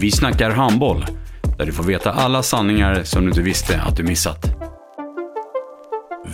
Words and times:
Vi 0.00 0.10
snackar 0.10 0.50
handboll, 0.50 1.04
där 1.58 1.66
du 1.66 1.72
får 1.72 1.84
veta 1.84 2.12
alla 2.12 2.42
sanningar 2.42 3.02
som 3.04 3.22
du 3.22 3.28
inte 3.28 3.42
visste 3.42 3.80
att 3.80 3.96
du 3.96 4.02
missat. 4.02 4.46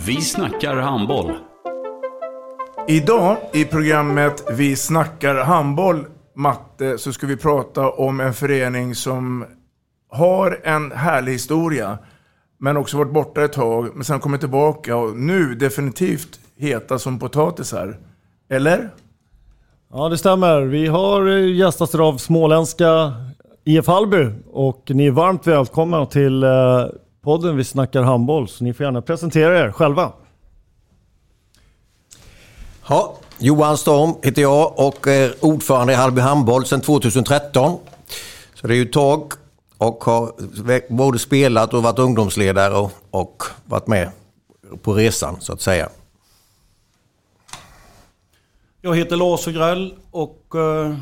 Vi 0.05 0.21
snackar 0.21 0.75
handboll. 0.75 1.31
Idag 2.87 3.37
i 3.53 3.65
programmet 3.65 4.43
Vi 4.51 4.75
snackar 4.75 5.35
handboll, 5.35 6.05
Matte, 6.35 6.97
så 6.97 7.13
ska 7.13 7.27
vi 7.27 7.37
prata 7.37 7.89
om 7.89 8.19
en 8.19 8.33
förening 8.33 8.95
som 8.95 9.45
har 10.11 10.59
en 10.63 10.91
härlig 10.91 11.31
historia. 11.31 11.97
Men 12.59 12.77
också 12.77 12.97
varit 12.97 13.13
borta 13.13 13.43
ett 13.43 13.53
tag, 13.53 13.89
men 13.95 14.03
sen 14.03 14.19
kommit 14.19 14.41
tillbaka 14.41 14.95
och 14.95 15.17
nu 15.17 15.55
definitivt 15.55 16.39
heta 16.57 16.99
som 16.99 17.19
potatisar. 17.19 17.97
Eller? 18.49 18.89
Ja, 19.93 20.09
det 20.09 20.17
stämmer. 20.17 20.61
Vi 20.61 20.87
har 20.87 21.27
eh, 21.27 21.55
gästats 21.55 21.95
av 21.95 22.17
småländska 22.17 23.13
IF 23.67 23.87
Hallby 23.87 24.29
och 24.51 24.91
ni 24.93 25.05
är 25.05 25.11
varmt 25.11 25.47
välkomna 25.47 26.05
till 26.05 26.43
eh, 26.43 26.49
podden 27.23 27.57
Vi 27.57 27.63
snackar 27.63 28.03
handboll. 28.03 28.47
Så 28.47 28.63
ni 28.63 28.73
får 28.73 28.83
gärna 28.83 29.01
presentera 29.01 29.59
er 29.59 29.71
själva. 29.71 30.11
Ja, 32.89 33.17
Johan 33.39 33.77
Storm 33.77 34.13
heter 34.23 34.41
jag 34.41 34.79
och 34.79 35.07
är 35.07 35.45
ordförande 35.45 35.93
i 35.93 35.95
Hallby 35.95 36.21
Handboll 36.21 36.65
sedan 36.65 36.81
2013. 36.81 37.77
Så 38.53 38.67
det 38.67 38.73
är 38.73 38.75
ju 38.75 38.83
ett 38.85 38.93
tag 38.93 39.33
och 39.77 40.03
har 40.03 40.31
både 40.93 41.19
spelat 41.19 41.73
och 41.73 41.83
varit 41.83 41.99
ungdomsledare 41.99 42.73
och, 42.73 42.91
och 43.11 43.43
varit 43.65 43.87
med 43.87 44.09
på 44.81 44.93
resan 44.93 45.37
så 45.39 45.53
att 45.53 45.61
säga. 45.61 45.89
Jag 48.81 48.95
heter 48.95 49.15
Lars 49.15 49.47
Ogrell 49.47 49.93
och 50.11 50.55
eh, 50.55 50.95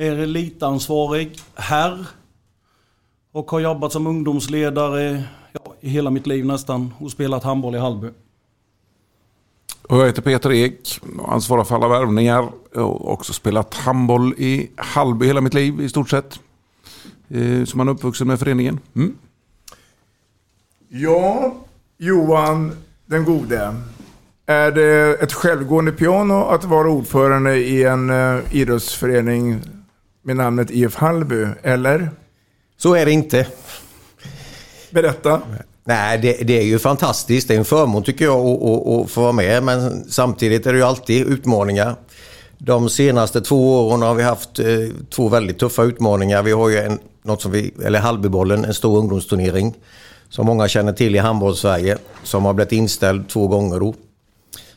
är 0.00 0.18
elitansvarig 0.18 1.38
här. 1.54 2.06
Och 3.32 3.50
har 3.50 3.60
jobbat 3.60 3.92
som 3.92 4.06
ungdomsledare 4.06 5.24
ja, 5.52 5.74
i 5.80 5.88
hela 5.88 6.10
mitt 6.10 6.26
liv 6.26 6.46
nästan 6.46 6.94
och 6.98 7.10
spelat 7.10 7.44
handboll 7.44 7.74
i 7.74 7.78
Hallby. 7.78 8.08
Och 9.88 9.98
jag 9.98 10.06
heter 10.06 10.22
Peter 10.22 10.52
Ek, 10.52 11.00
ansvarar 11.28 11.64
för 11.64 11.74
alla 11.74 11.88
värvningar 11.88 12.48
och 12.74 13.12
också 13.12 13.32
spelat 13.32 13.74
handboll 13.74 14.34
i 14.38 14.70
Hallby 14.76 15.26
hela 15.26 15.40
mitt 15.40 15.54
liv 15.54 15.80
i 15.80 15.88
stort 15.88 16.10
sett. 16.10 16.40
Eh, 17.28 17.64
som 17.64 17.78
man 17.78 17.88
är 17.88 17.92
uppvuxen 17.92 18.26
med 18.26 18.38
föreningen. 18.38 18.80
Mm. 18.94 19.16
Ja, 20.88 21.54
Johan 21.98 22.72
den 23.06 23.24
gode. 23.24 23.76
Är 24.46 24.70
det 24.70 25.22
ett 25.22 25.32
självgående 25.32 25.92
piano 25.92 26.44
att 26.44 26.64
vara 26.64 26.90
ordförande 26.90 27.56
i 27.56 27.84
en 27.84 28.10
uh, 28.10 28.56
idrottsförening 28.56 29.60
med 30.22 30.36
namnet 30.36 30.70
IF 30.70 30.94
Hallby, 30.94 31.46
eller? 31.62 32.10
Så 32.76 32.94
är 32.94 33.06
det 33.06 33.12
inte. 33.12 33.46
Berätta. 34.90 35.40
Nej, 35.84 36.18
det, 36.18 36.32
det, 36.32 36.58
är 36.58 36.62
ju 36.62 36.78
fantastiskt. 36.78 37.48
Det 37.48 37.54
är 37.54 37.58
en 37.58 37.64
förmån 37.64 38.02
tycker 38.02 38.24
jag 38.24 38.46
att, 38.46 38.62
att, 38.62 38.86
att 38.86 39.10
få 39.10 39.20
vara 39.20 39.32
med. 39.32 39.62
Men 39.62 40.04
samtidigt 40.10 40.66
är 40.66 40.72
det 40.72 40.78
ju 40.78 40.84
alltid 40.84 41.26
utmaningar. 41.26 41.94
De 42.58 42.88
senaste 42.88 43.40
två 43.40 43.88
åren 43.88 44.02
har 44.02 44.14
vi 44.14 44.22
haft 44.22 44.58
eh, 44.58 44.66
två 45.10 45.28
väldigt 45.28 45.58
tuffa 45.58 45.82
utmaningar. 45.82 46.42
Vi 46.42 46.52
har 46.52 46.68
ju 46.68 46.78
en, 46.78 46.98
något 47.22 47.42
som 47.42 47.52
vi, 47.52 47.74
eller 47.84 48.00
Hallbybollen, 48.00 48.64
en 48.64 48.74
stor 48.74 48.98
ungdomsturnering. 48.98 49.74
Som 50.28 50.46
många 50.46 50.68
känner 50.68 50.92
till 50.92 51.14
i 51.14 51.18
handbolls-Sverige. 51.18 51.98
Som 52.22 52.44
har 52.44 52.52
blivit 52.52 52.72
inställd 52.72 53.28
två 53.28 53.48
gånger 53.48 53.80
då. 53.80 53.94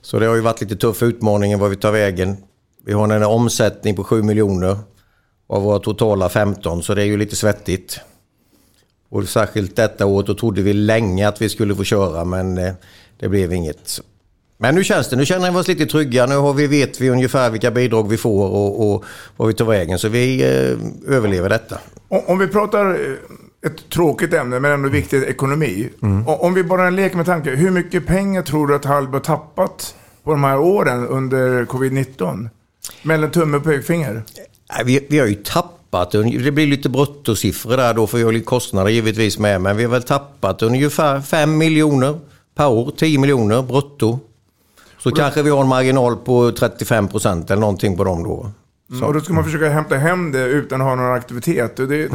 Så 0.01 0.19
det 0.19 0.25
har 0.25 0.35
ju 0.35 0.41
varit 0.41 0.61
lite 0.61 0.75
tuffa 0.75 1.05
utmaningar 1.05 1.57
vad 1.57 1.69
vi 1.69 1.75
tar 1.75 1.91
vägen. 1.91 2.37
Vi 2.85 2.93
har 2.93 3.09
en 3.09 3.23
omsättning 3.23 3.95
på 3.95 4.03
7 4.03 4.23
miljoner. 4.23 4.77
Av 5.53 5.63
våra 5.63 5.79
totala 5.79 6.29
15, 6.29 6.83
så 6.83 6.93
det 6.93 7.01
är 7.01 7.05
ju 7.05 7.17
lite 7.17 7.35
svettigt. 7.35 7.99
Och 9.09 9.29
särskilt 9.29 9.75
detta 9.75 10.05
året, 10.05 10.27
då 10.27 10.33
trodde 10.35 10.61
vi 10.61 10.73
länge 10.73 11.27
att 11.27 11.41
vi 11.41 11.49
skulle 11.49 11.75
få 11.75 11.83
köra 11.83 12.25
men 12.25 12.57
eh, 12.57 12.73
det 13.19 13.29
blev 13.29 13.53
inget. 13.53 13.99
Men 14.57 14.75
nu 14.75 14.83
känns 14.83 15.09
det, 15.09 15.15
nu 15.15 15.25
känner 15.25 15.51
vi 15.51 15.57
oss 15.57 15.67
lite 15.67 15.85
trygga. 15.85 16.25
Nu 16.25 16.35
har 16.35 16.53
vi, 16.53 16.67
vet 16.67 17.01
vi 17.01 17.09
ungefär 17.09 17.49
vilka 17.49 17.71
bidrag 17.71 18.09
vi 18.09 18.17
får 18.17 18.49
och, 18.49 18.93
och 18.93 19.03
vad 19.37 19.47
vi 19.47 19.53
tar 19.53 19.65
vägen. 19.65 19.99
Så 19.99 20.09
vi 20.09 20.41
eh, 20.41 21.15
överlever 21.15 21.49
detta. 21.49 21.77
Om, 22.07 22.21
om, 22.27 22.39
vi 22.39 22.47
pratar 22.47 22.89
eh, 22.89 23.69
ett 23.69 23.89
tråkigt 23.89 24.33
ämne 24.33 24.59
men 24.59 24.71
ändå 24.71 24.89
viktigt, 24.89 25.23
ekonomi. 25.23 25.89
Mm. 26.01 26.27
Om 26.27 26.53
vi 26.53 26.63
bara 26.63 26.89
leker 26.89 27.17
med 27.17 27.25
tanke, 27.25 27.49
hur 27.49 27.71
mycket 27.71 28.07
pengar 28.07 28.41
tror 28.41 28.67
du 28.67 28.75
att 28.75 28.85
Hallby 28.85 29.13
har 29.13 29.19
tappat 29.19 29.95
på 30.23 30.31
de 30.31 30.43
här 30.43 30.59
åren 30.59 31.07
under 31.07 31.65
covid-19? 31.65 32.49
Mellan 33.03 33.31
tumme 33.31 33.57
och 33.57 33.63
pekfinger? 33.63 34.23
Vi, 34.85 35.07
vi 35.09 35.19
har 35.19 35.27
ju 35.27 35.35
tappat, 35.35 36.11
det 36.11 36.51
blir 36.51 36.67
lite 36.67 36.89
bruttosiffror 36.89 37.77
där 37.77 37.93
då 37.93 38.07
för 38.07 38.17
vi 38.17 38.23
har 38.23 38.31
lite 38.31 38.45
kostnader 38.45 38.89
givetvis 38.89 39.39
med. 39.39 39.61
Men 39.61 39.77
vi 39.77 39.83
har 39.83 39.91
väl 39.91 40.03
tappat 40.03 40.61
ungefär 40.61 41.21
5 41.21 41.57
miljoner 41.57 42.19
per 42.55 42.67
år, 42.67 42.91
10 42.97 43.19
miljoner 43.19 43.61
brutto. 43.61 44.19
Så 44.97 45.09
då, 45.09 45.15
kanske 45.15 45.43
vi 45.43 45.49
har 45.49 45.61
en 45.61 45.67
marginal 45.67 46.15
på 46.15 46.51
35 46.51 47.07
procent 47.07 47.51
eller 47.51 47.59
någonting 47.59 47.97
på 47.97 48.03
dem 48.03 48.23
då. 48.23 48.51
Mm, 48.91 49.03
och 49.03 49.13
då 49.13 49.19
ska 49.19 49.33
man 49.33 49.43
försöka 49.43 49.69
hämta 49.69 49.95
hem 49.95 50.31
det 50.31 50.45
utan 50.45 50.81
att 50.81 50.87
ha 50.87 50.95
någon 50.95 51.13
aktivitet. 51.13 51.77
Det, 51.77 51.85
det, 51.85 52.07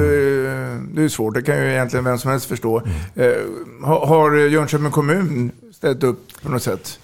det 0.95 1.03
är 1.03 1.09
svårt, 1.09 1.35
det 1.35 1.43
kan 1.43 1.57
ju 1.57 1.71
egentligen 1.71 2.05
vem 2.05 2.19
som 2.19 2.31
helst 2.31 2.47
förstå. 2.47 2.79
Mm. 2.79 3.31
Eh, 3.33 3.87
har, 3.87 4.07
har 4.07 4.37
Jönköping 4.37 4.91
kommun 4.91 5.51
ställt 5.73 6.03
upp 6.03 6.43
på 6.43 6.49
något 6.49 6.63
sätt? 6.63 6.99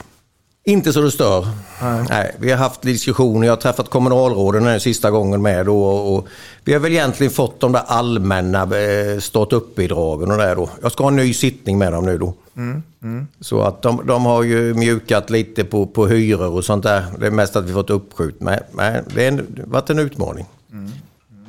Inte 0.66 0.92
så 0.92 1.00
det 1.00 1.10
stör. 1.10 1.48
Nej. 1.82 2.04
Nej. 2.08 2.34
vi 2.38 2.50
har 2.50 2.58
haft 2.58 2.82
diskussioner, 2.82 3.46
jag 3.46 3.52
har 3.52 3.60
träffat 3.60 3.90
kommunalråden 3.90 4.64
den 4.64 4.80
sista 4.80 5.10
gången 5.10 5.42
med 5.42 5.66
då. 5.66 5.84
Och 5.84 6.28
vi 6.64 6.72
har 6.72 6.80
väl 6.80 6.92
egentligen 6.92 7.32
fått 7.32 7.60
de 7.60 7.72
där 7.72 7.82
allmänna 7.86 8.62
eh, 8.62 9.18
startup-bidragen 9.20 10.30
och 10.30 10.38
det 10.38 10.54
då. 10.54 10.68
Jag 10.82 10.92
ska 10.92 11.04
ha 11.04 11.10
en 11.10 11.16
ny 11.16 11.34
sittning 11.34 11.78
med 11.78 11.92
dem 11.92 12.06
nu 12.06 12.18
då. 12.18 12.34
Mm. 12.56 12.82
Mm. 13.02 13.26
Så 13.40 13.60
att 13.60 13.82
de, 13.82 14.06
de, 14.06 14.24
har 14.24 14.42
ju 14.42 14.74
mjukat 14.74 15.30
lite 15.30 15.64
på, 15.64 15.86
på 15.86 16.06
hyror 16.06 16.52
och 16.52 16.64
sånt 16.64 16.82
där. 16.82 17.04
Det 17.18 17.26
är 17.26 17.30
mest 17.30 17.56
att 17.56 17.64
vi 17.64 17.72
fått 17.72 17.90
uppskjut 17.90 18.40
med. 18.40 18.64
Men 18.72 19.04
det 19.14 19.30
har 19.30 19.66
varit 19.66 19.90
en 19.90 19.98
utmaning. 19.98 20.46
Mm. 20.72 20.90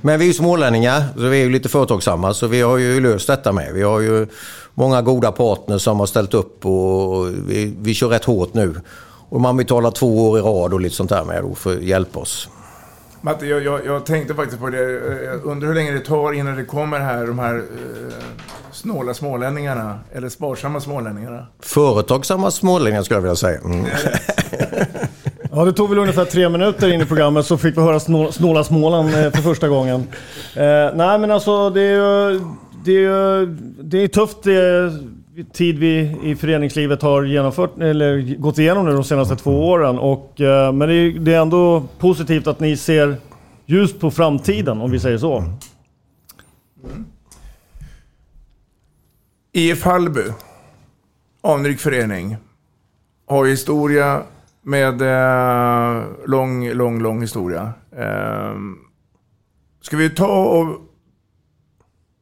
Men 0.06 0.20
vi 0.20 0.26
är 0.26 0.28
ju 0.28 0.34
smålänningar, 0.34 1.04
så 1.16 1.22
vi 1.22 1.40
är 1.40 1.44
ju 1.44 1.50
lite 1.50 1.70
företagsamma, 1.70 2.34
så 2.34 2.48
vi 2.48 2.62
har 2.62 2.78
ju 2.78 3.00
löst 3.02 3.28
detta 3.28 3.52
med. 3.52 3.74
Vi 3.74 3.84
har 3.84 4.00
ju 4.00 4.28
många 4.74 5.02
goda 5.02 5.32
partners 5.32 5.82
som 5.82 6.00
har 6.00 6.06
ställt 6.06 6.34
upp 6.34 6.66
och 6.66 7.28
vi, 7.48 7.76
vi 7.82 7.94
kör 7.94 8.08
rätt 8.08 8.26
hårt 8.26 8.54
nu. 8.54 8.76
Och 9.30 9.42
man 9.42 9.58
betalar 9.58 9.92
två 9.92 10.30
år 10.30 10.40
i 10.40 10.42
rad 10.42 10.74
och 10.74 10.82
lite 10.82 10.96
sånt 10.96 11.10
där 11.10 11.24
med 11.24 11.44
då 11.44 11.56
för 11.56 11.74
att 11.74 11.84
hjälpa 11.84 12.20
oss. 12.20 12.50
Matte, 13.22 13.46
jag, 13.46 13.64
jag, 13.64 13.86
jag, 13.86 14.06
tänkte 14.06 14.36
faktiskt 14.36 14.62
på 14.62 14.70
det. 14.70 14.92
Jag 15.26 15.46
undrar 15.46 15.68
hur 15.68 15.76
länge 15.76 15.92
det 15.92 16.00
tar 16.00 16.34
innan 16.34 16.56
det 16.56 16.66
kommer 16.66 17.00
här, 17.00 17.28
de 17.28 17.40
här 17.40 17.56
eh, 17.56 18.14
snåla 18.72 19.14
smålänningarna. 19.14 20.00
Eller 20.12 20.30
sparsamma 20.30 20.82
smålänningarna. 20.82 21.48
Företagsamma 21.60 22.52
smålänningar 22.52 23.04
skulle 23.04 23.18
jag 23.18 23.22
vilja 23.22 23.36
säga. 23.36 23.60
Mm. 23.60 23.86
Ja, 25.56 25.66
det 25.66 25.74
tog 25.74 25.90
väl 25.90 26.00
ungefär 26.00 26.26
tre 26.26 26.50
minuter 26.50 26.94
in 26.94 27.02
i 27.02 27.06
programmet 27.06 27.46
så 27.46 27.58
fick 27.58 27.78
vi 27.78 27.82
höra 27.82 28.00
snåla 28.32 28.64
Småland 28.64 29.10
eh, 29.10 29.32
för 29.32 29.42
första 29.42 29.68
gången. 29.68 30.08
Eh, 30.56 30.96
nej, 30.96 31.20
men 31.20 31.32
alltså 31.32 31.70
det 31.70 31.82
är 31.82 31.94
ju 31.94 32.42
det 32.86 33.06
är, 33.06 33.46
det 33.84 34.04
är 34.04 34.08
tufft 34.08 34.44
det 34.44 34.94
tid 35.54 35.80
vi 35.80 36.18
i 36.24 36.36
föreningslivet 36.36 37.02
har 37.02 37.24
genomfört, 37.24 37.78
eller 37.82 38.36
gått 38.38 38.58
igenom 38.58 38.86
nu 38.86 38.92
de 38.92 39.04
senaste 39.04 39.36
två 39.36 39.70
åren. 39.70 40.00
Och, 40.00 40.42
eh, 40.42 40.74
men 40.74 40.90
det 40.90 40.96
är, 40.96 41.20
det 41.20 41.34
är 41.34 41.42
ändå 41.42 41.84
positivt 42.00 42.48
att 42.48 42.60
ni 42.60 42.78
ser 42.78 43.18
ljus 43.66 43.94
på 44.00 44.12
framtiden, 44.12 44.82
om 44.82 44.92
vi 44.92 45.00
säger 45.00 45.18
så. 45.18 45.38
Mm. 45.38 45.56
IF 49.52 49.84
Hallby, 49.84 50.24
anrik 51.44 51.80
förening, 51.80 52.38
har 53.28 53.46
historia 53.46 54.24
med 54.66 55.02
eh, 55.02 56.04
lång, 56.26 56.70
lång, 56.70 57.02
lång 57.02 57.22
historia. 57.22 57.74
Eh, 57.98 58.56
ska 59.82 59.98
vi 59.98 60.10
ta 60.10 60.46
och 60.46 60.82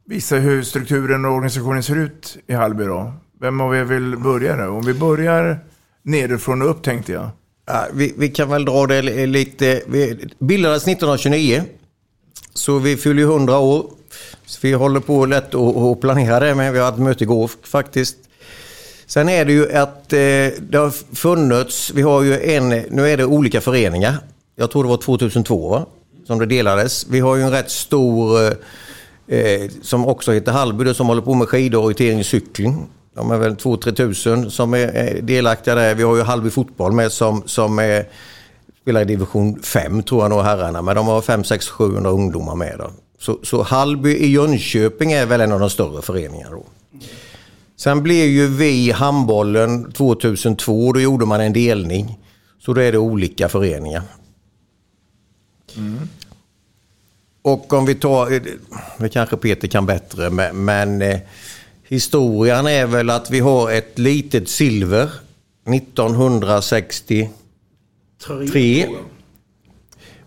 visa 0.06 0.36
hur 0.36 0.62
strukturen 0.62 1.24
och 1.24 1.32
organisationen 1.32 1.82
ser 1.82 1.96
ut 1.96 2.38
i 2.46 2.52
Hallby 2.52 2.84
då? 2.84 3.12
Vem 3.40 3.60
av 3.60 3.76
er 3.76 3.84
vill 3.84 4.16
börja 4.16 4.56
då? 4.56 4.72
Om 4.72 4.84
vi 4.84 4.94
börjar 4.94 5.58
nerifrån 6.02 6.62
och 6.62 6.70
upp 6.70 6.82
tänkte 6.82 7.12
jag. 7.12 7.28
Ja, 7.66 7.86
vi, 7.92 8.14
vi 8.18 8.28
kan 8.28 8.48
väl 8.48 8.64
dra 8.64 8.86
det 8.86 9.26
lite. 9.26 9.82
Vi 9.86 10.28
bildades 10.38 10.82
1929. 10.82 11.62
Så 12.54 12.78
vi 12.78 12.96
fyller 12.96 13.22
ju 13.22 13.28
100 13.28 13.58
år. 13.58 13.90
Så 14.46 14.58
vi 14.62 14.72
håller 14.72 15.00
på 15.00 15.26
lätt 15.26 15.54
att 15.54 15.76
att 15.76 16.00
planera 16.00 16.40
det, 16.40 16.54
men 16.54 16.72
vi 16.72 16.78
har 16.78 16.86
haft 16.86 16.98
möte 16.98 17.24
igår 17.24 17.50
faktiskt. 17.62 18.16
Sen 19.06 19.28
är 19.28 19.44
det 19.44 19.52
ju 19.52 19.72
att 19.72 20.12
eh, 20.12 20.18
det 20.68 20.74
har 20.74 21.14
funnits, 21.14 21.90
vi 21.94 22.02
har 22.02 22.22
ju 22.22 22.42
en, 22.42 22.68
nu 22.68 23.08
är 23.08 23.16
det 23.16 23.24
olika 23.24 23.60
föreningar. 23.60 24.16
Jag 24.56 24.70
tror 24.70 24.82
det 24.82 24.88
var 24.88 24.96
2002 24.96 25.68
va? 25.68 25.86
som 26.26 26.38
det 26.38 26.46
delades. 26.46 27.06
Vi 27.10 27.20
har 27.20 27.36
ju 27.36 27.42
en 27.42 27.50
rätt 27.50 27.70
stor 27.70 28.42
eh, 28.42 28.52
eh 29.38 29.70
som 29.82 30.06
också 30.06 30.32
heter 30.32 30.52
Hallby 30.52 30.94
som 30.94 31.06
håller 31.06 31.22
på 31.22 31.34
med 31.34 31.48
skidorientering 31.48 32.18
och 32.18 32.26
cykling. 32.26 32.86
De 33.14 33.30
är 33.30 33.38
väl 33.38 33.54
2-3 33.54 33.94
tusen 33.94 34.50
som 34.50 34.74
är 34.74 34.78
är 34.78 35.22
delaktiga 35.22 35.74
där. 35.74 35.94
Vi 35.94 36.02
har 36.02 36.16
ju 36.16 36.22
Hallby 36.22 36.50
fotboll 36.50 36.92
med 36.92 37.12
som, 37.12 37.42
som 37.46 37.78
är, 37.78 38.08
spelar 38.82 39.00
i 39.00 39.04
division 39.04 39.62
5 39.62 40.02
tror 40.02 40.22
jag 40.22 40.30
nog 40.30 40.42
herrarna. 40.42 40.82
Men 40.82 40.96
de 40.96 41.06
har 41.06 41.20
5, 41.20 41.44
6, 41.44 41.68
700 41.68 42.10
ungdomar 42.10 42.54
med. 42.54 42.74
Då. 42.78 42.90
Så, 43.18 43.38
så 43.42 43.62
Hallby 43.62 44.16
i 44.16 44.30
Jönköping 44.32 45.12
är 45.12 45.26
väl 45.26 45.40
en 45.40 45.52
av 45.52 45.60
de 45.60 45.70
större 45.70 46.02
föreningarna 46.02 46.50
då. 46.50 46.64
Sen 47.76 48.02
blev 48.02 48.26
ju 48.26 48.46
vi 48.46 48.90
handbollen 48.90 49.92
2002, 49.92 50.92
då 50.92 51.00
gjorde 51.00 51.26
man 51.26 51.40
en 51.40 51.52
delning. 51.52 52.18
Så 52.58 52.72
då 52.72 52.80
är 52.80 52.92
det 52.92 52.98
olika 52.98 53.48
föreningar. 53.48 54.02
Och 57.42 57.72
om 57.72 57.86
vi 57.86 57.94
tar, 57.94 58.40
det 58.98 59.08
kanske 59.08 59.36
Peter 59.36 59.68
kan 59.68 59.86
bättre, 59.86 60.30
men, 60.30 60.64
men 60.64 61.02
eh, 61.02 61.20
historien 61.88 62.66
är 62.66 62.86
väl 62.86 63.10
att 63.10 63.30
vi 63.30 63.40
har 63.40 63.70
ett 63.70 63.98
litet 63.98 64.48
silver 64.48 65.10
1963. 65.74 67.28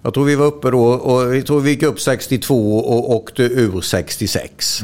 Jag 0.01 0.13
tror 0.13 0.25
vi 0.25 0.35
var 0.35 0.45
uppe 0.45 0.71
då 0.71 0.85
och 0.85 1.35
jag 1.35 1.45
tror 1.45 1.59
vi 1.59 1.69
gick 1.69 1.83
upp 1.83 1.99
62 1.99 2.79
och 2.79 3.15
åkte 3.15 3.43
ur 3.43 3.81
66. 3.81 4.81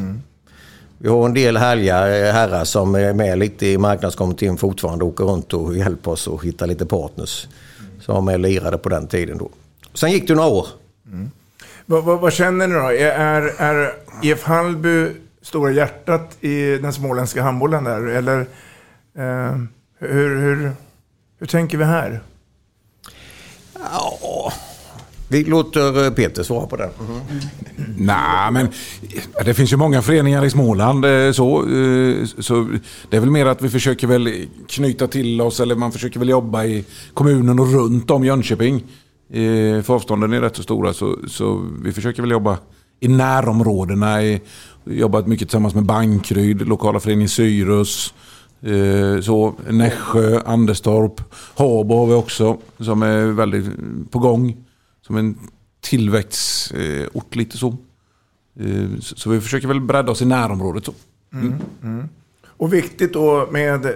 Vi 1.03 1.09
har 1.09 1.25
en 1.25 1.33
del 1.33 1.57
härliga 1.57 2.31
herrar 2.31 2.63
som 2.63 2.95
är 2.95 3.13
med 3.13 3.39
lite 3.39 3.67
i 3.67 3.77
marknadskommittén 3.77 4.57
fortfarande 4.57 5.05
åker 5.05 5.23
runt 5.23 5.53
och 5.53 5.77
hjälper 5.77 6.11
oss 6.11 6.27
att 6.27 6.43
hitta 6.43 6.65
lite 6.65 6.85
partners. 6.85 7.47
Som 7.99 8.15
var 8.15 8.21
med 8.21 8.33
och 8.33 8.39
lirade 8.39 8.77
på 8.77 8.89
den 8.89 9.07
tiden 9.07 9.37
då. 9.37 9.49
Sen 9.93 10.11
gick 10.11 10.27
det 10.27 10.35
några 10.35 10.49
år. 10.49 10.67
Vad, 11.85 12.03
vad, 12.03 12.19
vad 12.19 12.33
känner 12.33 12.67
ni 12.67 12.73
då? 12.73 12.91
Är, 12.91 13.41
är 13.57 13.93
IF 14.21 14.43
Hallby 14.43 15.09
stora 15.41 15.71
hjärtat 15.71 16.37
i 16.39 16.77
den 16.77 16.93
småländska 16.93 17.43
handbollen 17.43 17.83
där? 17.83 18.07
Eller 18.07 18.39
eh, 19.17 19.57
hur, 19.99 20.39
hur, 20.39 20.71
hur 21.39 21.47
tänker 21.47 21.77
vi 21.77 21.83
här? 21.83 22.19
Ja, 23.91 24.53
vi 25.27 25.43
låter 25.43 26.05
eh, 26.05 26.11
Peter 26.11 26.43
svara 26.43 26.67
på 26.67 26.75
den. 26.75 26.89
Mm. 26.99 27.21
Nej, 27.97 28.51
men 28.51 28.67
det 29.45 29.53
finns 29.53 29.73
ju 29.73 29.77
många 29.77 30.01
föreningar 30.01 30.45
i 30.45 30.49
Småland. 30.49 31.05
Eh, 31.05 31.31
så, 31.31 31.57
eh, 31.59 32.25
så 32.39 32.67
det 33.09 33.17
är 33.17 33.19
väl 33.21 33.31
mer 33.31 33.45
att 33.45 33.61
vi 33.61 33.69
försöker 33.69 34.07
väl 34.07 34.45
knyta 34.69 35.07
till 35.07 35.41
oss 35.41 35.59
eller 35.59 35.75
man 35.75 35.91
försöker 35.91 36.19
väl 36.19 36.29
jobba 36.29 36.63
i 36.65 36.85
kommunen 37.13 37.59
och 37.59 37.73
runt 37.73 38.11
om 38.11 38.25
Jönköping. 38.25 38.83
För 39.83 39.91
avstånden 39.93 40.33
är 40.33 40.41
rätt 40.41 40.55
så 40.55 40.63
stora 40.63 40.93
så, 40.93 41.17
så 41.27 41.65
vi 41.83 41.91
försöker 41.91 42.21
väl 42.21 42.31
jobba 42.31 42.57
i 42.99 43.07
närområdena. 43.07 44.23
i- 44.23 44.41
Jobbat 44.85 45.27
mycket 45.27 45.47
tillsammans 45.47 45.75
med 45.75 45.83
Bankryd, 45.85 46.67
lokala 46.67 46.99
föreningen 46.99 47.29
Syrus. 47.29 48.13
Så, 49.21 49.53
Nässjö, 49.69 50.41
Anderstorp, 50.45 51.21
Habo 51.55 51.95
har 51.97 52.05
vi 52.07 52.13
också 52.13 52.57
som 52.79 53.03
är 53.03 53.25
väldigt 53.25 53.65
på 54.11 54.19
gång. 54.19 54.55
Som 55.07 55.17
en 55.17 55.37
tillväxtort 55.81 57.35
lite 57.35 57.57
så. 57.57 57.77
Eh, 58.59 58.99
Så 59.01 59.15
så 59.15 59.29
vi 59.29 59.41
försöker 59.41 59.67
väl 59.67 59.81
bredda 59.81 60.11
oss 60.11 60.21
i 60.21 60.25
närområdet. 60.25 60.85
Så. 60.85 60.93
Mm. 61.33 61.53
Mm. 61.83 62.09
Och 62.45 62.73
viktigt 62.73 63.13
då 63.13 63.47
med 63.51 63.95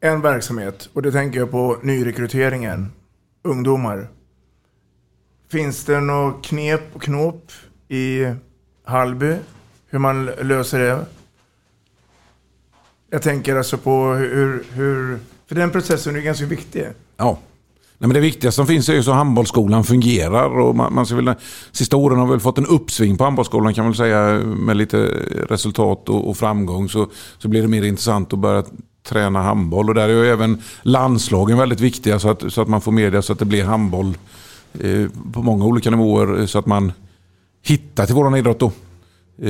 en 0.00 0.20
verksamhet, 0.20 0.88
och 0.92 1.02
det 1.02 1.12
tänker 1.12 1.38
jag 1.38 1.50
på 1.50 1.78
nyrekryteringen, 1.82 2.92
ungdomar. 3.42 4.08
Finns 5.48 5.84
det 5.84 6.00
något 6.00 6.44
knep 6.44 6.80
och 6.96 7.02
knåp 7.02 7.52
i 7.88 8.24
Hallby, 8.84 9.36
hur 9.86 9.98
man 9.98 10.26
löser 10.26 10.78
det? 10.78 11.06
Jag 13.10 13.22
tänker 13.22 13.56
alltså 13.56 13.78
på 13.78 14.12
hur, 14.14 14.64
hur 14.72 15.18
för 15.46 15.54
den 15.54 15.70
processen 15.70 16.16
är 16.16 16.20
ganska 16.20 16.46
viktig. 16.46 16.88
Ja. 17.16 17.38
Nej, 17.98 18.08
men 18.08 18.14
det 18.14 18.20
viktigaste 18.20 18.56
som 18.56 18.66
finns 18.66 18.88
är 18.88 18.94
ju 18.94 19.02
så 19.02 19.12
handbollsskolan 19.12 19.84
fungerar. 19.84 20.58
Och 20.58 20.76
man, 20.76 20.94
man 20.94 21.06
ska 21.06 21.16
väl, 21.16 21.34
sista 21.72 21.96
åren 21.96 22.18
har 22.18 22.26
vi 22.26 22.30
väl 22.30 22.40
fått 22.40 22.58
en 22.58 22.66
uppsving 22.66 23.16
på 23.16 23.24
handbollsskolan 23.24 23.74
kan 23.74 23.84
man 23.84 23.92
väl 23.92 23.96
säga 23.96 24.38
med 24.44 24.76
lite 24.76 24.96
resultat 25.48 26.08
och, 26.08 26.28
och 26.28 26.36
framgång. 26.36 26.88
Så, 26.88 27.08
så 27.38 27.48
blir 27.48 27.62
det 27.62 27.68
mer 27.68 27.82
intressant 27.82 28.32
att 28.32 28.38
börja 28.38 28.64
träna 29.08 29.42
handboll. 29.42 29.88
Och 29.88 29.94
där 29.94 30.08
är 30.08 30.24
ju 30.24 30.26
även 30.26 30.62
landslagen 30.82 31.58
väldigt 31.58 31.80
viktiga 31.80 32.18
så 32.18 32.28
att, 32.28 32.52
så 32.52 32.62
att 32.62 32.68
man 32.68 32.80
får 32.80 32.92
media 32.92 33.22
så 33.22 33.32
att 33.32 33.38
det 33.38 33.44
blir 33.44 33.64
handboll 33.64 34.18
eh, 34.80 35.06
på 35.32 35.42
många 35.42 35.64
olika 35.64 35.90
nivåer. 35.90 36.46
Så 36.46 36.58
att 36.58 36.66
man 36.66 36.92
hittar 37.62 38.06
till 38.06 38.14
våran 38.14 38.34
idrott 38.34 38.60
då. 38.60 38.72
Eh, 39.42 39.48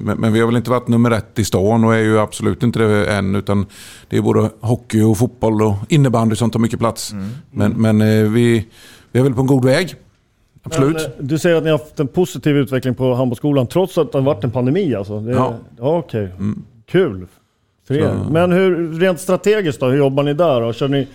Men, 0.00 0.16
men 0.18 0.32
vi 0.32 0.40
har 0.40 0.46
väl 0.46 0.56
inte 0.56 0.70
varit 0.70 0.88
nummer 0.88 1.10
ett 1.10 1.38
i 1.38 1.44
stan 1.44 1.84
och 1.84 1.94
är 1.94 1.98
ju 1.98 2.18
absolut 2.18 2.62
inte 2.62 2.78
det 2.78 3.06
än. 3.12 3.34
Utan 3.34 3.66
det 4.08 4.16
är 4.16 4.22
både 4.22 4.50
hockey 4.60 5.02
och 5.02 5.18
fotboll 5.18 5.62
och 5.62 5.74
innebandy 5.88 6.36
som 6.36 6.50
tar 6.50 6.60
mycket 6.60 6.78
plats. 6.78 7.14
Men, 7.50 7.72
men 7.72 8.00
eh, 8.00 8.30
vi, 8.30 8.66
vi 9.12 9.20
är 9.20 9.24
väl 9.24 9.34
på 9.34 9.40
en 9.40 9.46
god 9.46 9.64
väg. 9.64 9.94
Absolut. 10.62 10.96
Men, 10.96 11.04
eh, 11.04 11.10
du 11.18 11.38
säger 11.38 11.56
att 11.56 11.64
ni 11.64 11.70
har 11.70 11.78
haft 11.78 12.00
en 12.00 12.08
positiv 12.08 12.56
utveckling 12.56 12.94
på 12.94 13.14
handbollsskolan 13.14 13.66
trots 13.66 13.98
att 13.98 14.12
det 14.12 14.18
har 14.18 14.24
varit 14.24 14.44
en 14.44 14.50
pandemi 14.50 14.94
alltså? 14.94 15.20
Det, 15.20 15.32
Ja. 15.32 15.54
ja 15.78 15.98
Okej, 15.98 16.28
kul. 16.90 17.26
För 17.88 17.94
er. 17.94 18.08
Så- 18.24 18.32
Men 18.32 18.52
hur, 18.52 19.00
rent 19.00 19.20
strategiskt 19.20 19.80
då, 19.80 19.86
hur 19.86 19.98
jobbar 19.98 20.22
ni 20.22 20.34
där? 20.34 20.60
Då? 20.60 20.72
Kör, 20.72 20.88
ni, 20.88 21.06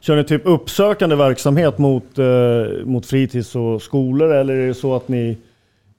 kör 0.00 0.16
ni 0.16 0.24
typ 0.24 0.42
uppsökande 0.44 1.16
verksamhet 1.16 1.78
mot, 1.78 2.18
eh, 2.18 2.26
mot 2.84 3.06
fritids 3.06 3.54
och 3.56 3.82
skolor 3.82 4.32
eller 4.34 4.54
är 4.54 4.66
det 4.68 4.74
så 4.74 4.96
att 4.96 5.08
ni 5.08 5.38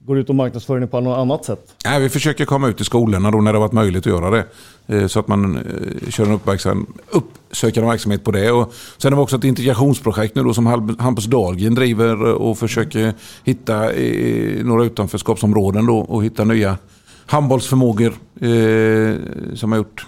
går 0.06 0.18
ut 0.18 0.28
och 0.28 0.34
marknadsför 0.34 0.82
er 0.82 0.86
på 0.86 1.00
något 1.00 1.18
annat 1.18 1.44
sätt? 1.44 1.74
Nej, 1.84 2.00
vi 2.00 2.08
försöker 2.08 2.44
komma 2.44 2.68
ut 2.68 2.80
i 2.80 2.84
skolorna 2.84 3.30
då 3.30 3.40
när 3.40 3.52
det 3.52 3.58
har 3.58 3.60
varit 3.66 3.72
möjligt 3.72 4.06
att 4.06 4.12
göra 4.12 4.30
det. 4.30 4.44
Eh, 4.86 5.06
Så 5.06 5.20
att 5.20 5.28
man 5.28 5.56
eh, 5.56 6.10
kör 6.10 6.24
en 6.26 6.32
uppverksam, 6.32 6.86
uppsökande 7.10 7.88
verksamhet 7.90 8.24
på 8.24 8.30
det. 8.30 8.50
Och 8.52 8.74
sen 8.98 9.12
har 9.12 9.20
vi 9.20 9.24
också 9.24 9.36
ett 9.36 9.44
integrationsprojekt 9.44 10.34
nu 10.34 10.42
då 10.42 10.54
som 10.54 10.66
Hampus 10.98 11.24
Dahlgren 11.24 11.74
driver 11.74 12.22
och 12.24 12.58
försöker 12.58 13.14
hitta 13.44 13.94
i 13.94 14.60
några 14.64 14.84
utanförskapsområden 14.84 15.86
då 15.86 15.98
och 15.98 16.24
hitta 16.24 16.44
nya 16.44 16.78
handbollsförmågor 17.26 18.12
eh, 18.40 19.14
som 19.54 19.72
har 19.72 19.76
gjort 19.76 20.06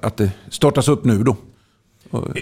att- 0.00 0.16
det 0.16 0.30
startas 0.48 0.88
upp 0.88 1.04
nu 1.04 1.22
då. 1.22 1.36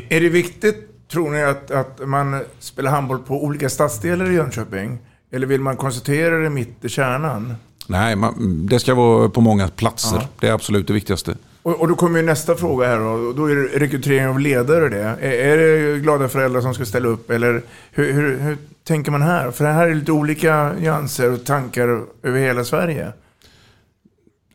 Är 0.09 0.21
det 0.21 0.29
viktigt, 0.29 1.09
tror 1.13 1.31
ni, 1.31 1.43
att, 1.43 1.71
att 1.71 2.01
man 2.09 2.41
spelar 2.59 2.91
handboll 2.91 3.19
på 3.19 3.45
olika 3.45 3.69
stadsdelar 3.69 4.31
i 4.31 4.35
Jönköping? 4.35 4.99
Eller 5.31 5.47
vill 5.47 5.61
man 5.61 5.77
koncentrera 5.77 6.39
det 6.39 6.51
mitt 6.51 6.85
i 6.85 6.89
kärnan? 6.89 7.55
Nej, 7.87 8.17
man, 8.17 8.67
det 8.71 8.81
ska 8.81 8.95
vara 8.95 9.29
på 9.29 9.41
många 9.41 9.69
platser. 9.69 10.17
Ja. 10.17 10.29
Det 10.41 10.49
är 10.49 10.53
absolut 10.53 10.87
det 10.87 10.93
viktigaste. 10.93 11.37
Och, 11.63 11.81
och 11.81 11.89
då 11.89 11.95
kommer 11.95 12.19
ju 12.21 12.27
nästa 12.27 12.57
fråga 12.57 12.87
här 12.87 12.99
då. 12.99 13.33
Då 13.33 13.51
är 13.51 13.57
det 13.57 13.63
rekrytering 13.63 14.27
av 14.27 14.41
ledare 14.41 14.89
det. 14.89 15.03
Är, 15.03 15.33
är 15.33 15.57
det 15.57 15.99
glada 15.99 16.29
föräldrar 16.29 16.61
som 16.61 16.75
ska 16.75 16.85
ställa 16.85 17.09
upp? 17.09 17.31
Eller 17.31 17.63
hur, 17.91 18.13
hur, 18.13 18.39
hur 18.39 18.59
tänker 18.85 19.11
man 19.11 19.23
här? 19.23 19.51
För 19.51 19.65
här 19.65 19.89
är 19.89 19.95
lite 19.95 20.13
olika 20.13 20.73
nyanser 20.73 21.33
och 21.33 21.45
tankar 21.45 22.03
över 22.23 22.41
hela 22.41 22.65
Sverige. 22.65 23.13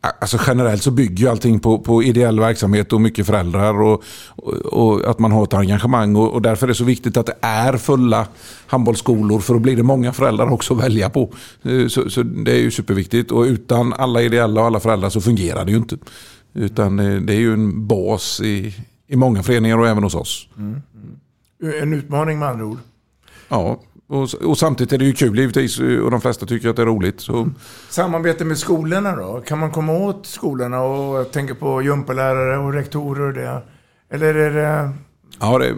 Alltså 0.00 0.38
generellt 0.46 0.82
så 0.82 0.90
bygger 0.90 1.24
ju 1.24 1.30
allting 1.30 1.60
på, 1.60 1.78
på 1.78 2.02
ideell 2.02 2.40
verksamhet 2.40 2.92
och 2.92 3.00
mycket 3.00 3.26
föräldrar 3.26 3.82
och, 3.82 4.02
och, 4.28 4.54
och 4.54 5.10
att 5.10 5.18
man 5.18 5.32
har 5.32 5.44
ett 5.44 5.54
engagemang. 5.54 6.16
Och, 6.16 6.32
och 6.32 6.42
därför 6.42 6.66
är 6.66 6.68
det 6.68 6.74
så 6.74 6.84
viktigt 6.84 7.16
att 7.16 7.26
det 7.26 7.36
är 7.40 7.76
fulla 7.76 8.26
handbollsskolor 8.66 9.40
för 9.40 9.54
då 9.54 9.60
blir 9.60 9.76
det 9.76 9.82
många 9.82 10.12
föräldrar 10.12 10.52
också 10.52 10.74
att 10.74 10.84
välja 10.84 11.10
på. 11.10 11.30
Eh, 11.62 11.86
Så, 11.88 12.10
så 12.10 12.22
det 12.22 12.52
är 12.52 12.60
ju 12.60 12.70
superviktigt 12.70 13.30
och 13.30 13.42
utan 13.42 13.92
alla 13.92 14.22
ideella 14.22 14.60
och 14.60 14.66
alla 14.66 14.80
föräldrar 14.80 15.10
så 15.10 15.20
fungerar 15.20 15.64
det 15.64 15.70
ju 15.70 15.76
inte. 15.76 15.96
Utan 16.54 16.98
eh, 16.98 17.20
det 17.20 17.34
är 17.34 17.38
ju 17.38 17.52
en 17.52 17.86
bas 17.86 18.40
i, 18.40 18.74
i 19.08 19.16
många 19.16 19.42
föreningar 19.42 19.78
och 19.78 19.88
även 19.88 20.02
hos 20.02 20.14
oss. 20.14 20.48
En 21.82 21.92
utmaning 21.92 22.38
med 22.38 22.48
andra 22.48 22.64
ord. 22.64 22.78
Ja, 23.48 23.80
Och, 24.08 24.34
och 24.34 24.58
samtidigt 24.58 24.92
är 24.92 24.98
det 24.98 25.04
ju 25.04 25.12
kul 25.12 25.38
givetvis 25.38 25.78
och 25.78 26.10
de 26.10 26.20
flesta 26.20 26.46
tycker 26.46 26.68
att 26.68 26.76
det 26.76 26.82
är 26.82 26.86
roligt. 26.86 27.20
Så. 27.20 27.48
Samarbete 27.90 28.44
med 28.44 28.58
skolorna 28.58 29.16
då? 29.16 29.42
Kan 29.46 29.58
man 29.58 29.70
komma 29.70 29.92
åt 29.92 30.26
skolorna 30.26 30.82
och 30.82 31.32
tänker 31.32 31.54
på 31.54 31.82
gympalärare 31.82 32.58
och 32.58 32.72
rektorer 32.72 33.20
och 33.20 33.32
det? 33.32 33.62
Eller 34.10 34.34
är 34.34 34.50
det... 34.50 34.92
Ja, 35.40 35.58
det, 35.58 35.74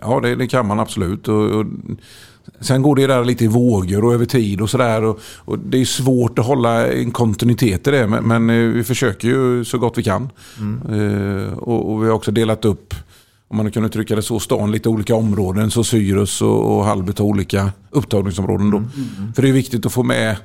ja 0.00 0.20
det, 0.20 0.34
det 0.34 0.46
kan 0.46 0.66
man 0.66 0.80
absolut. 0.80 1.28
Och, 1.28 1.50
och, 1.50 1.66
sen 2.60 2.82
går 2.82 2.96
det 2.96 3.06
där 3.06 3.24
lite 3.24 3.44
i 3.44 3.48
vågor 3.48 4.04
och 4.04 4.14
över 4.14 4.24
tid 4.24 4.60
och 4.60 4.70
sådär. 4.70 5.04
Och, 5.04 5.20
och, 5.36 5.58
det 5.58 5.80
är 5.80 5.84
svårt 5.84 6.38
att 6.38 6.46
hålla 6.46 6.92
en 6.92 7.10
kontinuitet 7.10 7.86
i 7.86 7.90
det. 7.90 8.06
Men, 8.06 8.24
men 8.24 8.50
eh, 8.50 8.72
vi 8.72 8.84
försöker 8.84 9.28
ju 9.28 9.64
så 9.64 9.78
gott 9.78 9.98
vi 9.98 10.02
kan. 10.02 10.28
Mm. 10.58 11.52
Och, 11.54 11.92
och, 11.92 12.02
vi 12.02 12.06
har 12.06 12.14
också 12.14 12.30
delat 12.30 12.64
upp 12.64 12.94
om 13.48 13.56
man 13.56 13.70
kunde 13.70 13.88
trycka 13.88 14.16
det 14.16 14.22
så, 14.22 14.40
stan 14.40 14.72
lite 14.72 14.88
olika 14.88 15.14
områden. 15.14 15.70
Så 15.70 15.84
Syrus 15.84 16.42
och, 16.42 16.76
och 16.76 16.84
Halbert 16.84 17.18
har 17.18 17.26
olika 17.26 17.72
upptagningsområden. 17.90 18.70
Då. 18.70 18.76
Mm, 18.76 18.90
mm. 19.18 19.32
För 19.32 19.42
det 19.42 19.48
är 19.48 19.52
viktigt 19.52 19.86
att 19.86 19.92
få 19.92 20.02
med, 20.02 20.36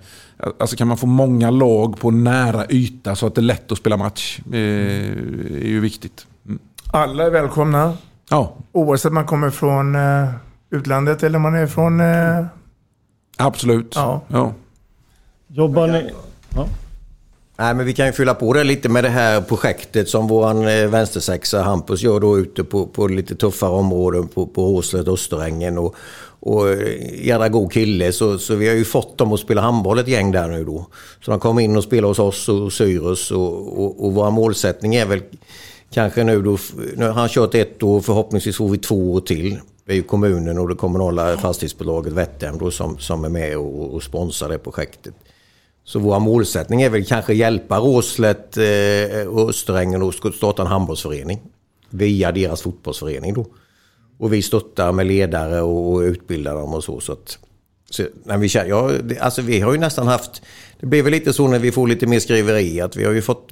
alltså 0.59 0.75
kan 0.75 0.87
man 0.87 0.97
få 0.97 1.07
många 1.07 1.49
lag 1.49 1.99
på 1.99 2.11
nära 2.11 2.65
yta 2.69 3.15
så 3.15 3.27
att 3.27 3.35
det 3.35 3.41
är 3.41 3.43
lätt 3.43 3.71
att 3.71 3.77
spela 3.77 3.97
match. 3.97 4.39
Det 4.45 4.57
är 4.57 5.67
ju 5.67 5.79
viktigt. 5.79 6.27
Mm. 6.45 6.59
Alla 6.93 7.25
är 7.25 7.31
välkomna. 7.31 7.97
Ja. 8.29 8.55
Oavsett 8.71 9.09
om 9.09 9.13
man 9.15 9.25
kommer 9.25 9.49
från 9.49 9.95
eh, 9.95 10.29
utlandet 10.69 11.23
eller 11.23 11.35
om 11.35 11.41
man 11.41 11.55
är 11.55 11.67
från... 11.67 11.99
Eh... 11.99 12.45
Absolut. 13.37 13.93
Ja. 13.95 14.21
ja. 14.27 14.53
Jobbar 15.47 15.87
ni... 15.87 16.11
Ja. 16.55 16.67
Nej, 17.61 17.73
men 17.73 17.85
vi 17.85 17.93
kan 17.93 18.05
ju 18.05 18.11
fylla 18.11 18.33
på 18.33 18.53
det 18.53 18.63
lite 18.63 18.89
med 18.89 19.03
det 19.03 19.09
här 19.09 19.41
projektet 19.41 20.09
som 20.09 20.27
vår 20.27 20.69
eh, 20.69 20.87
vänstersexa 20.87 21.61
Hampus 21.61 22.01
gör 22.01 22.19
då 22.19 22.39
ute 22.39 22.63
på, 22.63 22.87
på 22.87 23.07
lite 23.07 23.35
tuffare 23.35 23.71
områden 23.71 24.27
på, 24.27 24.47
på 24.47 24.65
Håslet, 24.65 25.07
Österängen 25.07 25.77
och, 25.77 25.95
och 26.39 26.69
eh, 26.69 27.25
jävla 27.25 27.49
god 27.49 27.71
kille. 27.71 28.11
Så, 28.11 28.37
så 28.37 28.55
vi 28.55 28.67
har 28.67 28.75
ju 28.75 28.85
fått 28.85 29.17
dem 29.17 29.33
att 29.33 29.39
spela 29.39 29.61
handboll 29.61 29.99
ett 29.99 30.07
gäng 30.07 30.31
där 30.31 30.47
nu 30.47 30.63
då. 30.63 30.85
Så 31.25 31.31
de 31.31 31.39
kommer 31.39 31.61
in 31.61 31.77
och 31.77 31.83
spelar 31.83 32.07
hos 32.07 32.19
oss 32.19 32.49
och 32.49 32.73
Syrus 32.73 33.31
och, 33.31 33.83
och, 33.83 34.05
och 34.05 34.13
vår 34.13 34.31
målsättning 34.31 34.95
är 34.95 35.05
väl 35.05 35.21
kanske 35.93 36.23
nu 36.23 36.41
då, 36.41 36.57
nu 36.95 37.05
har 37.05 37.13
han 37.13 37.29
kört 37.29 37.55
ett 37.55 37.83
år, 37.83 38.01
förhoppningsvis 38.01 38.57
får 38.57 38.69
vi 38.69 38.77
två 38.77 39.13
år 39.13 39.21
till. 39.21 39.59
Det 39.85 39.91
är 39.91 39.95
ju 39.95 40.03
kommunen 40.03 40.59
och 40.59 40.69
det 40.69 40.75
kommunala 40.75 41.37
fastighetsbolaget 41.37 42.13
Vättem 42.13 42.57
då 42.57 42.71
som, 42.71 42.97
som 42.97 43.25
är 43.25 43.29
med 43.29 43.57
och, 43.57 43.93
och 43.93 44.03
sponsrar 44.03 44.49
det 44.49 44.57
projektet. 44.57 45.13
Så 45.83 45.99
vår 45.99 46.19
målsättning 46.19 46.81
är 46.81 46.89
väl 46.89 47.05
kanske 47.05 47.33
hjälpa 47.33 47.77
Råslet 47.77 48.57
eh, 48.57 49.27
och 49.27 49.49
Österängen 49.49 50.03
att 50.03 50.35
starta 50.35 50.61
en 50.61 50.67
handbollsförening. 50.67 51.41
Via 51.89 52.31
deras 52.31 52.61
fotbollsförening 52.61 53.33
då. 53.33 53.45
Och 54.17 54.33
vi 54.33 54.41
stöttar 54.41 54.91
med 54.91 55.07
ledare 55.07 55.61
och, 55.61 55.99
utbildar 55.99 56.55
dem 56.55 56.73
och 56.73 56.83
så. 56.83 56.99
så, 56.99 57.11
att, 57.11 57.39
så 57.89 58.03
när 58.23 58.37
vi, 58.37 58.47
ja, 58.69 58.91
alltså 59.19 59.41
vi 59.41 59.59
har 59.59 59.73
ju 59.73 59.79
nästan 59.79 60.07
haft... 60.07 60.41
Det 60.79 60.85
blir 60.85 61.03
väl 61.03 61.11
lite 61.11 61.33
så 61.33 61.47
när 61.47 61.59
vi 61.59 61.71
får 61.71 61.87
lite 61.87 62.07
mer 62.07 62.19
skriveri 62.19 62.81
att 62.81 62.95
vi 62.95 63.03
har 63.03 63.11
ju 63.11 63.21
fått... 63.21 63.49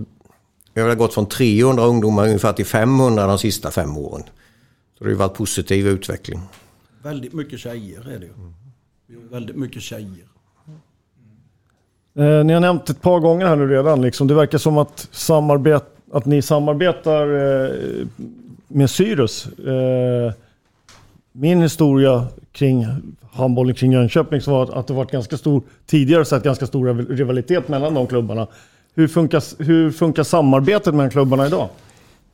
Vi 0.74 0.82
har 0.82 0.96
gått 0.96 1.14
från 1.14 1.26
300 1.26 1.84
ungdomar 1.84 2.26
ungefär 2.26 2.54
till 2.54 2.66
500 2.66 3.28
de 3.28 3.40
sista 3.40 3.72
fem 3.72 3.98
åren. 3.98 4.24
Så 4.98 5.04
det 5.04 5.06
har 5.06 5.10
ju 5.10 5.16
varit 5.16 5.34
positiv 5.34 5.88
utveckling. 5.88 6.42
Väldigt 7.04 7.34
mycket 7.34 7.60
tjejer 7.60 8.10
är 8.10 8.20
det 8.20 8.26
ju. 8.26 8.34
Väldigt 9.30 9.56
mycket 9.56 9.82
tjejer. 9.82 10.29
Eh, 12.20 12.44
ni 12.46 12.54
har 12.54 12.60
nämnt 12.60 12.90
ett 12.90 13.02
par 13.02 13.20
gånger 13.20 13.46
här 13.46 13.56
nu 13.56 13.68
redan, 13.68 14.02
liksom. 14.02 14.28
det 14.28 14.34
verkar 14.34 14.58
som 14.58 14.78
att, 14.78 15.08
samarbet, 15.12 15.84
att 16.14 16.26
ni 16.26 16.42
samarbetar 16.42 17.22
eh, 17.22 17.72
med 18.68 18.90
Syrus. 18.90 19.46
Eh, 19.46 20.34
min 21.32 21.62
historia 21.62 22.28
kring 22.52 22.88
handbollen 23.32 23.76
kring 23.76 23.92
Jönköping 23.92 24.42
var 24.48 24.80
att 24.80 24.88
det 24.88 24.94
varit 24.94 25.12
ganska 25.12 25.38
stor, 25.38 25.64
tidigare 25.86 26.26
sett 26.26 26.44
ganska 26.44 26.68
stor 26.68 27.16
rivalitet 27.16 27.68
mellan 27.68 27.94
de 27.94 28.08
klubbarna. 28.08 28.48
Hur 28.96 29.08
funkar, 29.08 29.64
hur 29.64 29.92
funkar 29.92 30.24
samarbetet 30.24 30.94
mellan 30.94 31.10
klubbarna 31.10 31.48
idag? 31.48 31.70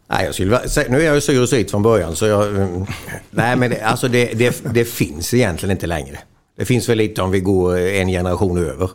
Nej, 0.07 0.25
jag 0.25 0.33
skulle, 0.33 0.59
nu 0.89 1.01
är 1.01 1.05
jag 1.05 1.15
ju 1.15 1.21
Syrus 1.21 1.71
från 1.71 1.83
början 1.83 2.15
så 2.15 2.25
jag... 2.25 2.47
Mm. 2.47 2.85
Nej 3.31 3.55
men 3.55 3.69
det, 3.69 3.81
alltså 3.81 4.07
det, 4.07 4.25
det, 4.25 4.63
det 4.73 4.85
finns 4.85 5.33
egentligen 5.33 5.71
inte 5.71 5.87
längre. 5.87 6.17
Det 6.57 6.65
finns 6.65 6.89
väl 6.89 6.97
lite 6.97 7.21
om 7.21 7.31
vi 7.31 7.39
går 7.39 7.77
en 7.77 8.07
generation 8.07 8.57
över. 8.57 8.89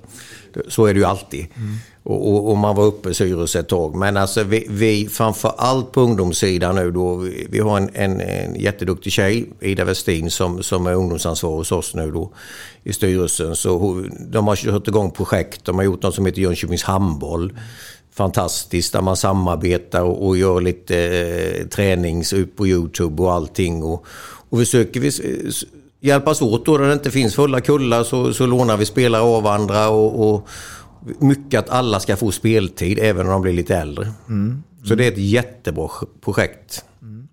Så 0.69 0.87
är 0.87 0.95
det 0.95 1.00
ju 1.00 1.07
alltid. 1.07 1.47
Mm. 1.57 1.76
Och, 2.02 2.30
och, 2.30 2.50
och, 2.50 2.57
man 2.57 2.76
var 2.76 2.85
uppe 2.85 3.11
i 3.11 3.14
Syrus 3.14 3.57
ett 3.57 3.69
tag. 3.69 3.95
Men 3.95 4.16
alltså 4.16 4.42
vi, 4.42 4.66
vi 4.69 5.09
framför 5.09 5.52
allt 5.57 5.92
på 5.92 6.00
ungdomssidan 6.00 6.75
nu 6.75 6.90
då. 6.90 7.14
Vi, 7.14 7.47
vi 7.50 7.59
har 7.59 7.76
en, 7.76 7.90
en, 7.95 8.21
en 8.21 8.61
jätteduktig 8.61 9.12
tjej, 9.12 9.47
Ida 9.61 9.85
Westin, 9.85 10.30
som, 10.30 10.62
som 10.62 10.87
är 10.87 10.95
ungdomsansvarig 10.95 11.57
hos 11.57 11.73
oss 11.73 11.95
nu 11.95 12.11
då 12.11 12.30
i 12.85 12.92
styrelsen. 12.92 13.57
Så 13.57 14.04
de 14.21 14.49
har 14.49 14.57
kört 14.57 14.88
igång 14.88 15.11
projekt. 15.11 15.64
De 15.64 15.76
har 15.76 15.83
gjort 15.83 16.02
något 16.02 16.14
som 16.14 16.26
heter 16.26 16.42
Jönköpings 16.42 16.83
handboll. 16.83 17.52
Fantastiskt 18.12 18.92
där 18.92 19.02
man 19.02 19.16
samarbetar 19.16 20.02
och, 20.02 20.26
och 20.26 20.37
gör 20.37 20.61
lite 20.61 20.97
eh, 20.99 21.66
tränings 21.66 22.33
ut 22.33 22.57
på 22.57 22.66
Youtube 22.66 23.23
och 23.23 23.33
allting. 23.33 23.83
Och, 23.83 24.07
och 24.49 24.59
försöker 24.59 25.00
vi 25.00 25.11
hjälpas 26.00 26.42
åt 26.42 26.66
då 26.66 26.78
när 26.78 26.87
det 26.87 26.92
inte 26.92 27.11
finns 27.11 27.35
fulla 27.35 27.61
kullar 27.61 28.02
så, 28.02 28.33
så 28.33 28.47
lånar 28.47 28.76
vi 28.76 28.85
spelare 28.85 29.23
av 29.23 29.47
andra 29.47 29.88
och, 29.88 30.35
och 30.35 30.49
mycket 31.19 31.61
att 31.61 31.69
alla 31.69 32.00
ska 32.00 32.16
få 32.16 32.30
speltid 32.30 32.99
även 33.02 33.26
när 33.26 33.33
de 33.33 33.42
blir 33.42 33.52
lite 33.52 33.76
äldre. 33.76 34.12
Mm. 34.28 34.62
Så 34.85 34.95
det 34.95 35.04
är 35.04 35.12
ett 35.12 35.19
jättebra 35.19 35.88
projekt. 36.25 36.85
Mm. 37.02 37.28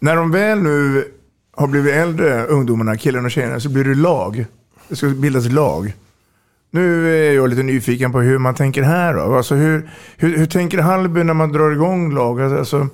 När 0.00 0.16
de 0.16 0.30
väl 0.30 0.58
nu 0.58 1.04
har 1.52 1.66
blivit 1.66 1.94
äldre, 1.94 2.46
ungdomarna, 2.46 2.96
killarna 2.96 3.24
och 3.24 3.30
tjejerna, 3.30 3.60
så 3.60 3.68
blir 3.68 3.84
det 3.84 3.94
lag. 3.94 4.46
Det 4.88 4.96
ska 4.96 5.08
bildas 5.08 5.52
lag. 5.52 5.94
Nu 6.70 7.16
är 7.16 7.32
jag 7.32 7.48
lite 7.48 7.62
nyfiken 7.62 8.12
på 8.12 8.20
hur 8.20 8.38
man 8.38 8.54
tänker 8.54 8.82
här. 8.82 9.14
Då. 9.14 9.36
Alltså 9.36 9.54
hur, 9.54 9.90
hur, 10.16 10.38
hur 10.38 10.46
tänker 10.46 10.78
Hallby 10.78 11.24
när 11.24 11.34
man 11.34 11.52
drar 11.52 11.70
igång 11.70 12.14
lag? 12.14 12.40
Alltså, 12.40 12.88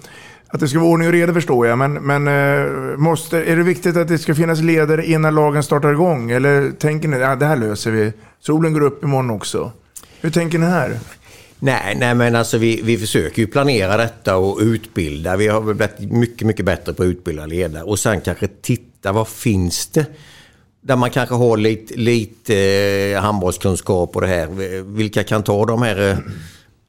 att 0.52 0.60
det 0.60 0.68
ska 0.68 0.78
vara 0.78 0.90
ordning 0.90 1.08
och 1.08 1.14
reda 1.14 1.34
förstår 1.34 1.66
jag, 1.66 1.78
men, 1.78 1.92
men 1.92 2.28
eh, 2.28 2.96
måste, 2.98 3.38
är 3.44 3.56
det 3.56 3.62
viktigt 3.62 3.96
att 3.96 4.08
det 4.08 4.18
ska 4.18 4.34
finnas 4.34 4.60
ledare 4.60 5.06
innan 5.06 5.34
lagen 5.34 5.62
startar 5.62 5.92
igång? 5.92 6.30
Eller 6.30 6.70
tänker 6.70 7.08
ni 7.08 7.16
att 7.16 7.22
ja, 7.22 7.36
det 7.36 7.46
här 7.46 7.56
löser 7.56 7.90
vi? 7.90 8.12
Solen 8.40 8.72
går 8.72 8.80
upp 8.80 9.04
imorgon 9.04 9.30
också. 9.30 9.72
Hur 10.20 10.30
tänker 10.30 10.58
ni 10.58 10.66
här? 10.66 10.98
Nej, 11.58 11.96
nej 12.00 12.14
men 12.14 12.36
alltså 12.36 12.58
vi, 12.58 12.80
vi 12.82 12.98
försöker 12.98 13.42
ju 13.42 13.46
planera 13.46 13.96
detta 13.96 14.36
och 14.36 14.58
utbilda. 14.60 15.36
Vi 15.36 15.48
har 15.48 15.60
blivit 15.60 16.12
mycket, 16.12 16.46
mycket 16.46 16.66
bättre 16.66 16.92
på 16.92 17.02
att 17.02 17.06
utbilda 17.06 17.46
ledare. 17.46 17.82
Och 17.82 17.98
sen 17.98 18.20
kanske 18.20 18.48
titta, 18.62 19.12
vad 19.12 19.28
finns 19.28 19.86
det? 19.86 20.06
Där 20.80 20.96
man 20.96 21.10
kanske 21.10 21.34
har 21.34 21.56
lite, 21.56 21.94
lite 21.94 22.56
eh, 22.56 23.20
handbollskunskap 23.20 24.16
och 24.16 24.20
det 24.20 24.26
här. 24.26 24.46
Vilka 24.82 25.24
kan 25.24 25.42
ta 25.42 25.66
de 25.66 25.82
här 25.82 26.10
eh, 26.10 26.16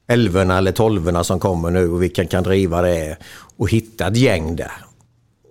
elverna 0.06 0.58
eller 0.58 0.72
tolverna 0.72 1.24
som 1.24 1.40
kommer 1.40 1.70
nu 1.70 1.90
och 1.90 2.02
vilka 2.02 2.24
kan 2.24 2.42
driva 2.42 2.82
det 2.82 3.16
och 3.56 3.70
hitta 3.70 4.06
ett 4.06 4.16
gäng 4.16 4.56
där. 4.56 4.72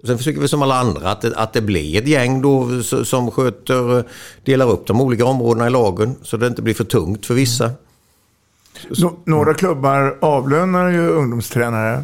Sen 0.05 0.17
försöker 0.17 0.41
vi 0.41 0.48
som 0.48 0.62
alla 0.62 0.79
andra 0.79 1.12
att 1.12 1.22
det, 1.22 1.36
att 1.36 1.53
det 1.53 1.62
blir 1.62 1.98
ett 1.98 2.07
gäng 2.07 2.41
då 2.41 2.83
som 2.83 3.31
sköter, 3.31 4.03
delar 4.43 4.69
upp 4.69 4.88
de 4.88 5.01
olika 5.01 5.25
områdena 5.25 5.67
i 5.67 5.69
lagen 5.69 6.15
så 6.22 6.38
det 6.38 6.48
inte 6.48 6.62
blir 6.62 6.74
för 6.74 6.83
tungt 6.83 7.25
för 7.25 7.33
vissa. 7.33 7.65
Mm. 7.65 8.95
Så, 8.95 9.13
några 9.25 9.53
klubbar 9.53 10.17
avlönar 10.22 10.89
ju 10.89 11.07
ungdomstränare. 11.07 12.03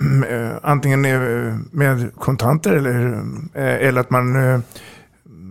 Mm, 0.00 0.22
eh, 0.22 0.56
antingen 0.62 1.00
med 1.70 2.14
kontanter 2.18 2.72
eller, 2.72 3.22
eh, 3.54 3.88
eller 3.88 4.00
att 4.00 4.10
man 4.10 4.36
eh, 4.36 4.60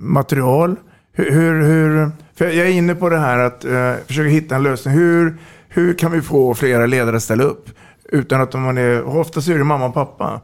material. 0.01 0.75
Hur, 1.13 1.61
hur, 1.61 2.11
för 2.35 2.45
jag 2.45 2.67
är 2.67 2.71
inne 2.71 2.95
på 2.95 3.09
det 3.09 3.17
här 3.17 3.39
att 3.39 3.61
försöka 4.07 4.29
hitta 4.29 4.55
en 4.55 4.63
lösning. 4.63 4.93
Hur, 4.93 5.37
hur 5.73 5.93
kan 5.93 6.11
vi 6.11 6.21
få 6.21 6.53
flera 6.53 6.85
ledare 6.85 7.15
att 7.15 7.23
ställa 7.23 7.43
upp? 7.43 7.69
Utan 8.03 8.41
att 8.41 8.53
man 8.53 8.77
är, 8.77 9.03
oftast 9.03 9.47
är 9.47 9.57
det 9.57 9.63
mamma 9.63 9.85
och 9.85 9.93
pappa. 9.93 10.41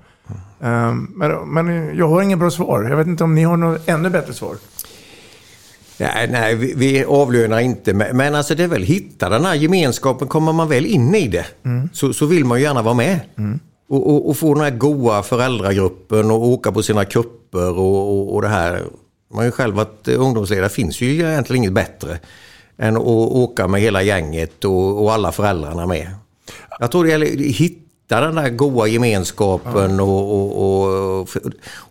Um, 0.60 1.14
men, 1.16 1.54
men 1.54 1.98
jag 1.98 2.08
har 2.08 2.22
inget 2.22 2.40
bra 2.40 2.52
svar. 2.52 2.84
Jag 2.90 2.98
vet 2.98 3.08
inte 3.08 3.24
om 3.24 3.36
ni 3.36 3.44
har 3.44 3.58
något 3.58 3.88
ännu 3.90 4.10
bättre 4.10 4.34
svar. 4.34 4.56
Nej, 5.98 6.28
nej 6.32 6.56
vi, 6.56 6.74
vi 6.76 7.06
avlönar 7.06 7.60
inte. 7.60 7.94
Men 7.94 8.36
alltså 8.36 8.56
det 8.56 8.64
är 8.64 8.68
väl 8.68 8.84
hitta 8.84 9.30
den 9.30 9.46
här 9.46 9.56
gemenskapen. 9.56 10.28
Kommer 10.28 10.54
man 10.54 10.70
väl 10.70 10.86
in 10.86 11.16
i 11.16 11.28
det 11.28 11.46
mm. 11.66 11.90
så, 11.94 12.14
så 12.14 12.26
vill 12.26 12.46
man 12.46 12.58
ju 12.58 12.64
gärna 12.64 12.82
vara 12.82 12.94
med. 12.94 13.20
Mm. 13.38 13.60
Och, 13.90 14.10
och, 14.10 14.30
och, 14.30 14.38
få 14.38 14.54
den 14.54 14.64
här 14.64 14.72
goa 14.72 15.24
föräldragruppen 15.24 16.32
och 16.32 16.48
åka 16.48 16.72
på 16.72 16.84
sina 16.84 17.06
kupper 17.06 17.78
och, 17.78 18.20
och, 18.20 18.36
och 18.36 18.42
det 18.42 18.48
här. 18.48 18.84
Man 19.30 19.38
har 19.38 19.46
ju 19.46 19.52
själv 19.52 19.76
varit 19.76 20.08
ungdomsledare. 20.08 20.70
finns 20.70 21.02
ju 21.02 21.14
egentligen 21.14 21.64
inget 21.64 21.74
bättre 21.74 22.20
än 22.78 22.98
att 22.98 23.04
åka 23.04 23.68
med 23.68 23.82
hela 23.82 24.04
gänget 24.04 24.66
och, 24.66 25.04
och 25.04 25.14
alla 25.14 25.32
föräldrarna 25.32 25.86
med. 25.86 26.08
Jag 26.80 26.92
tror 26.92 27.04
det 27.04 27.10
gäller 27.10 27.26
att 27.26 27.56
hitta 27.56 28.22
den 28.22 28.36
där 28.36 28.50
goda 28.50 28.88
gemenskapen 28.88 30.00
och, 30.00 30.34
och, 30.34 30.82
och, 31.20 31.30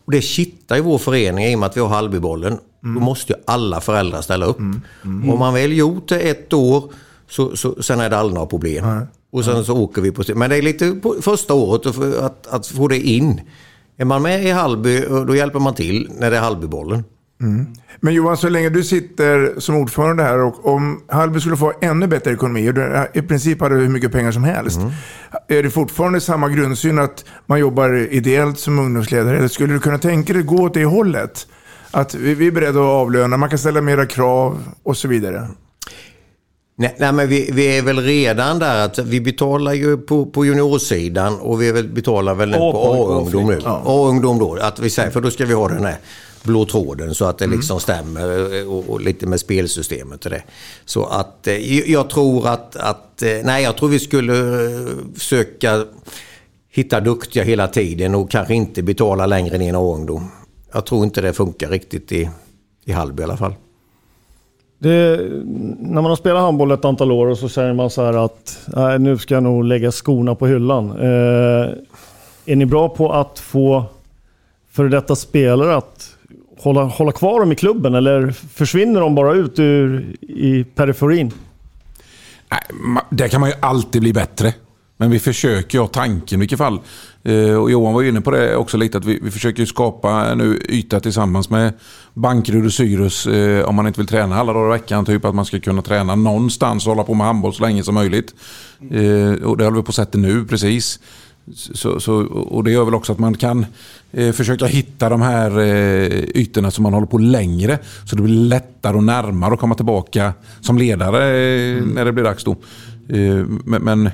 och 0.05 0.13
det 0.13 0.21
kittar 0.21 0.77
i 0.77 0.81
vår 0.81 0.99
förening 0.99 1.45
i 1.45 1.55
och 1.55 1.59
med 1.59 1.67
att 1.67 1.77
vi 1.77 1.81
har 1.81 1.89
Hallbybollen. 1.89 2.59
Mm. 2.85 2.95
Då 2.95 3.01
måste 3.01 3.33
ju 3.33 3.39
alla 3.45 3.81
föräldrar 3.81 4.23
ställa 4.23 4.47
upp. 4.47 4.59
Mm. 4.59 4.81
Mm. 5.05 5.31
Om 5.31 5.39
man 5.39 5.55
väl 5.55 5.73
gjort 5.73 6.09
det 6.09 6.21
ett 6.21 6.53
år 6.53 6.93
så, 7.29 7.57
så 7.57 7.83
sen 7.83 8.01
är 8.01 8.11
det 8.11 8.19
aldrig 8.19 8.35
några 8.35 8.47
problem. 8.47 8.85
Mm. 8.85 9.07
Och 9.33 9.45
sen 9.45 9.65
så 9.65 9.77
åker 9.77 10.03
vi 10.03 10.11
på... 10.11 10.23
Men 10.35 10.51
det 10.51 10.57
är 10.57 10.63
lite 10.63 10.93
på 10.93 11.15
första 11.21 11.55
året 11.55 11.87
att, 12.21 12.47
att 12.47 12.67
få 12.67 12.89
det 12.89 13.01
in. 13.01 13.41
Är 13.97 14.05
man 14.05 14.23
med 14.23 14.45
i 14.45 14.51
Hallby, 14.51 15.01
då 15.01 15.37
hjälper 15.37 15.59
man 15.59 15.75
till 15.75 16.11
när 16.19 16.31
det 16.31 16.37
är 16.37 16.41
Hallbybollen. 16.41 17.05
Mm. 17.41 17.67
Men 18.01 18.15
Johan, 18.15 18.37
så 18.37 18.49
länge 18.49 18.69
du 18.69 18.85
sitter 18.85 19.61
som 19.61 19.77
ordförande 19.77 20.23
här 20.23 20.39
och 20.39 20.67
om 20.67 21.03
Hallby 21.09 21.41
skulle 21.41 21.57
få 21.57 21.73
ännu 21.81 22.07
bättre 22.07 22.33
ekonomi 22.33 22.71
och 22.71 22.75
du 22.75 23.07
i 23.15 23.23
princip 23.23 23.61
hade 23.61 23.75
hur 23.75 23.89
mycket 23.89 24.13
pengar 24.13 24.33
som 24.33 24.45
helst. 24.45 24.79
Mm. 24.79 24.91
Är 25.49 25.63
det 25.63 25.71
fortfarande 25.71 26.21
samma 26.21 26.49
grundsyn 26.49 26.99
att 26.99 27.25
man 27.47 27.61
jobbar 27.61 28.09
ideellt 28.11 28.59
som 28.59 28.79
ungdomsledare? 28.79 29.39
Eller 29.39 29.49
skulle 29.49 29.73
du 29.73 29.81
kunna 29.81 29.99
tänka 29.99 30.33
dig 30.33 30.43
gå 30.43 30.57
åt 30.57 30.75
det 30.75 30.85
hållet? 30.85 31.47
Att 31.91 32.15
vi, 32.15 32.35
vi 32.35 32.47
är 32.47 32.51
beredda 32.51 32.81
att 32.81 32.87
avlöna, 32.87 33.37
man 33.37 33.49
kan 33.49 33.59
ställa 33.59 33.81
mera 33.81 34.07
krav 34.07 34.59
och 34.83 34.97
så 34.97 35.09
vidare. 35.09 35.49
Nej, 36.79 36.97
nej 36.99 37.13
men 37.13 37.29
vi, 37.29 37.51
vi 37.53 37.79
är 37.79 37.83
väl 37.83 38.01
redan 38.01 38.59
där 38.59 38.85
att 38.85 38.99
vi 38.99 39.21
betalar 39.21 39.73
ju 39.73 39.97
på, 39.97 40.27
på 40.27 40.45
juniorsidan 40.45 41.41
och 41.41 41.63
vi 41.63 41.73
väl 41.73 41.89
betalar 41.89 42.35
väl 42.35 42.53
på 42.53 42.95
A-ungdom 42.95 43.47
nu. 43.47 43.61
A-ungdom 43.65 44.39
då, 44.39 44.59
att 44.61 44.79
vi 44.79 44.91
säger, 44.91 45.11
för 45.11 45.21
då 45.21 45.31
ska 45.31 45.47
vi 45.47 45.55
ha 45.55 45.69
den 45.69 45.85
här 45.85 45.97
blå 46.47 46.65
tråden 46.65 47.15
så 47.15 47.25
att 47.25 47.39
det 47.39 47.45
Mm. 47.45 47.57
liksom 47.59 47.81
stämmer 47.81 48.59
eh, 48.61 48.69
och, 48.73 48.91
och 48.91 49.01
lite 49.01 49.27
med 49.27 49.41
spelsystemet 49.41 50.25
och 50.25 50.31
det. 50.31 50.43
Så 50.85 51.05
att 51.05 51.47
eh, 51.47 51.91
jag- 51.91 52.11
tror 52.11 52.49
att, 52.49 52.77
att, 52.77 53.23
eh, 53.23 53.29
nej 53.45 53.63
jag 53.63 53.77
tror 53.77 53.89
vi 53.89 53.99
skulle 53.99 54.35
försöka 55.15 55.85
hitta 56.71 57.01
duktiga 57.01 57.43
hela 57.45 57.69
tiden 57.69 58.15
och 58.15 58.31
kanske 58.31 58.55
inte 58.55 58.83
betala 58.83 59.27
längre 59.27 59.59
ner 59.59 59.69
än 59.69 59.77
A-ungdom. 59.77 60.31
Jag 60.73 60.87
tror 60.87 61.05
inte 61.05 61.21
det 61.21 61.33
funkar 61.33 61.69
riktigt 61.71 62.13
i, 62.13 62.31
i 62.85 62.93
Hallby 62.93 63.21
i 63.21 63.25
alla 63.25 63.37
fall. 63.37 63.55
Det, 64.79 65.21
när 65.79 66.03
man 66.03 66.05
har 66.05 66.17
spelat 66.17 66.43
handboll 66.43 66.71
ett 66.71 66.85
antal 66.85 67.13
år 67.13 67.27
och 67.27 67.39
så 67.39 67.49
säger 67.49 67.73
man 67.75 67.91
så 67.91 68.05
här 68.05 68.25
att 68.25 68.59
nej, 68.67 68.99
nu 68.99 69.19
ska 69.19 69.35
jag 69.35 69.43
nog 69.43 69.65
lägga 69.65 69.93
skorna 69.93 70.35
på 70.35 70.47
hyllan. 70.47 70.91
Eh, 70.91 71.71
är 72.47 72.57
ni 72.57 72.67
bra 72.67 72.89
på 72.89 73.13
att 73.13 73.39
få 73.39 73.85
före 74.71 74.89
detta 74.89 75.17
spelare 75.17 75.77
att 75.77 76.16
hålla, 76.59 76.85
hålla 76.85 77.13
kvar 77.13 77.41
dem 77.41 77.53
i 77.53 77.55
klubben 77.55 77.95
eller 77.95 78.31
försvinner 78.31 79.01
de 79.01 79.15
bara 79.15 79.35
ut 79.35 79.59
ur 79.59 80.17
i 80.21 80.65
periferin? 80.65 81.33
Nej, 82.51 83.01
Där 83.11 83.29
kan 83.29 83.41
man 83.41 83.51
ju 83.51 83.57
alltid 83.61 84.03
bli 84.03 84.13
bättre. 84.13 84.55
Men 84.99 85.11
vi 85.11 85.19
försöker 85.19 85.79
ha 85.79 85.87
tanken 85.87 86.39
i 86.39 86.41
vilket 86.41 86.59
fall. 86.59 86.81
Eh, 87.23 87.55
och 87.55 87.71
Johan 87.71 87.95
var 87.95 88.03
ju 88.03 88.09
inne 88.09 88.21
på 88.21 88.31
det 88.31 88.57
också 88.57 88.77
lite 88.77 88.99
att 88.99 89.05
vi, 89.05 89.19
vi 89.23 89.31
försöker 89.31 89.65
skapa 89.65 90.35
nu 90.35 90.61
yta 90.69 91.01
tillsammans 91.01 91.51
med 91.51 91.73
Bankerud 92.15 92.67
och 92.67 92.73
Syrus 92.73 93.27
eh, 93.27 93.69
om 93.69 93.75
man 93.75 93.87
inte 93.87 94.01
vill 94.01 94.07
träna 94.07 94.37
alla 94.37 94.53
dagar 94.53 94.75
i 94.75 94.79
veckan. 94.79 95.05
Typ 95.05 95.25
att 95.25 95.35
man 95.35 95.45
ska 95.45 95.61
kunna 95.61 95.83
träna 95.83 96.15
någonstans 96.15 96.87
och 96.87 96.93
hålla 96.93 97.05
på 97.05 97.15
med 97.15 97.27
handboll 97.27 97.55
så 97.55 97.63
länge 97.63 97.83
som 97.83 97.95
möjligt. 97.95 98.35
Eh, 98.91 99.45
och 99.45 99.57
det 99.57 99.65
håller 99.65 99.77
vi 99.77 99.83
på 99.83 99.89
att 99.89 99.95
sätta 99.95 100.19
nu 100.19 100.45
precis. 100.45 101.01
Så, 101.55 102.01
så, 102.01 102.15
och 102.27 102.65
det 102.65 102.71
gör 102.71 102.85
väl 102.85 102.95
också 102.95 103.13
att 103.13 103.19
man 103.19 103.35
kan 103.35 103.67
eh, 104.13 104.33
försöka 104.33 104.67
hitta 104.67 105.09
de 105.09 105.23
här 105.23 105.59
eh, 105.59 106.07
ytorna 106.35 106.71
som 106.71 106.83
man 106.83 106.93
håller 106.93 107.07
på 107.07 107.19
längre. 107.19 107.79
Så 108.05 108.17
det 108.17 108.23
blir 108.23 108.35
lättare 108.35 108.97
och 108.97 109.05
närmare 109.05 109.55
att 109.55 109.61
komma 109.61 109.75
tillbaka 109.75 110.33
som 110.61 110.79
ledare 110.79 111.19
eh, 111.19 111.85
när 111.85 112.05
det 112.05 112.13
blir 112.13 112.25
dags 112.25 112.45
då. 112.45 112.51
Eh, 113.09 113.45
men, 113.65 113.83
men 113.83 114.11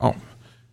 ja. 0.00 0.14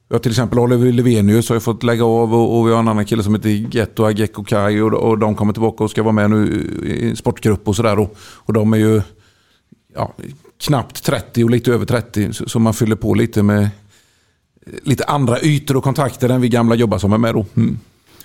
Jag 0.09 0.23
till 0.23 0.31
exempel 0.31 0.59
Oliver 0.59 0.91
Levenius 0.91 1.49
har 1.49 1.55
ju 1.55 1.59
fått 1.59 1.83
lägga 1.83 2.05
av 2.05 2.33
och, 2.33 2.59
och 2.59 2.67
vi 2.67 2.71
har 2.71 2.79
en 2.79 2.87
annan 2.87 3.05
kille 3.05 3.23
som 3.23 3.35
heter 3.35 3.49
Getto 3.49 4.05
Ageko 4.05 4.43
Kai 4.43 4.81
och, 4.81 4.93
och 4.93 5.17
de 5.17 5.35
kommer 5.35 5.53
tillbaka 5.53 5.83
och 5.83 5.91
ska 5.91 6.03
vara 6.03 6.13
med 6.13 6.29
nu 6.29 6.71
i 6.85 7.09
en 7.09 7.15
sportgrupp 7.15 7.67
och 7.67 7.75
sådär. 7.75 7.99
Och, 7.99 8.17
och 8.19 8.53
de 8.53 8.73
är 8.73 8.77
ju 8.77 9.01
ja, 9.95 10.13
knappt 10.57 11.03
30 11.03 11.43
och 11.43 11.49
lite 11.49 11.71
över 11.71 11.85
30 11.85 12.33
så, 12.33 12.49
så 12.49 12.59
man 12.59 12.73
fyller 12.73 12.95
på 12.95 13.13
lite 13.13 13.43
med 13.43 13.69
lite 14.83 15.03
andra 15.03 15.39
ytor 15.41 15.77
och 15.77 15.83
kontakter 15.83 16.29
än 16.29 16.41
vi 16.41 16.49
gamla 16.49 16.75
jobbar 16.75 16.97
som 16.97 17.13
är 17.13 17.17
med 17.17 17.33
då. 17.33 17.45
Mm. 17.55 17.79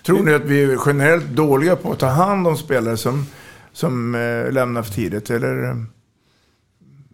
Tror 0.06 0.24
ni 0.24 0.34
att 0.34 0.44
vi 0.44 0.62
är 0.62 0.78
generellt 0.86 1.28
dåliga 1.28 1.76
på 1.76 1.92
att 1.92 1.98
ta 1.98 2.06
hand 2.06 2.46
om 2.46 2.56
spelare 2.56 2.96
som, 2.96 3.26
som 3.72 4.14
eh, 4.14 4.52
lämnar 4.52 4.82
för 4.82 4.92
tidigt? 4.92 5.30
Eller 5.30 5.64
eh, 5.64 5.74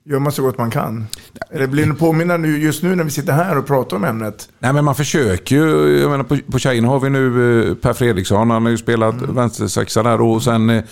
gör 0.05 0.19
man 0.19 0.33
så 0.33 0.43
gott 0.43 0.59
man 0.59 0.71
kan? 0.71 1.07
Eller 1.51 1.67
blir 1.67 1.87
ni 1.87 1.95
påminna 1.95 2.37
nu, 2.37 2.59
just 2.59 2.83
nu 2.83 2.95
när 2.95 3.05
vi 3.05 3.11
sitter 3.11 3.33
här 3.33 3.59
och 3.59 3.67
pratar 3.67 3.97
om 3.97 4.05
ämnet? 4.05 4.49
Nej 4.59 4.73
men 4.73 4.85
man 4.85 4.95
försöker 4.95 5.57
ju. 5.57 5.99
Jag 6.01 6.11
menar, 6.11 6.25
på, 6.25 6.39
på 6.53 6.59
tjejerna 6.59 6.89
har 6.89 7.01
vi 7.01 7.11
nu 7.11 7.69
eh, 7.69 7.75
Per 7.75 7.93
Fredriksson. 7.93 8.51
Han 8.51 8.63
har 8.63 8.71
ju 8.71 8.79
spelat 8.79 9.23
vänstersexa 9.23 10.03
där. 10.03 10.21
Och 10.21 10.43
sen 10.43 10.71
eh, 10.71 10.83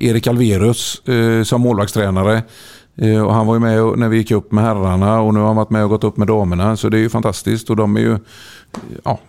Erik 0.00 0.26
Alverus 0.26 1.08
eh, 1.08 1.42
som 1.42 1.60
målvaktstränare. 1.60 2.42
Eh, 3.00 3.22
och 3.22 3.34
han 3.34 3.46
var 3.46 3.54
ju 3.54 3.60
med 3.60 3.98
när 3.98 4.08
vi 4.08 4.16
gick 4.16 4.30
upp 4.30 4.52
med 4.52 4.64
herrarna 4.64 5.20
och 5.20 5.34
nu 5.34 5.40
har 5.40 5.46
han 5.46 5.56
varit 5.56 5.70
med 5.70 5.84
och 5.84 5.90
gått 5.90 6.04
upp 6.04 6.16
med 6.16 6.28
damerna. 6.28 6.76
Så 6.76 6.88
det 6.88 6.98
är 6.98 7.00
ju 7.00 7.08
fantastiskt. 7.08 7.70
Och 7.70 7.76
de 7.76 7.96
är 7.96 8.00
ju 8.00 8.18
ja, 9.04 9.20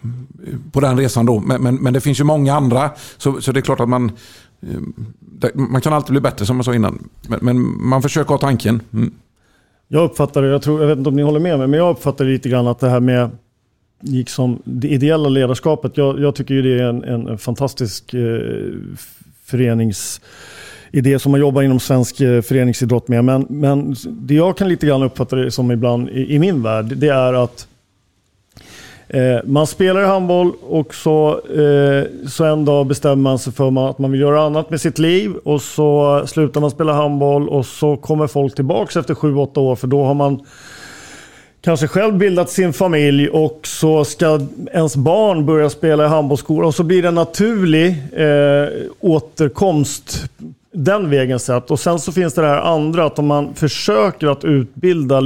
på 0.71 0.79
den 0.79 0.97
resan 0.97 1.25
då. 1.25 1.39
Men, 1.39 1.61
men, 1.61 1.75
men 1.75 1.93
det 1.93 2.01
finns 2.01 2.19
ju 2.19 2.23
många 2.23 2.55
andra. 2.55 2.91
Så, 3.17 3.41
så 3.41 3.51
det 3.51 3.59
är 3.59 3.61
klart 3.61 3.79
att 3.79 3.89
man 3.89 4.11
eh, 4.61 4.79
man 5.53 5.81
kan 5.81 5.93
alltid 5.93 6.11
bli 6.11 6.21
bättre 6.21 6.45
som 6.45 6.55
jag 6.55 6.65
sa 6.65 6.75
innan. 6.75 7.09
Men, 7.27 7.39
men 7.41 7.87
man 7.87 8.01
försöker 8.01 8.29
ha 8.29 8.37
tanken. 8.37 8.81
Mm. 8.93 9.13
Jag 9.87 10.03
uppfattar 10.03 10.41
det, 10.41 10.47
jag, 10.47 10.61
tror, 10.61 10.81
jag 10.81 10.87
vet 10.87 10.97
inte 10.97 11.09
om 11.09 11.15
ni 11.15 11.21
håller 11.21 11.39
med 11.39 11.59
mig, 11.59 11.67
men 11.67 11.79
jag 11.79 11.91
uppfattar 11.91 12.25
lite 12.25 12.49
grann 12.49 12.67
att 12.67 12.79
det 12.79 12.89
här 12.89 12.99
med 12.99 13.29
liksom, 14.01 14.61
det 14.63 14.87
ideella 14.87 15.29
ledarskapet, 15.29 15.97
jag, 15.97 16.19
jag 16.19 16.35
tycker 16.35 16.53
ju 16.53 16.61
det 16.61 16.83
är 16.83 16.89
en, 16.89 17.03
en, 17.03 17.37
fantastisk 17.37 18.13
eh, 18.13 18.75
i 20.91 21.01
det 21.01 21.19
som 21.19 21.31
man 21.31 21.41
jobbar 21.41 21.61
inom 21.61 21.79
svensk 21.79 22.21
eh, 22.21 22.41
föreningsidrott 22.41 23.07
med. 23.07 23.25
Men, 23.25 23.45
men 23.49 23.95
det 24.05 24.33
jag 24.33 24.57
kan 24.57 24.69
lite 24.69 24.87
grann 24.87 25.03
uppfatta 25.03 25.35
det 25.35 25.51
som 25.51 25.71
ibland 25.71 26.09
i, 26.09 26.35
i 26.35 26.39
min 26.39 26.63
värld, 26.63 26.85
det 26.85 27.07
är 27.07 27.33
att 27.33 27.67
Eh, 29.13 29.39
man 29.45 29.67
spelar 29.67 30.03
handboll 30.03 30.51
och 30.61 30.95
så, 30.95 31.29
eh, 31.31 32.27
så 32.27 32.45
en 32.45 32.65
dag 32.65 32.87
bestämmer 32.87 33.15
man 33.15 33.39
sig 33.39 33.53
för 33.53 33.89
att 33.89 33.99
man 33.99 34.11
vill 34.11 34.21
göra 34.21 34.41
annat 34.41 34.69
med 34.69 34.81
sitt 34.81 34.99
liv 34.99 35.33
och 35.43 35.61
så 35.61 36.23
slutar 36.27 36.61
man 36.61 36.71
spela 36.71 36.93
handboll 36.93 37.49
och 37.49 37.65
så 37.65 37.97
kommer 37.97 38.27
folk 38.27 38.55
tillbaka 38.55 38.99
efter 38.99 39.13
7-8 39.13 39.59
år 39.59 39.75
för 39.75 39.87
då 39.87 40.03
har 40.03 40.13
man 40.13 40.45
kanske 41.61 41.87
själv 41.87 42.17
bildat 42.17 42.49
sin 42.49 42.73
familj 42.73 43.29
och 43.29 43.59
så 43.63 44.05
ska 44.05 44.39
ens 44.73 44.95
barn 44.95 45.45
börja 45.45 45.69
spela 45.69 46.05
i 46.05 46.07
handbollsskola 46.07 46.67
och 46.67 46.75
så 46.75 46.83
blir 46.83 47.01
det 47.01 47.07
en 47.07 47.15
naturlig 47.15 47.89
eh, 48.13 48.67
återkomst 48.99 50.29
den 50.73 51.09
vägen 51.09 51.39
sett. 51.39 51.71
Och 51.71 51.79
sen 51.79 51.99
så 51.99 52.11
finns 52.11 52.33
det 52.33 52.41
det 52.41 52.47
här 52.47 52.61
andra 52.61 53.05
att 53.05 53.19
om 53.19 53.27
man 53.27 53.53
försöker 53.53 54.27
att 54.27 54.43
utbilda 54.43 55.21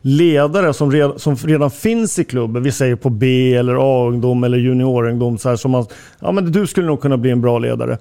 ledare 0.00 0.74
som, 0.74 0.92
red, 0.92 1.12
som 1.16 1.36
redan 1.36 1.70
finns 1.70 2.18
i 2.18 2.24
klubben, 2.24 2.62
vi 2.62 2.72
säger 2.72 2.96
på 2.96 3.10
B 3.10 3.54
eller 3.54 3.74
A-ungdom 3.74 4.44
eller 4.44 4.58
juniorungdom, 4.58 5.38
så 5.38 5.48
här, 5.48 5.56
som 5.56 5.70
man, 5.70 5.86
ja 6.20 6.32
men 6.32 6.52
du 6.52 6.66
skulle 6.66 6.86
nog 6.86 7.00
kunna 7.00 7.16
bli 7.16 7.30
en 7.30 7.40
bra 7.40 7.58
ledare. 7.58 7.98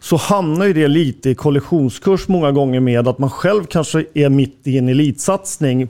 Så 0.00 0.16
hamnar 0.16 0.66
ju 0.66 0.72
det 0.72 0.88
lite 0.88 1.30
i 1.30 1.34
kollisionskurs 1.34 2.28
många 2.28 2.52
gånger 2.52 2.80
med 2.80 3.08
att 3.08 3.18
man 3.18 3.30
själv 3.30 3.64
kanske 3.64 4.04
är 4.14 4.28
mitt 4.28 4.60
i 4.64 4.78
en 4.78 4.88
elitsatsning 4.88 5.82
eh, 5.82 5.88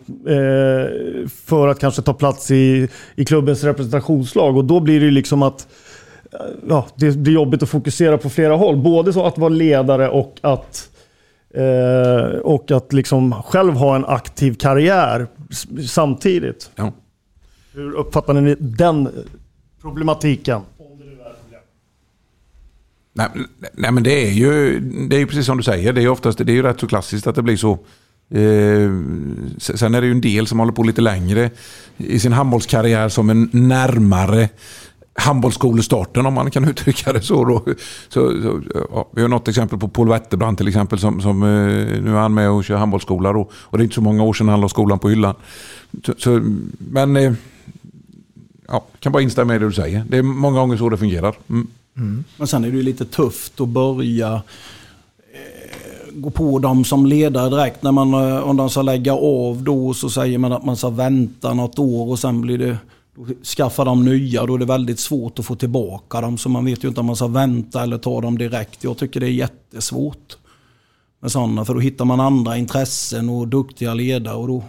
för 1.44 1.68
att 1.68 1.78
kanske 1.78 2.02
ta 2.02 2.14
plats 2.14 2.50
i, 2.50 2.88
i 3.16 3.24
klubbens 3.24 3.64
representationslag 3.64 4.56
och 4.56 4.64
då 4.64 4.80
blir 4.80 5.00
det 5.00 5.06
ju 5.06 5.12
liksom 5.12 5.42
att 5.42 5.66
ja, 6.68 6.86
det 6.96 7.16
blir 7.16 7.32
jobbigt 7.32 7.62
att 7.62 7.68
fokusera 7.68 8.18
på 8.18 8.30
flera 8.30 8.56
håll. 8.56 8.76
Både 8.76 9.12
så 9.12 9.26
att 9.26 9.38
vara 9.38 9.48
ledare 9.48 10.08
och 10.08 10.38
att, 10.40 10.88
eh, 11.54 12.38
och 12.38 12.70
att 12.70 12.92
liksom 12.92 13.42
själv 13.42 13.74
ha 13.74 13.96
en 13.96 14.04
aktiv 14.04 14.54
karriär 14.54 15.26
samtidigt. 15.88 16.70
Ja. 16.76 16.92
Hur 17.74 17.92
uppfattar 17.94 18.34
ni 18.34 18.56
den 18.58 19.08
problematiken? 19.82 20.60
Nej, 23.16 23.28
nej 23.72 23.92
men 23.92 24.02
det 24.02 24.26
är 24.26 24.30
ju 24.30 24.80
det 24.80 25.16
är 25.16 25.20
ju 25.20 25.26
precis 25.26 25.46
som 25.46 25.56
du 25.56 25.62
säger. 25.62 25.92
Det 25.92 26.02
är 26.02 26.08
oftast 26.08 26.38
det 26.38 26.52
är 26.52 26.54
ju 26.54 26.62
rätt 26.62 26.80
så 26.80 26.86
klassiskt 26.86 27.26
att 27.26 27.34
det 27.34 27.42
blir 27.42 27.56
så. 27.56 27.72
Eh, 28.30 28.90
se- 29.58 29.78
sen 29.78 29.94
är 29.94 30.00
det 30.00 30.06
ju 30.06 30.12
en 30.12 30.20
del 30.20 30.46
som 30.46 30.58
håller 30.58 30.72
på 30.72 30.82
lite 30.82 31.00
längre 31.00 31.50
i 31.96 32.18
sin 32.18 32.32
handbollskarriär 32.32 33.08
som 33.08 33.30
är 33.30 33.56
närmare 33.56 34.48
handbollsskolestarten 35.14 36.26
om 36.26 36.34
man 36.34 36.50
kan 36.50 36.64
uttrycka 36.68 37.12
det 37.12 37.22
så. 37.22 37.44
Då. 37.44 37.62
så, 38.08 38.42
så 38.42 38.60
ja, 38.92 39.08
vi 39.10 39.22
har 39.22 39.28
något 39.28 39.48
exempel 39.48 39.78
på 39.78 39.88
Paul 39.88 40.08
Wetterbrand 40.08 40.58
till 40.58 40.68
exempel 40.68 40.98
som, 40.98 41.20
som 41.20 41.42
eh, 41.42 42.02
nu 42.02 42.10
är 42.10 42.20
han 42.20 42.34
med 42.34 42.50
och 42.50 42.64
kör 42.64 42.76
handbollsskola. 42.76 43.32
Då, 43.32 43.48
och 43.52 43.78
det 43.78 43.82
är 43.82 43.84
inte 43.84 43.94
så 43.94 44.00
många 44.00 44.22
år 44.22 44.32
sedan 44.32 44.48
han 44.48 44.60
la 44.60 44.68
skolan 44.68 44.98
på 44.98 45.08
hyllan. 45.08 45.34
Så, 46.06 46.14
så, 46.18 46.40
men 46.78 47.16
eh, 47.16 47.32
ja, 48.68 48.84
kan 49.00 49.12
bara 49.12 49.22
instämma 49.22 49.54
i 49.54 49.58
det 49.58 49.66
du 49.66 49.72
säger. 49.72 50.04
Det 50.08 50.18
är 50.18 50.22
många 50.22 50.58
gånger 50.58 50.76
så 50.76 50.88
det 50.88 50.96
fungerar. 50.96 51.34
Mm. 51.48 51.66
mm. 51.96 52.24
Men 52.36 52.46
sen 52.46 52.64
är 52.64 52.70
det 52.70 52.76
ju 52.76 52.82
lite 52.82 53.04
tufft 53.04 53.60
att 53.60 53.68
börja 53.68 54.34
eh, 55.32 56.12
gå 56.12 56.30
på 56.30 56.58
dem 56.58 56.84
som 56.84 57.06
ledare 57.06 57.50
direkt. 57.50 57.82
När 57.82 57.92
man, 57.92 58.14
om 58.42 58.56
de 58.56 58.70
ska 58.70 58.82
lägga 58.82 59.12
av 59.12 59.62
då 59.62 59.94
så 59.94 60.10
säger 60.10 60.38
man 60.38 60.52
att 60.52 60.64
man 60.64 60.76
ska 60.76 60.90
vänta 60.90 61.54
något 61.54 61.78
år 61.78 62.10
och 62.10 62.18
sen 62.18 62.40
blir 62.40 62.58
det 62.58 62.78
skaffar 63.56 63.84
de 63.84 64.04
nya. 64.04 64.46
Då 64.46 64.54
är 64.54 64.58
det 64.58 64.64
väldigt 64.64 65.00
svårt 65.00 65.38
att 65.38 65.46
få 65.46 65.54
tillbaka 65.54 66.20
dem. 66.20 66.38
Så 66.38 66.48
man 66.48 66.64
vet 66.64 66.84
ju 66.84 66.88
inte 66.88 67.00
om 67.00 67.06
man 67.06 67.16
ska 67.16 67.26
vänta 67.26 67.82
eller 67.82 67.98
ta 67.98 68.20
dem 68.20 68.38
direkt. 68.38 68.84
Jag 68.84 68.98
tycker 68.98 69.20
det 69.20 69.26
är 69.26 69.30
jättesvårt 69.30 70.36
med 71.20 71.32
sådana. 71.32 71.64
För 71.64 71.74
då 71.74 71.80
hittar 71.80 72.04
man 72.04 72.20
andra 72.20 72.56
intressen 72.56 73.28
och 73.28 73.48
duktiga 73.48 73.94
ledare. 73.94 74.36
Och 74.36 74.48
då, 74.48 74.64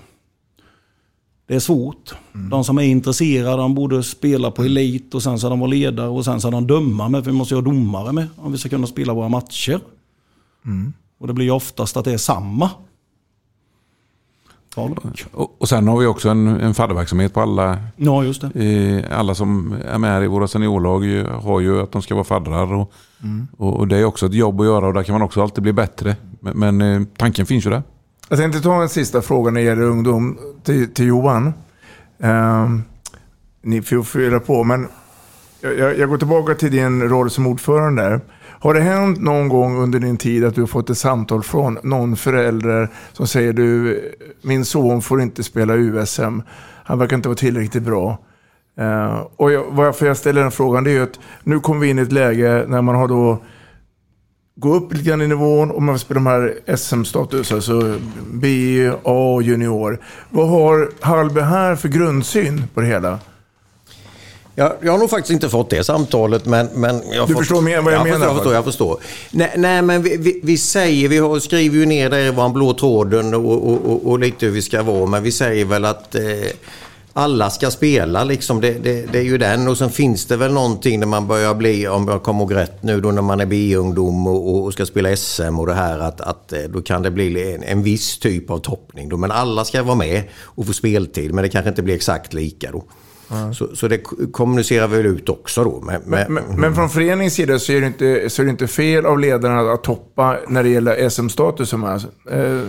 det 1.48 1.56
är 1.56 1.60
svårt. 1.60 2.14
De 2.52 2.64
som 2.64 2.78
är 2.78 2.84
intresserade 2.84 3.58
de 3.58 3.76
borde 3.76 4.04
spela 4.04 4.52
på 4.52 4.64
elit 4.64 5.16
och 5.16 5.24
sen 5.24 5.40
ska 5.40 5.50
de 5.50 5.60
vara 5.60 5.70
ledare 5.70 6.08
och 6.08 6.26
sen 6.26 6.40
ska 6.40 6.52
de 6.52 6.68
döma 6.68 7.10
med. 7.10 7.24
För 7.24 7.32
vi 7.32 7.38
måste 7.38 7.54
ju 7.54 7.62
ha 7.62 7.66
domare 7.66 8.12
med 8.12 8.28
om 8.36 8.52
vi 8.52 8.58
ska 8.58 8.70
kunna 8.70 8.88
spela 8.88 9.14
våra 9.14 9.30
matcher. 9.30 9.80
Mm. 10.66 10.94
Och 11.20 11.28
det 11.28 11.34
blir 11.34 11.46
ju 11.46 11.52
oftast 11.52 11.98
att 11.98 12.06
det 12.06 12.14
är 12.14 12.18
samma. 12.18 12.70
Och, 15.32 15.62
och 15.62 15.70
sen 15.70 15.88
har 15.88 15.98
vi 16.00 16.06
också 16.06 16.30
en, 16.30 16.48
en 16.48 16.74
fadderverksamhet 16.74 17.34
på 17.34 17.42
alla. 17.42 17.78
Ja, 17.96 18.24
just 18.24 18.42
det. 18.54 18.64
Eh, 19.10 19.20
alla 19.20 19.36
som 19.36 19.76
är 19.88 19.98
med 19.98 20.24
i 20.24 20.28
våra 20.28 20.48
seniorlag 20.48 21.06
ju- 21.06 21.28
har 21.28 21.60
ju 21.60 21.82
att 21.82 21.92
de 21.92 22.02
ska 22.02 22.14
vara 22.16 22.24
faddrar. 22.26 22.74
Och, 22.74 22.92
Mm. 23.24 23.48
och, 23.58 23.78
och 23.80 23.88
det 23.88 23.98
är 23.98 24.06
också 24.06 24.26
ett 24.26 24.34
jobb 24.34 24.62
att 24.62 24.68
göra 24.68 24.88
och 24.88 24.94
där 24.94 25.04
kan 25.04 25.14
man 25.14 25.22
också 25.22 25.42
alltid 25.42 25.64
bli 25.64 25.74
bättre. 25.74 26.16
Men, 26.40 26.60
men 26.60 26.82
eh, 26.82 27.08
tanken 27.18 27.46
finns 27.46 27.66
ju 27.66 27.70
där. 27.70 27.84
Jag 28.30 28.40
tänkte 28.40 28.62
ta 28.62 28.82
en 28.82 28.90
sista 28.90 29.22
fråga 29.22 29.52
när 29.52 29.62
det 29.62 29.66
gäller 29.68 29.82
ungdom 29.84 30.38
till, 30.64 30.94
till 30.94 31.06
Johan. 31.08 31.54
Ehm, 32.20 32.84
ni 33.62 33.82
får 33.82 34.04
fylla 34.04 34.40
på, 34.40 34.64
men 34.64 34.88
jag, 35.62 36.00
jag, 36.00 36.10
går 36.10 36.18
tillbaka 36.18 36.56
till 36.56 36.72
din 36.72 37.02
roll 37.10 37.30
som 37.30 37.48
ordförande. 37.48 38.20
Har 38.66 38.74
det 38.74 38.82
hänt 38.82 39.22
någon 39.22 39.50
gång 39.50 39.78
under 39.78 40.00
din 40.00 40.18
tid 40.18 40.46
att 40.46 40.56
du 40.56 40.62
har 40.62 40.68
fått 40.68 40.90
ett 40.90 40.98
samtal 40.98 41.44
från 41.44 41.78
någon 41.84 42.16
förälder 42.16 42.90
som 43.14 43.28
säger 43.28 43.54
du, 43.54 44.02
min 44.42 44.66
son 44.66 45.02
får 45.02 45.22
inte 45.22 45.44
spela 45.44 45.76
USM, 45.76 46.42
han 46.84 47.00
verkar 47.00 47.16
inte 47.16 47.30
vara 47.30 47.38
tillräckligt 47.38 47.84
bra. 47.84 48.18
Uh, 48.82 49.28
och 49.36 49.52
jag, 49.52 49.66
varför 49.70 50.06
jag 50.06 50.18
ställer 50.18 50.42
den 50.42 50.52
frågan 50.52 50.84
det 50.84 50.90
är 50.90 50.94
ju 50.94 51.04
att 51.04 51.20
nu 51.44 51.60
kommer 51.60 51.82
vi 51.82 51.90
in 51.90 52.00
i 52.00 52.02
ett 52.02 52.12
läge 52.12 52.66
när 52.68 52.82
man 52.82 52.96
har 52.96 53.08
då 53.08 53.44
gå 54.56 54.74
upp 54.74 54.94
lite 54.94 55.06
grann 55.06 55.22
i 55.22 55.28
nivån 55.28 55.72
och 55.72 55.82
man 55.82 56.00
spelar 56.00 56.22
de 56.22 56.28
här 56.28 56.76
SM-status, 56.76 57.52
alltså 57.52 58.00
B, 58.34 58.48
A 59.04 59.34
och 59.34 59.44
junior. 59.44 60.02
Vad 60.30 60.50
har 60.50 60.90
Hallby 61.00 61.42
här 61.42 61.76
för 61.76 61.88
grundsyn 61.88 62.64
på 62.74 62.82
det 62.82 62.88
hela? 62.88 63.20
Jag, 64.58 64.74
jag 64.82 64.92
har 64.92 65.00
nog 65.00 65.10
faktiskt 65.10 65.32
inte 65.32 65.50
fått 65.50 65.70
det 65.70 65.84
samtalet, 65.84 66.46
men... 66.46 66.70
men 66.74 67.02
jag 67.12 67.28
Du 67.28 67.34
fått, 67.34 67.42
förstår 67.42 67.62
mer 67.62 67.82
vad 67.82 67.94
jag 67.94 68.04
menar, 68.04 68.34
Förstår, 68.34 68.54
jag 68.54 68.64
förstår, 68.64 68.90
jag. 68.90 69.40
Nej, 69.40 69.54
nej 69.58 69.82
men 69.82 70.04
vi, 70.04 70.18
vi, 70.18 70.40
vi 70.44 70.58
säger, 70.58 71.10
vi 71.10 71.18
har, 71.18 71.40
skriver 71.40 71.78
ju 71.78 71.86
ner 71.86 72.10
där 72.10 72.20
i 72.20 72.32
vår 72.32 72.50
blå 72.50 72.74
tråden 72.74 73.34
och, 73.34 73.68
och, 73.68 73.86
och, 73.86 74.06
och 74.06 74.20
lite 74.20 74.46
hur 74.46 74.54
vi 74.54 74.62
ska 74.62 74.84
vara, 74.84 75.06
men 75.06 75.24
vi 75.24 75.32
säger 75.32 75.66
väl 75.66 75.86
att 75.86 76.16
eh, 76.16 76.22
alla 77.18 77.50
ska 77.50 77.72
spela 77.72 78.24
liksom. 78.24 78.62
Det, 78.62 78.72
det, 78.72 79.06
det 79.12 79.20
är 79.20 79.24
ju 79.24 79.38
den. 79.38 79.68
Och 79.68 79.78
sen 79.78 79.90
finns 79.90 80.26
det 80.26 80.38
väl 80.38 80.54
någonting 80.54 81.00
när 81.00 81.08
man 81.08 81.28
börjar 81.28 81.56
bli, 81.56 81.88
om 81.88 82.08
jag 82.08 82.24
kommer 82.24 82.40
ihåg 82.40 82.56
rätt 82.56 82.84
nu 82.84 83.02
då 83.02 83.12
när 83.12 83.22
man 83.22 83.40
är 83.40 83.46
B-ungdom 83.46 84.28
och, 84.28 84.64
och 84.64 84.74
ska 84.74 84.86
spela 84.86 85.16
SM 85.16 85.60
och 85.60 85.68
det 85.68 85.74
här 85.74 86.00
att, 86.00 86.22
att 86.22 86.54
eh, 86.54 86.60
då 86.70 86.82
kan 86.82 87.02
det 87.02 87.12
bli 87.12 87.54
en, 87.54 87.64
en 87.64 87.84
viss 87.84 88.20
typ 88.20 88.50
av 88.50 88.58
toppning. 88.58 89.10
Då. 89.10 89.18
Men 89.18 89.32
alla 89.32 89.66
ska 89.66 89.84
vara 89.84 89.96
med 89.96 90.24
och 90.42 90.68
få 90.68 90.74
speltid, 90.74 91.34
men 91.34 91.44
det 91.44 91.50
kanske 91.50 91.70
inte 91.70 91.84
blir 91.84 91.96
exakt 91.96 92.34
lika 92.34 92.72
då. 92.72 92.84
Så, 93.54 93.76
så 93.76 93.88
det 93.88 93.98
kommunicerar 94.32 94.88
vi 94.88 94.98
väl 94.98 95.06
ut 95.06 95.30
också 95.30 95.64
då. 95.64 95.82
Men, 95.82 96.02
Men, 96.06 96.34
men, 96.34 96.44
men 96.58 96.76
från 96.76 96.90
föreningens 96.90 97.34
sida 97.34 97.60
så 97.60 97.72
är, 97.72 97.82
det 97.82 97.88
inte, 97.88 98.30
så 98.30 98.42
är 98.42 98.46
det 98.46 98.52
inte 98.52 98.68
fel 98.68 99.06
av 99.06 99.20
ledarna 99.20 99.72
att, 99.72 99.84
toppa 99.84 100.38
när 100.48 100.64
det 100.64 100.70
gäller 100.70 101.10
SM-status. 101.10 101.70
som 101.70 101.84
är, 101.84 101.96
eh, 102.32 102.68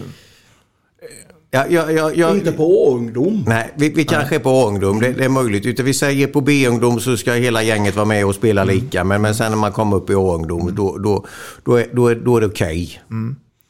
Ja, 1.50 1.64
ja, 1.68 1.90
ja, 1.90 2.10
ja, 2.14 2.34
Inte 2.34 2.52
på 2.52 2.90
ungdom. 2.90 3.44
Nej, 3.46 3.72
vi, 3.76 3.88
vi 3.88 4.04
kanske 4.04 4.34
är 4.34 4.38
på 4.38 4.66
ungdom, 4.66 5.00
det, 5.00 5.12
det 5.12 5.24
är 5.24 5.28
möjligt. 5.28 5.66
Utan 5.66 5.86
vi 5.86 5.94
säger 5.94 6.26
på 6.26 6.40
B-ungdom 6.40 7.00
så 7.00 7.16
ska 7.16 7.32
hela 7.32 7.62
gänget 7.62 7.96
vara 7.96 8.06
med 8.06 8.26
och 8.26 8.34
spela 8.34 8.64
lika. 8.64 9.04
Men, 9.04 9.22
men 9.22 9.34
sen 9.34 9.52
när 9.52 9.58
man 9.58 9.72
kommer 9.72 9.96
upp 9.96 10.10
i 10.10 10.14
A-ungdom 10.14 10.74
då, 10.74 10.98
då, 10.98 11.24
då, 11.64 11.76
är, 11.76 11.86
då, 11.92 12.08
är, 12.08 12.14
då 12.14 12.36
är 12.36 12.40
det 12.40 12.46
okej 12.46 13.02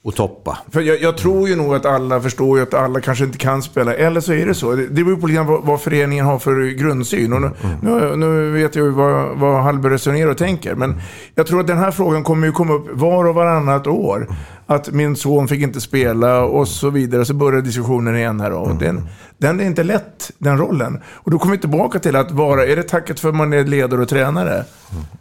att 0.08 0.16
toppa. 0.16 0.58
För 0.70 0.80
jag, 0.80 1.00
jag 1.00 1.16
tror 1.16 1.48
ju 1.48 1.56
nog 1.56 1.74
att 1.74 1.86
alla 1.86 2.20
förstår 2.20 2.58
ju 2.58 2.62
att 2.62 2.74
alla 2.74 3.00
kanske 3.00 3.24
inte 3.24 3.38
kan 3.38 3.62
spela. 3.62 3.94
Eller 3.94 4.20
så 4.20 4.32
är 4.32 4.46
det 4.46 4.54
så. 4.54 4.72
Det, 4.72 5.04
beror 5.04 5.16
på 5.16 5.26
lite 5.26 5.42
vad, 5.42 5.62
vad 5.62 5.80
föreningen 5.80 6.26
har 6.26 6.38
för 6.38 6.70
grundsyn. 6.70 7.32
Och 7.32 7.40
nu, 7.40 7.50
nu, 7.82 8.16
nu 8.16 8.50
vet 8.50 8.76
jag 8.76 8.84
ju 8.84 8.90
vad, 8.90 9.38
vad 9.38 9.62
Hallberg 9.62 9.92
resonerar 9.92 10.30
och 10.30 10.38
tänker. 10.38 10.74
Men 10.74 11.00
jag 11.34 11.46
tror 11.46 11.60
att 11.60 11.66
den 11.66 11.78
här 11.78 11.90
frågan 11.90 12.24
kommer 12.24 12.46
ju 12.46 12.52
komma 12.52 12.74
upp 12.74 12.86
var 12.92 13.24
och 13.24 13.34
varannat 13.34 13.86
år. 13.86 14.28
Att 14.66 14.90
min 14.90 15.16
son 15.16 15.48
fick 15.48 15.60
inte 15.60 15.80
spela 15.80 16.42
och 16.42 16.68
så 16.68 16.90
vidare. 16.90 17.24
Så 17.24 17.34
börjar 17.34 17.62
diskussionen 17.62 18.16
igen 18.16 18.40
här. 18.40 18.52
Och 18.52 18.76
den, 18.76 19.08
den 19.38 19.60
är 19.60 19.64
inte 19.64 19.82
lätt, 19.82 20.30
den 20.38 20.58
rollen. 20.58 21.00
Och 21.06 21.30
då 21.30 21.38
kommer 21.38 21.54
vi 21.54 21.60
tillbaka 21.60 21.98
till 21.98 22.16
att 22.16 22.30
vara, 22.30 22.66
är 22.66 22.76
det 22.76 22.82
tacket 22.82 23.20
för 23.20 23.28
att 23.28 23.34
man 23.34 23.52
är 23.52 23.64
ledare 23.64 24.02
och 24.02 24.08
tränare? 24.08 24.64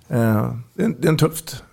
Eh, 0.09 0.49
det, 0.73 0.83
är, 0.83 0.93
det 0.99 1.07
är 1.07 1.09
en 1.09 1.17
tufft. 1.17 1.63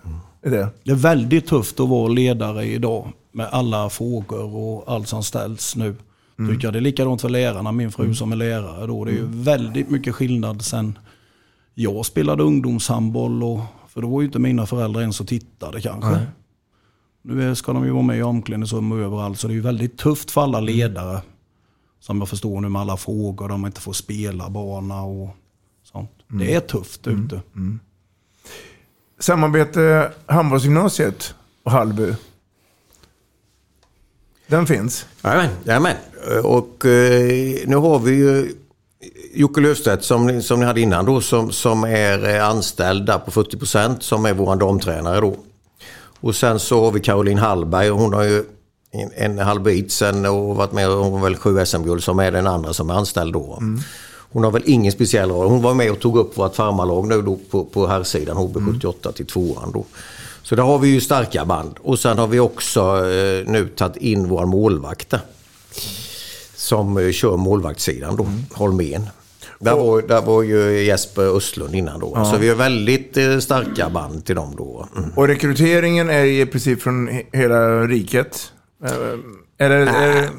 Är 0.43 0.51
det. 0.51 0.69
Det 0.83 0.91
är 0.91 0.95
väldigt 0.95 1.47
tufft 1.47 1.79
att 1.79 1.89
vara 1.89 2.07
ledare 2.07 2.65
idag 2.65 3.07
med 3.31 3.47
alla 3.51 3.89
frågor 3.89 4.55
och 4.55 4.83
allt 4.87 5.07
som 5.07 5.23
ställs 5.23 5.75
nu. 5.75 5.95
Mm. 6.39 6.51
Tycker 6.51 6.67
jag 6.67 6.73
det 6.73 6.79
är 6.79 6.81
likadant 6.81 7.21
för 7.21 7.29
lärarna, 7.29 7.71
min 7.71 7.91
fru 7.91 8.13
som 8.13 8.31
är 8.31 8.35
lärare 8.35 8.87
då. 8.87 9.05
Det 9.05 9.11
är 9.11 9.15
ju 9.15 9.25
väldigt 9.27 9.89
mycket 9.89 10.15
skillnad 10.15 10.61
sen 10.61 10.97
jag 11.73 12.05
spelade 12.05 12.43
ungdomshandboll. 12.43 13.43
Och, 13.43 13.59
för 13.87 14.01
då 14.01 14.07
var 14.07 14.21
ju 14.21 14.25
inte 14.25 14.39
mina 14.39 14.65
föräldrar 14.65 15.01
ens 15.01 15.21
och 15.21 15.27
tittade 15.27 15.81
kanske. 15.81 16.11
Nej. 16.11 16.25
Nu 17.21 17.55
ska 17.55 17.73
de 17.73 17.85
ju 17.85 17.91
vara 17.91 18.03
med 18.03 18.17
i 18.17 18.21
omklädningsrum 18.21 18.91
och 18.91 18.97
överallt. 18.97 19.39
Så 19.39 19.47
det 19.47 19.53
är 19.53 19.55
ju 19.55 19.61
väldigt 19.61 19.97
tufft 19.97 20.31
för 20.31 20.41
alla 20.41 20.59
ledare. 20.59 21.21
Som 21.99 22.19
jag 22.19 22.29
förstår 22.29 22.61
nu 22.61 22.69
med 22.69 22.81
alla 22.81 22.97
frågor. 22.97 23.49
De 23.49 23.65
inte 23.65 23.81
får 23.81 23.93
spela 23.93 24.49
bana 24.49 25.01
och 25.01 25.29
sånt. 25.83 26.11
Det 26.27 26.53
är 26.53 26.59
tufft 26.59 27.07
ute. 27.07 27.41
Samarbete 29.19 30.11
Handbollsgymnasiet 30.25 31.33
och 31.63 31.71
Hallby. 31.71 32.15
Den 34.47 34.67
finns. 34.67 35.05
Jajamän, 35.23 35.49
jajamän. 35.63 35.95
Och 36.43 36.85
eh, 36.85 37.57
nu 37.65 37.75
har 37.75 37.99
vi 37.99 38.11
ju 38.11 38.55
Jocke 39.33 39.61
Löfstedt 39.61 40.03
som, 40.03 40.41
som 40.41 40.59
ni 40.59 40.65
hade 40.65 40.81
innan 40.81 41.05
då 41.05 41.21
som, 41.21 41.51
som 41.51 41.83
är 41.83 42.35
eh, 42.35 42.49
anställd 42.49 43.05
där 43.05 43.19
på 43.19 43.31
40 43.31 43.57
procent 43.57 44.03
som 44.03 44.25
är 44.25 44.33
vår 44.33 44.55
damtränare 44.55 45.21
då. 45.21 45.35
Och 46.19 46.35
sen 46.35 46.59
så 46.59 46.83
har 46.83 46.91
vi 46.91 46.99
Caroline 46.99 47.37
Hallberg 47.37 47.91
och 47.91 47.99
hon 47.99 48.13
har 48.13 48.23
ju 48.23 48.43
en, 48.91 49.11
en 49.11 49.37
halv 49.37 49.61
bit 49.61 49.91
sen 49.91 50.25
och 50.25 50.55
varit 50.55 50.71
med 50.71 50.87
har 50.87 51.23
väl 51.23 51.35
sju 51.35 51.65
SM-guld 51.65 52.03
som 52.03 52.19
är 52.19 52.31
den 52.31 52.47
andra 52.47 52.73
som 52.73 52.89
är 52.89 52.93
anställd 52.93 53.33
då. 53.33 53.59
Hon 54.33 54.43
har 54.43 54.51
väl 54.51 54.63
ingen 54.65 54.91
speciell 54.91 55.29
roll. 55.29 55.47
Hon 55.47 55.61
var 55.61 55.73
med 55.73 55.91
och 55.91 55.99
tog 55.99 56.17
upp 56.17 56.37
vårt 56.37 56.55
farmarlag 56.55 57.07
nu 57.07 57.21
då 57.21 57.39
på, 57.51 57.65
på 57.65 57.87
här 57.87 58.03
sidan 58.03 58.37
HB78 58.37 59.11
till 59.11 59.25
tvåan 59.25 59.71
då. 59.71 59.85
Så 60.43 60.55
där 60.55 60.63
har 60.63 60.79
vi 60.79 60.87
ju 60.87 61.01
starka 61.01 61.45
band. 61.45 61.75
Och 61.81 61.99
sen 61.99 62.17
har 62.17 62.27
vi 62.27 62.39
också 62.39 62.79
eh, 62.81 63.51
nu 63.51 63.69
tagit 63.75 63.97
in 63.97 64.29
vår 64.29 64.45
målvakter. 64.45 65.19
Som 66.55 66.97
eh, 66.97 67.11
kör 67.11 67.37
målvaktssidan 67.37 68.15
då, 68.15 68.27
Holmén. 68.53 69.09
Där 69.59 69.75
var, 69.75 70.01
där 70.01 70.21
var 70.21 70.43
ju 70.43 70.83
Jesper 70.83 71.37
Östlund 71.37 71.75
innan 71.75 71.99
då. 71.99 72.11
Ja. 72.15 72.25
Så 72.25 72.37
vi 72.37 72.49
har 72.49 72.55
väldigt 72.55 73.17
eh, 73.17 73.39
starka 73.39 73.89
band 73.89 74.25
till 74.25 74.35
dem 74.35 74.55
då. 74.57 74.87
Mm. 74.97 75.09
Och 75.15 75.27
rekryteringen 75.27 76.09
är 76.09 76.23
i 76.23 76.45
princip 76.45 76.81
från 76.81 77.09
he- 77.09 77.23
hela 77.31 77.83
riket. 77.87 78.51
Eh, 78.85 78.91
Eller, 79.57 79.79
är, 79.79 80.29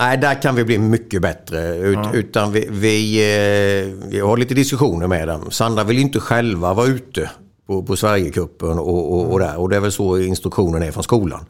Nej, 0.00 0.18
där 0.18 0.42
kan 0.42 0.54
vi 0.54 0.64
bli 0.64 0.78
mycket 0.78 1.22
bättre. 1.22 1.76
Ut, 1.76 1.98
Ja. 2.02 2.12
Utan 2.12 2.52
vi, 2.52 2.66
vi, 2.70 3.18
eh, 3.18 4.08
vi 4.08 4.20
har 4.20 4.36
lite 4.36 4.54
diskussioner 4.54 5.06
med 5.06 5.28
dem. 5.28 5.50
Sandra 5.50 5.84
vill 5.84 5.96
ju 5.96 6.02
inte 6.02 6.20
själva 6.20 6.74
vara 6.74 6.86
ute 6.86 7.30
på, 7.66 7.82
på 7.82 7.96
Sverigecupen 7.96 8.78
och, 8.78 9.12
och, 9.12 9.32
och 9.32 9.38
där. 9.38 9.58
Och 9.58 9.68
det 9.68 9.76
är 9.76 9.80
väl 9.80 9.92
så 9.92 10.18
instruktionen 10.18 10.82
är 10.82 10.90
från 10.90 11.02
skolan. 11.02 11.44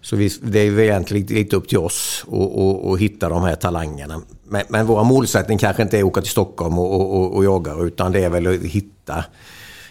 Så 0.00 0.16
vi, 0.16 0.30
det 0.42 0.58
är 0.58 0.70
väl 0.70 0.84
egentligen 0.84 1.26
lite, 1.26 1.56
upp 1.56 1.68
till 1.68 1.78
oss 1.78 2.24
att 2.26 2.32
och, 2.32 2.88
och 2.88 2.98
hitta 2.98 3.28
de 3.28 3.42
här 3.42 3.54
talangerna. 3.54 4.20
Men, 4.48 4.62
men 4.68 4.86
vår 4.86 5.04
målsättning 5.04 5.58
kanske 5.58 5.82
inte 5.82 5.96
är 5.98 6.00
att 6.00 6.06
åka 6.06 6.20
till 6.20 6.30
Stockholm 6.30 6.78
och, 6.78 6.94
och, 7.00 7.16
och, 7.20 7.36
och 7.36 7.44
jaga 7.44 7.74
utan 7.80 8.12
det 8.12 8.24
är 8.24 8.30
väl 8.30 8.46
att 8.46 8.62
hitta, 8.62 9.24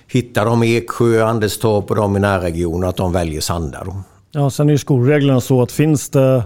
hitta 0.07 0.45
dem 0.45 0.63
i 0.63 0.75
Eksjö, 0.75 1.25
Anderstorp 1.25 1.89
och 1.89 1.95
de 1.95 2.17
i 2.17 2.19
närregionen 2.19 2.89
att 2.89 2.97
de 2.97 3.13
väljer 3.13 3.41
Sandra. 3.41 3.83
Då. 3.83 3.95
Ja, 4.31 4.49
sen 4.49 4.69
är 4.69 4.73
ju 4.73 4.77
skolreglerna 4.77 5.41
så 5.41 5.61
att 5.61 5.71
finns 5.71 6.09
det, 6.09 6.43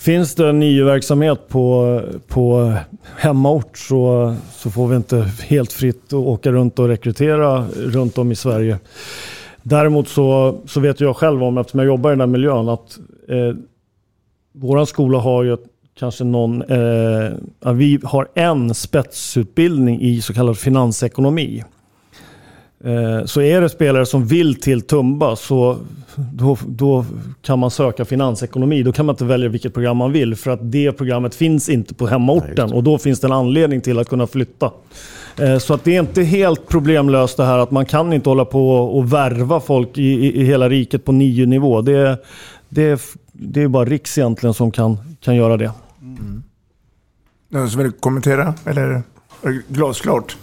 finns 0.00 0.34
det 0.34 0.48
en 0.48 0.60
NIU-verksamhet 0.60 1.48
på, 1.48 2.00
på 2.28 2.74
hemmaort 3.16 3.78
så, 3.78 4.36
så 4.52 4.70
får 4.70 4.88
vi 4.88 4.96
inte 4.96 5.30
helt 5.42 5.72
fritt 5.72 6.12
åka 6.12 6.52
runt 6.52 6.78
och 6.78 6.88
rekrytera 6.88 7.66
runt 7.76 8.18
om 8.18 8.32
i 8.32 8.36
Sverige. 8.36 8.78
Däremot 9.62 10.08
så, 10.08 10.58
så 10.66 10.80
vet 10.80 11.00
jag 11.00 11.16
själv 11.16 11.42
om, 11.42 11.58
eftersom 11.58 11.80
jag 11.80 11.86
jobbar 11.86 12.10
i 12.10 12.12
den 12.12 12.20
här 12.20 12.26
miljön, 12.26 12.68
att 12.68 12.98
eh, 13.28 13.54
vår 14.52 14.84
skola 14.84 15.18
har 15.18 15.42
ju 15.42 15.56
kanske 15.98 16.24
någon, 16.24 16.62
eh, 16.62 17.72
vi 17.72 18.00
har 18.04 18.28
en 18.34 18.74
spetsutbildning 18.74 20.00
i 20.00 20.20
så 20.20 20.34
kallad 20.34 20.58
finansekonomi. 20.58 21.64
Eh, 22.84 23.24
Så 23.24 23.40
är 23.40 23.60
det 23.60 23.68
spelare 23.68 24.06
som 24.06 24.26
vill 24.26 24.60
till 24.60 24.82
Tumba 24.82 25.36
så 25.36 25.78
då, 26.16 26.58
då 26.66 27.04
kan 27.42 27.58
man 27.58 27.70
söka 27.70 28.04
finansekonomi. 28.04 28.82
Då 28.82 28.92
kan 28.92 29.06
man 29.06 29.12
inte 29.12 29.24
välja 29.24 29.48
vilket 29.48 29.74
program 29.74 29.96
man 29.96 30.12
vill 30.12 30.36
för 30.36 30.50
att 30.50 30.72
det 30.72 30.92
programmet 30.92 31.34
finns 31.34 31.68
inte 31.68 31.94
på 31.94 32.06
hemmaorten 32.06 32.72
och 32.72 32.82
då 32.84 32.98
finns 32.98 33.20
det 33.20 33.26
en 33.26 33.32
anledning 33.32 33.80
till 33.80 33.98
att 33.98 34.08
kunna 34.08 34.26
flytta. 34.26 34.70
Eh, 35.38 35.58
Så 35.58 35.74
att 35.74 35.84
det 35.84 35.96
är 35.96 36.00
inte 36.00 36.22
helt 36.22 36.68
problemlöst 36.68 37.36
det 37.36 37.44
här 37.44 37.58
att 37.58 37.70
man 37.70 37.86
kan 37.86 38.12
inte 38.12 38.28
hålla 38.28 38.44
på 38.44 38.70
och 38.76 39.12
värva 39.12 39.60
folk 39.60 39.98
i, 39.98 40.02
i, 40.02 40.40
i 40.40 40.44
hela 40.44 40.68
riket 40.68 41.04
på 41.04 41.12
nio 41.12 41.46
nivå. 41.46 41.80
Det, 41.82 42.18
det, 42.68 43.00
det 43.32 43.62
är 43.62 43.68
bara 43.68 43.84
Riks 43.84 44.18
egentligen 44.18 44.54
som 44.54 44.70
kan, 44.70 44.96
kan 45.20 45.36
göra 45.36 45.56
det. 45.56 45.72
Någon 47.48 47.70
som 47.70 47.82
vill 47.82 47.92
kommentera? 47.92 48.54
Eller 48.64 48.82
är 48.82 49.02
det 49.42 49.62
glasklart? 49.68 50.36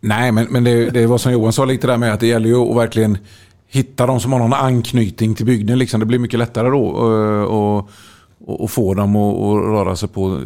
Nej, 0.00 0.32
men, 0.32 0.46
men 0.50 0.64
det, 0.64 0.90
det 0.90 1.06
var 1.06 1.18
som 1.18 1.32
Johan 1.32 1.52
sa 1.52 1.64
lite 1.64 1.86
där 1.86 1.96
med 1.96 2.12
att 2.12 2.20
det 2.20 2.26
gäller 2.26 2.48
ju 2.48 2.56
att 2.56 2.76
verkligen 2.76 3.18
hitta 3.66 4.06
de 4.06 4.20
som 4.20 4.32
har 4.32 4.38
någon 4.38 4.52
anknytning 4.52 5.34
till 5.34 5.46
bygden. 5.46 5.78
Liksom. 5.78 6.00
Det 6.00 6.06
blir 6.06 6.18
mycket 6.18 6.38
lättare 6.38 6.68
då 6.68 6.88
eh, 6.88 7.42
och, 7.42 7.78
och, 8.38 8.60
och 8.62 8.70
få 8.70 8.94
dem 8.94 9.16
att, 9.16 9.34
att 9.36 9.64
röra 9.64 9.96
sig 9.96 10.08
på 10.08 10.34
eh, 10.36 10.40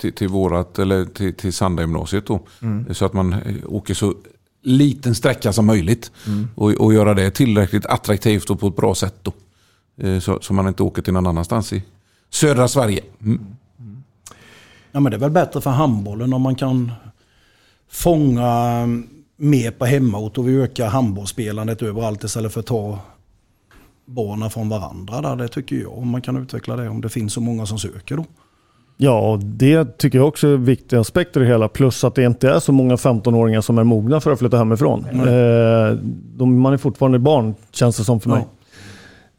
till, 0.00 0.12
till 0.12 0.28
vårat 0.28 0.78
eller 0.78 1.04
till, 1.04 1.34
till 1.34 1.52
Sandagymnasiet 1.52 2.26
då. 2.26 2.40
Mm. 2.62 2.94
Så 2.94 3.04
att 3.04 3.12
man 3.12 3.32
eh, 3.32 3.38
åker 3.66 3.94
så 3.94 4.14
liten 4.62 5.14
sträcka 5.14 5.52
som 5.52 5.66
möjligt 5.66 6.10
Mm. 6.26 6.48
och, 6.54 6.70
och 6.70 6.94
göra 6.94 7.14
det 7.14 7.30
tillräckligt 7.30 7.86
attraktivt 7.86 8.50
och 8.50 8.60
på 8.60 8.68
ett 8.68 8.76
bra 8.76 8.94
sätt 8.94 9.14
då. 9.22 9.32
Eh, 10.06 10.18
Så, 10.20 10.38
så 10.42 10.52
man 10.54 10.68
inte 10.68 10.82
åker 10.82 11.02
till 11.02 11.12
någon 11.12 11.26
annanstans 11.26 11.72
i 11.72 11.82
södra 12.30 12.68
Sverige. 12.68 13.00
Mm. 13.22 13.40
Ja, 14.92 15.00
men 15.00 15.10
det 15.10 15.16
är 15.16 15.20
väl 15.20 15.30
bättre 15.30 15.60
för 15.60 15.70
handbollen 15.70 16.32
om 16.32 16.42
man 16.42 16.54
kan 16.54 16.92
fånga 17.90 18.86
mer 19.36 19.70
på 19.70 19.84
hemmaort 19.84 20.38
och 20.38 20.48
vi 20.48 20.60
ökar 20.60 20.86
handbollsspelandet 20.86 21.82
överallt 21.82 22.24
istället 22.24 22.52
för 22.52 22.60
att 22.60 22.66
ta 22.66 22.98
barnen 24.04 24.50
från 24.50 24.68
varandra. 24.68 25.20
Där. 25.20 25.36
Det 25.36 25.48
tycker 25.48 25.76
jag. 25.76 25.98
Om 25.98 26.08
man 26.08 26.22
kan 26.22 26.42
utveckla 26.42 26.76
det 26.76 26.88
om 26.88 27.00
det 27.00 27.08
finns 27.08 27.32
så 27.32 27.40
många 27.40 27.66
som 27.66 27.78
söker 27.78 28.16
då. 28.16 28.24
Ja, 29.00 29.40
det 29.42 29.98
tycker 29.98 30.18
jag 30.18 30.28
också 30.28 30.48
är 30.48 30.56
viktiga 30.56 31.00
aspekter 31.00 31.40
i 31.40 31.44
det 31.44 31.50
hela. 31.50 31.68
Plus 31.68 32.04
att 32.04 32.14
det 32.14 32.24
inte 32.24 32.50
är 32.50 32.60
så 32.60 32.72
många 32.72 32.96
15-åringar 32.96 33.60
som 33.60 33.78
är 33.78 33.84
mogna 33.84 34.20
för 34.20 34.30
att 34.32 34.38
flytta 34.38 34.56
hemifrån. 34.56 35.04
Eh, 35.04 35.98
de, 36.36 36.60
man 36.60 36.72
är 36.72 36.76
fortfarande 36.76 37.18
barn, 37.18 37.54
känns 37.72 37.96
det 37.96 38.04
som 38.04 38.20
för 38.20 38.30
mig. 38.30 38.38
Eh, 38.38 38.57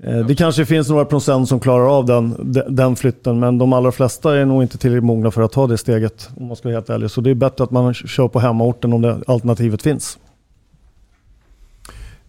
Eh, 0.04 0.26
det 0.26 0.36
kanske 0.36 0.66
finns 0.66 0.90
några 0.90 1.06
procent 1.06 1.50
som 1.50 1.60
klarar 1.60 1.98
av 1.98 2.06
den, 2.06 2.54
den 2.70 2.96
flytten, 2.96 3.40
men 3.40 3.58
de 3.58 3.74
allra 3.74 3.92
flesta 3.92 4.38
är 4.38 4.46
nog 4.46 4.64
inte 4.64 4.78
tillräckligt 4.78 5.04
mogna 5.04 5.32
för 5.32 5.42
att 5.42 5.52
ta 5.52 5.68
det 5.68 5.78
steget. 5.78 6.30
Om 6.38 6.48
man 6.48 6.56
ska 6.56 6.68
vara 6.68 6.76
helt 6.76 6.90
ärlig. 6.90 7.12
Så 7.12 7.22
det 7.22 7.30
är 7.30 7.36
bättre 7.36 7.64
att 7.64 7.72
man 7.72 7.94
kör 7.94 8.28
på 8.28 8.40
hemmaorten 8.40 8.94
om 8.94 9.02
det 9.02 9.22
alternativet 9.28 9.82
finns. 9.82 10.18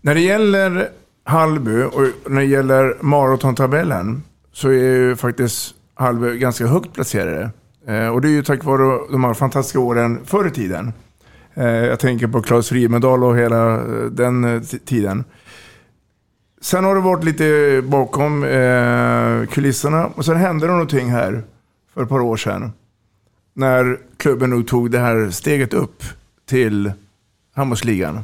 När 0.01 0.15
det 0.15 0.21
gäller 0.21 0.89
Hallby 1.25 1.83
och 1.83 2.31
när 2.31 2.41
det 2.41 2.47
gäller 2.47 2.97
maratontabellen 3.01 4.23
så 4.53 4.69
är 4.69 4.73
ju 4.73 5.17
faktiskt 5.17 5.75
Hallby 5.95 6.39
ganska 6.39 6.67
högt 6.67 6.93
placerade. 6.93 7.51
Eh, 7.87 8.09
och 8.09 8.21
det 8.21 8.29
är 8.29 8.33
ju 8.33 8.43
tack 8.43 8.65
vare 8.65 8.99
de 9.13 9.25
här 9.25 9.35
fantastiska 9.35 9.81
åren 9.81 10.19
förr 10.25 10.47
i 10.47 10.51
tiden. 10.51 10.93
Eh, 11.55 11.67
jag 11.67 12.01
tänker 12.01 12.27
på 12.27 12.43
Claes 12.43 12.73
Rimedal 12.73 13.25
och 13.25 13.39
hela 13.39 13.77
den 14.11 14.65
tiden. 14.85 15.25
Sen 16.61 16.85
har 16.85 16.94
det 16.94 17.01
varit 17.01 17.25
lite 17.25 17.83
bakom 17.85 18.44
eh, 18.44 19.46
kulisserna 19.46 20.07
och 20.07 20.25
sen 20.25 20.37
hände 20.37 20.66
det 20.66 20.73
någonting 20.73 21.11
här 21.11 21.42
för 21.94 22.03
ett 22.03 22.09
par 22.09 22.20
år 22.20 22.37
sedan. 22.37 22.73
När 23.55 23.99
klubben 24.16 24.51
nog 24.51 24.68
tog 24.68 24.90
det 24.90 24.99
här 24.99 25.31
steget 25.31 25.75
upp 25.75 26.03
till 26.46 26.92
handbollsligan. 27.55 28.20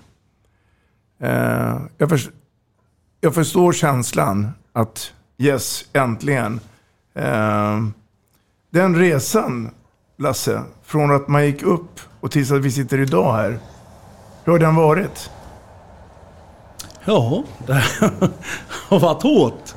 Eh, 1.21 1.81
jag, 1.99 2.09
förs- 2.09 2.31
jag 3.21 3.35
förstår 3.35 3.73
känslan 3.73 4.49
att 4.73 5.13
yes, 5.39 5.85
äntligen. 5.93 6.61
Eh, 7.15 7.83
den 8.71 8.97
resan, 8.97 9.71
Lasse, 10.19 10.63
från 10.85 11.11
att 11.11 11.29
man 11.29 11.47
gick 11.47 11.63
upp 11.63 12.01
och 12.21 12.31
tills 12.31 12.51
att 12.53 12.61
vi 12.61 12.71
sitter 12.71 12.99
idag 13.01 13.33
här. 13.33 13.59
Hur 14.45 14.53
har 14.53 14.59
den 14.59 14.75
varit? 14.75 15.31
Ja, 17.07 17.45
det 17.67 17.83
har 18.89 19.01
varit 19.01 19.23
hårt. 19.23 19.75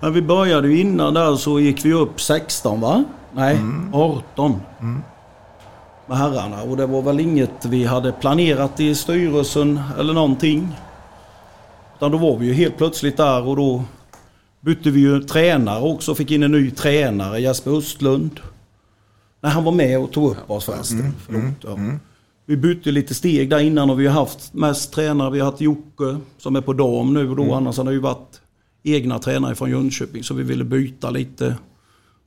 Men 0.00 0.12
vi 0.12 0.22
började 0.22 0.68
ju 0.68 0.80
innan 0.80 1.14
där 1.14 1.36
så 1.36 1.60
gick 1.60 1.84
vi 1.84 1.92
upp 1.92 2.20
16 2.20 2.80
va? 2.80 3.04
Nej, 3.32 3.58
18. 3.92 4.60
Med 6.06 6.18
herrarna. 6.18 6.62
Och 6.62 6.76
det 6.76 6.86
var 6.86 7.02
väl 7.02 7.20
inget 7.20 7.64
vi 7.64 7.84
hade 7.84 8.12
planerat 8.12 8.80
i 8.80 8.94
styrelsen 8.94 9.80
eller 9.98 10.14
någonting. 10.14 10.68
Utan 11.96 12.10
då 12.10 12.18
var 12.18 12.36
vi 12.36 12.46
ju 12.46 12.52
helt 12.52 12.76
plötsligt 12.76 13.16
där 13.16 13.48
och 13.48 13.56
då 13.56 13.84
bytte 14.60 14.90
vi 14.90 15.00
ju 15.00 15.20
tränare 15.20 15.82
också. 15.82 16.14
Fick 16.14 16.30
in 16.30 16.42
en 16.42 16.52
ny 16.52 16.70
tränare, 16.70 17.40
Jesper 17.40 17.78
Östlund. 17.78 18.40
Nej, 19.40 19.52
han 19.52 19.64
var 19.64 19.72
med 19.72 19.98
och 20.00 20.12
tog 20.12 20.30
upp 20.30 20.50
oss 20.50 20.64
förresten. 20.64 21.14
Förlåt, 21.26 21.42
ja. 21.60 21.76
Vi 22.48 22.56
bytte 22.56 22.90
lite 22.90 23.14
steg 23.14 23.50
där 23.50 23.58
innan 23.58 23.90
och 23.90 24.00
vi 24.00 24.06
har 24.06 24.14
haft 24.14 24.54
mest 24.54 24.92
tränare. 24.92 25.30
Vi 25.30 25.38
har 25.38 25.50
haft 25.50 25.60
Jocke 25.60 26.16
som 26.38 26.56
är 26.56 26.60
på 26.60 26.72
dam 26.72 27.14
nu 27.14 27.30
och 27.30 27.36
då. 27.36 27.54
Annars 27.54 27.76
har 27.76 27.84
det 27.84 27.92
ju 27.92 27.98
varit 27.98 28.40
egna 28.82 29.18
tränare 29.18 29.54
från 29.54 29.70
Jönköping. 29.70 30.24
Så 30.24 30.34
vi 30.34 30.42
ville 30.42 30.64
byta 30.64 31.10
lite. 31.10 31.56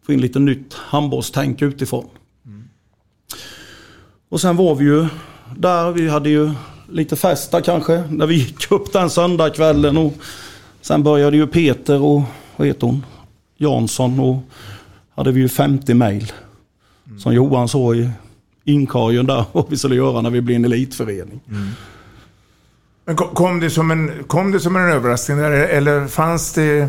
Få 0.05 0.13
in 0.13 0.21
lite 0.21 0.39
nytt 0.39 0.73
handbollstänk 0.73 1.61
utifrån. 1.61 2.05
Och 4.29 4.41
sen 4.41 4.55
var 4.55 4.75
vi 4.75 4.85
ju 4.85 5.07
där. 5.57 5.91
Vi 5.91 6.09
hade 6.09 6.29
ju 6.29 6.51
lite 6.89 7.15
fest 7.15 7.51
där 7.51 7.61
kanske. 7.61 8.03
När 8.09 8.25
vi 8.25 8.35
gick 8.45 8.71
upp 8.71 8.93
den 8.93 9.09
söndagskvällen. 9.09 9.97
Och 9.97 10.13
sen 10.81 11.03
började 11.03 11.37
ju 11.37 11.47
Peter 11.47 12.01
och 12.01 12.21
vad 12.55 12.67
heter 12.67 12.87
hon? 12.87 13.05
Jansson 13.57 14.19
och 14.19 14.37
hade 15.15 15.31
vi 15.31 15.41
ju 15.41 15.49
50 15.49 15.93
mejl. 15.93 16.31
Som 17.19 17.33
Johan 17.33 17.69
sa 17.69 17.95
i 17.95 18.09
inkorgen 18.69 19.25
där 19.25 19.45
vad 19.51 19.69
vi 19.69 19.77
skulle 19.77 19.95
göra 19.95 20.21
när 20.21 20.29
vi 20.29 20.41
blir 20.41 20.55
en 20.55 20.65
elitförening. 20.65 21.39
Men 23.05 23.15
kom- 23.15 23.59
det 23.59 23.69
som 23.69 23.91
en, 23.91 24.11
kom 24.27 24.51
det 24.51 24.59
som 24.59 24.75
en 24.75 24.91
överraskning 24.91 25.37
där, 25.37 25.51
eller 25.51 26.07
fanns 26.07 26.53
det, 26.53 26.87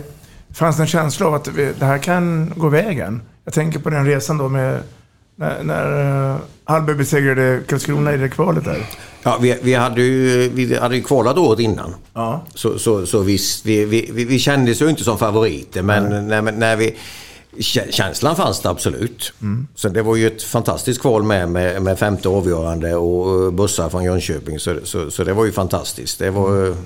fanns 0.55 0.77
det 0.77 0.83
en 0.83 0.87
känsla 0.87 1.27
av 1.27 1.35
att 1.35 1.49
vi, 1.49 1.73
det 1.79 1.85
här 1.85 1.99
kan 1.99 2.53
gå 2.57 2.69
vägen? 2.69 3.23
Jag 3.45 3.55
tänker 3.55 3.79
på 3.79 3.91
den 3.91 4.07
resan 4.07 4.39
då 4.39 4.49
med 4.49 4.83
när, 5.41 5.63
när 5.63 6.33
uh, 6.33 6.37
Hallby 6.65 6.95
besegrade 6.95 7.61
Karlskrona 7.69 8.15
i 8.15 8.17
det 8.17 8.29
kvalet 8.29 8.65
där. 8.65 8.87
Ja, 9.23 9.39
vi, 9.41 9.59
vi, 9.63 9.75
hade 9.75 10.03
ju, 10.03 10.49
vi 10.49 10.79
hade 10.79 10.97
ju 10.97 11.03
kvalat 11.03 11.39
året 11.39 11.61
innan. 11.61 11.95
Ja. 12.15 12.45
Så, 12.55 12.79
så, 12.79 13.07
så 13.07 13.21
visst, 13.21 13.67
vi, 13.67 13.85
vi, 13.85 14.11
vi, 14.13 14.25
vi 14.25 14.39
kändes 14.39 14.83
ju 14.83 14.89
inte 14.89 15.05
som 15.05 15.19
favoriter 15.19 15.83
men 15.83 16.29
när, 16.29 16.43
när 16.43 16.77
vi... 16.77 16.97
Känslan 17.91 18.37
fanns 18.37 18.61
det 18.61 18.69
absolut. 18.69 19.33
Så 19.75 19.89
det 19.89 20.03
var 20.03 20.17
ju 20.17 20.27
ett 20.27 20.43
fantastiskt 20.43 21.01
kval 21.01 21.23
med, 21.23 21.49
med, 21.49 21.83
med 21.83 21.99
femte 21.99 22.29
avgörande 22.29 22.95
och 22.95 23.45
eh, 23.45 23.51
bussar 23.51 23.89
från 23.89 24.05
Jönköping. 24.05 24.59
Så, 24.59 24.79
så, 24.85 25.11
så 25.11 25.25
det 25.25 25.33
var 25.33 25.45
ju 25.45 25.53
fantastiskt. 25.53 26.19
Det 26.19 26.31
var, 26.31 26.77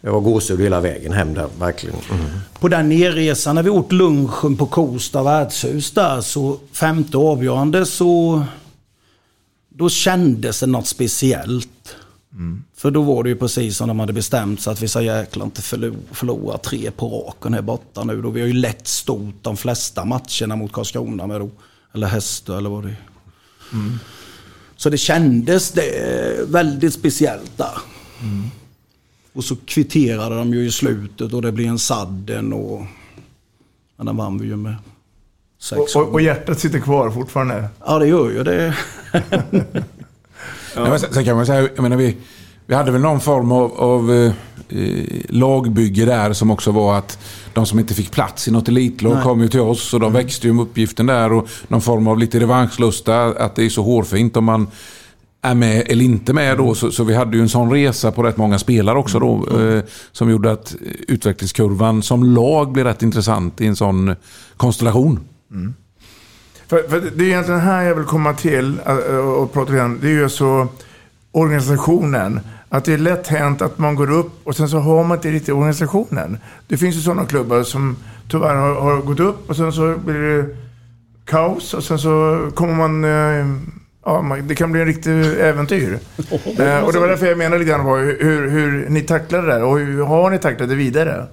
det 0.00 0.10
var 0.10 0.20
gåshud 0.20 0.60
hela 0.60 0.80
vägen 0.80 1.12
hem 1.12 1.34
där, 1.34 1.46
verkligen. 1.58 1.96
Mm. 2.10 2.24
På 2.60 2.68
den 2.68 2.88
nerresan 2.88 3.54
när 3.54 3.62
vi 3.62 3.70
åt 3.70 3.92
lunchen 3.92 4.56
på 4.56 4.66
Kosta 4.66 5.22
värdshus 5.22 5.90
där 5.90 6.20
så 6.20 6.58
femte 6.72 7.16
avgörande 7.16 7.86
så 7.86 8.42
då 9.68 9.88
kändes 9.88 10.60
det 10.60 10.66
något 10.66 10.86
speciellt. 10.86 11.96
För 12.74 12.90
då 12.90 13.02
var 13.02 13.22
det 13.22 13.28
ju 13.28 13.36
precis 13.36 13.76
som 13.76 13.88
de 13.88 14.00
hade 14.00 14.12
bestämt 14.12 14.60
sig 14.60 14.72
att 14.72 14.82
vi 14.82 14.88
sa 14.88 15.02
jäklar 15.02 15.44
inte 15.44 15.62
förlora, 15.62 15.96
förlora 16.12 16.58
tre 16.58 16.90
på 16.90 17.08
raken 17.08 17.54
här 17.54 17.62
borta 17.62 18.04
nu. 18.04 18.22
Då 18.22 18.30
vi 18.30 18.40
har 18.40 18.48
ju 18.48 18.54
lätt 18.54 18.86
stort 18.86 19.34
de 19.42 19.56
flesta 19.56 20.04
matcherna 20.04 20.56
mot 20.56 20.72
Karlskrona 20.72 21.26
med 21.26 21.40
då. 21.40 21.50
Eller 21.94 22.06
Hästö 22.06 22.58
eller 22.58 22.70
vad 22.70 22.84
det 22.84 22.88
är. 22.90 22.96
Så 24.76 24.90
det 24.90 24.98
kändes 24.98 25.70
det 25.70 26.48
väldigt 26.48 26.94
speciellt 26.94 27.58
där. 27.58 27.78
Och 29.32 29.44
så 29.44 29.56
kvitterade 29.56 30.36
de 30.36 30.54
ju 30.54 30.66
i 30.66 30.70
slutet 30.70 31.32
och 31.32 31.42
det 31.42 31.52
blev 31.52 31.68
en 31.68 31.78
sadden 31.78 32.52
och... 32.52 32.82
Men 33.96 34.06
den 34.06 34.16
vann 34.16 34.38
vi 34.38 34.46
ju 34.46 34.56
med 34.56 34.74
sex 35.60 35.96
Och, 35.96 36.02
och, 36.02 36.12
och 36.12 36.20
hjärtat 36.20 36.60
sitter 36.60 36.80
kvar 36.80 37.10
fortfarande. 37.10 37.68
Ja, 37.86 37.98
det 37.98 38.06
gör 38.06 38.30
ju 38.30 38.44
det. 38.44 38.76
Nej, 40.76 40.90
men 40.90 41.00
sen, 41.00 41.14
sen 41.14 41.24
kan 41.24 41.36
man 41.36 41.46
säga, 41.46 41.68
jag 41.74 41.82
menar, 41.82 41.96
vi, 41.96 42.16
vi 42.66 42.74
hade 42.74 42.90
väl 42.90 43.00
någon 43.00 43.20
form 43.20 43.52
av, 43.52 43.80
av 43.80 44.12
eh, 44.12 44.32
eh, 44.68 45.04
lagbygge 45.28 46.04
där 46.04 46.32
som 46.32 46.50
också 46.50 46.70
var 46.70 46.98
att 46.98 47.18
de 47.54 47.66
som 47.66 47.78
inte 47.78 47.94
fick 47.94 48.10
plats 48.10 48.48
i 48.48 48.50
något 48.50 48.68
elitlag 48.68 49.14
Nej. 49.14 49.22
kom 49.22 49.40
ju 49.40 49.48
till 49.48 49.60
oss 49.60 49.94
och 49.94 50.00
de 50.00 50.12
växte 50.12 50.46
ju 50.46 50.52
med 50.52 50.62
uppgiften 50.62 51.06
där 51.06 51.32
och 51.32 51.48
någon 51.68 51.80
form 51.80 52.06
av 52.06 52.18
lite 52.18 52.40
revanschlusta 52.40 53.24
att 53.24 53.54
det 53.54 53.64
är 53.64 53.68
så 53.68 53.82
hårfint 53.82 54.36
om 54.36 54.44
man 54.44 54.66
är 55.42 55.54
med 55.54 55.82
eller 55.88 56.04
inte 56.04 56.32
med 56.32 56.58
då. 56.58 56.74
Så, 56.74 56.90
så 56.90 57.04
vi 57.04 57.14
hade 57.14 57.36
ju 57.36 57.42
en 57.42 57.48
sån 57.48 57.70
resa 57.70 58.12
på 58.12 58.22
rätt 58.22 58.36
många 58.36 58.58
spelare 58.58 58.98
också 58.98 59.18
då. 59.18 59.60
Eh, 59.60 59.82
som 60.12 60.30
gjorde 60.30 60.52
att 60.52 60.74
utvecklingskurvan 61.08 62.02
som 62.02 62.24
lag 62.24 62.72
blev 62.72 62.86
rätt 62.86 63.02
intressant 63.02 63.60
i 63.60 63.66
en 63.66 63.76
sån 63.76 64.14
konstellation. 64.56 65.20
För, 66.68 66.88
för 66.88 67.00
det 67.16 67.24
är 67.24 67.28
egentligen 67.28 67.60
här 67.60 67.82
jag 67.82 67.94
vill 67.94 68.04
komma 68.04 68.32
till 68.34 68.80
äh, 68.86 68.96
och 69.16 69.52
prata 69.52 69.72
igen. 69.72 69.98
Det 70.02 70.06
är 70.06 70.12
ju 70.12 70.28
så 70.28 70.68
organisationen. 71.32 72.40
Att 72.68 72.84
det 72.84 72.92
är 72.92 72.98
lätt 72.98 73.26
hänt 73.28 73.62
att 73.62 73.78
man 73.78 73.94
går 73.94 74.10
upp 74.10 74.32
och 74.44 74.56
sen 74.56 74.68
så 74.68 74.78
har 74.78 75.04
man 75.04 75.18
inte 75.18 75.30
riktigt 75.30 75.54
organisationen. 75.54 76.38
Det 76.68 76.76
finns 76.76 76.96
ju 76.96 77.00
sådana 77.00 77.24
klubbar 77.24 77.62
som 77.62 77.96
tyvärr 78.30 78.54
har, 78.54 78.74
har 78.74 78.96
gått 78.96 79.20
upp 79.20 79.50
och 79.50 79.56
sen 79.56 79.72
så 79.72 79.94
blir 80.04 80.14
det 80.14 80.46
kaos 81.24 81.74
och 81.74 81.84
sen 81.84 81.98
så 81.98 82.40
kommer 82.54 82.74
man... 82.74 83.04
eh, 83.04 83.46
Ja, 84.04 84.36
det 84.42 84.54
kan 84.54 84.72
bli 84.72 84.80
en 84.80 84.86
riktig 84.86 85.12
äventyr. 85.40 85.98
Och 86.84 86.92
det 86.92 86.98
var 87.00 87.08
därför 87.08 87.26
jag 87.26 87.38
menade 87.38 87.58
lite 87.58 87.70
grann 87.70 87.86
hur, 87.86 88.50
hur 88.50 88.88
ni 88.88 89.00
tacklade 89.00 89.46
det 89.46 89.52
där 89.52 89.62
och 89.62 89.78
hur 89.78 90.02
har 90.04 90.30
ni 90.30 90.38
tacklat 90.38 90.68
det 90.68 90.74
vidare? 90.74 91.26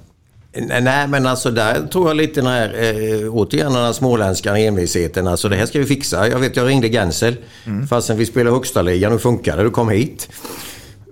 Nej, 0.53 1.07
men 1.07 1.25
alltså 1.25 1.51
där 1.51 1.87
tror 1.87 2.07
jag 2.07 2.17
lite 2.17 2.41
den 2.41 2.49
här, 2.49 2.69
eh, 2.69 3.35
återigen 3.35 3.73
den 3.73 3.85
här 3.85 3.93
småländska 3.93 4.57
envisheten. 4.57 5.27
Alltså 5.27 5.49
det 5.49 5.55
här 5.55 5.65
ska 5.65 5.79
vi 5.79 5.85
fixa. 5.85 6.27
Jag 6.27 6.39
vet, 6.39 6.55
jag 6.55 6.67
ringde 6.67 6.89
Gensel. 6.89 7.35
Mm. 7.65 7.87
Fastän 7.87 8.17
vi 8.17 8.25
spelar 8.25 8.51
högsta 8.51 8.81
ligan 8.81 9.13
och 9.13 9.21
funkade. 9.21 9.63
Du 9.63 9.69
kom 9.69 9.89
hit. 9.89 10.29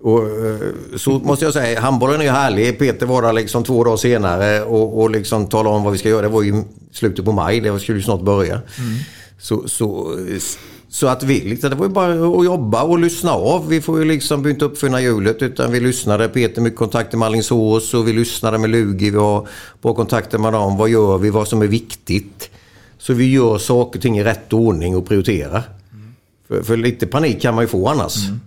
Och, 0.01 0.23
eh, 0.23 0.57
så 0.95 1.11
måste 1.11 1.45
jag 1.45 1.53
säga, 1.53 1.79
handbollen 1.79 2.21
är 2.21 2.25
ju 2.25 2.31
härlig. 2.31 2.79
Peter 2.79 3.05
var 3.05 3.21
där 3.21 3.33
liksom 3.33 3.63
två 3.63 3.83
dagar 3.83 3.97
senare 3.97 4.61
och, 4.61 5.01
och 5.01 5.11
liksom 5.11 5.47
talade 5.47 5.75
om 5.75 5.83
vad 5.83 5.93
vi 5.93 5.99
ska 5.99 6.09
göra. 6.09 6.21
Det 6.21 6.27
var 6.27 6.43
ju 6.43 6.63
slutet 6.91 7.25
på 7.25 7.31
maj, 7.31 7.59
det 7.59 7.79
skulle 7.79 7.97
ju 7.97 8.03
snart 8.03 8.21
börja. 8.21 8.53
Mm. 8.53 8.97
Så, 9.39 9.67
så, 9.67 10.17
så 10.89 11.07
att 11.07 11.23
vi, 11.23 11.41
liksom, 11.41 11.69
det 11.69 11.75
var 11.75 11.85
ju 11.85 11.91
bara 11.91 12.13
att 12.13 12.45
jobba 12.45 12.83
och 12.83 12.99
lyssna 12.99 13.31
av. 13.31 13.67
Vi 13.67 13.81
får 13.81 13.99
ju 13.99 14.05
liksom 14.05 14.47
inte 14.47 14.65
uppfinna 14.65 15.01
hjulet 15.01 15.41
utan 15.41 15.71
vi 15.71 15.79
lyssnade. 15.79 16.29
Peter 16.29 16.61
med 16.61 16.75
kontakter 16.75 17.17
med 17.17 17.25
Alingsås 17.25 17.93
och 17.93 18.07
vi 18.07 18.13
lyssnade 18.13 18.57
med 18.57 18.69
Lugi. 18.69 19.09
Vi 19.09 19.17
har 19.17 19.47
bra 19.81 19.93
kontakter 19.93 20.37
med 20.37 20.53
dem. 20.53 20.77
Vad 20.77 20.89
gör 20.89 21.17
vi? 21.17 21.29
Vad 21.29 21.47
som 21.47 21.61
är 21.61 21.67
viktigt? 21.67 22.49
Så 22.97 23.13
vi 23.13 23.31
gör 23.31 23.57
saker 23.57 23.99
och 23.99 24.01
ting 24.01 24.17
i 24.17 24.23
rätt 24.23 24.53
ordning 24.53 24.95
och 24.95 25.07
prioriterar. 25.07 25.63
Mm. 25.93 26.15
För, 26.47 26.63
för, 26.63 26.77
lite 26.77 27.07
panik 27.07 27.41
kan 27.41 27.55
man 27.55 27.63
ju 27.63 27.67
få 27.67 27.87
annars. 27.87 28.27
Mm. 28.27 28.39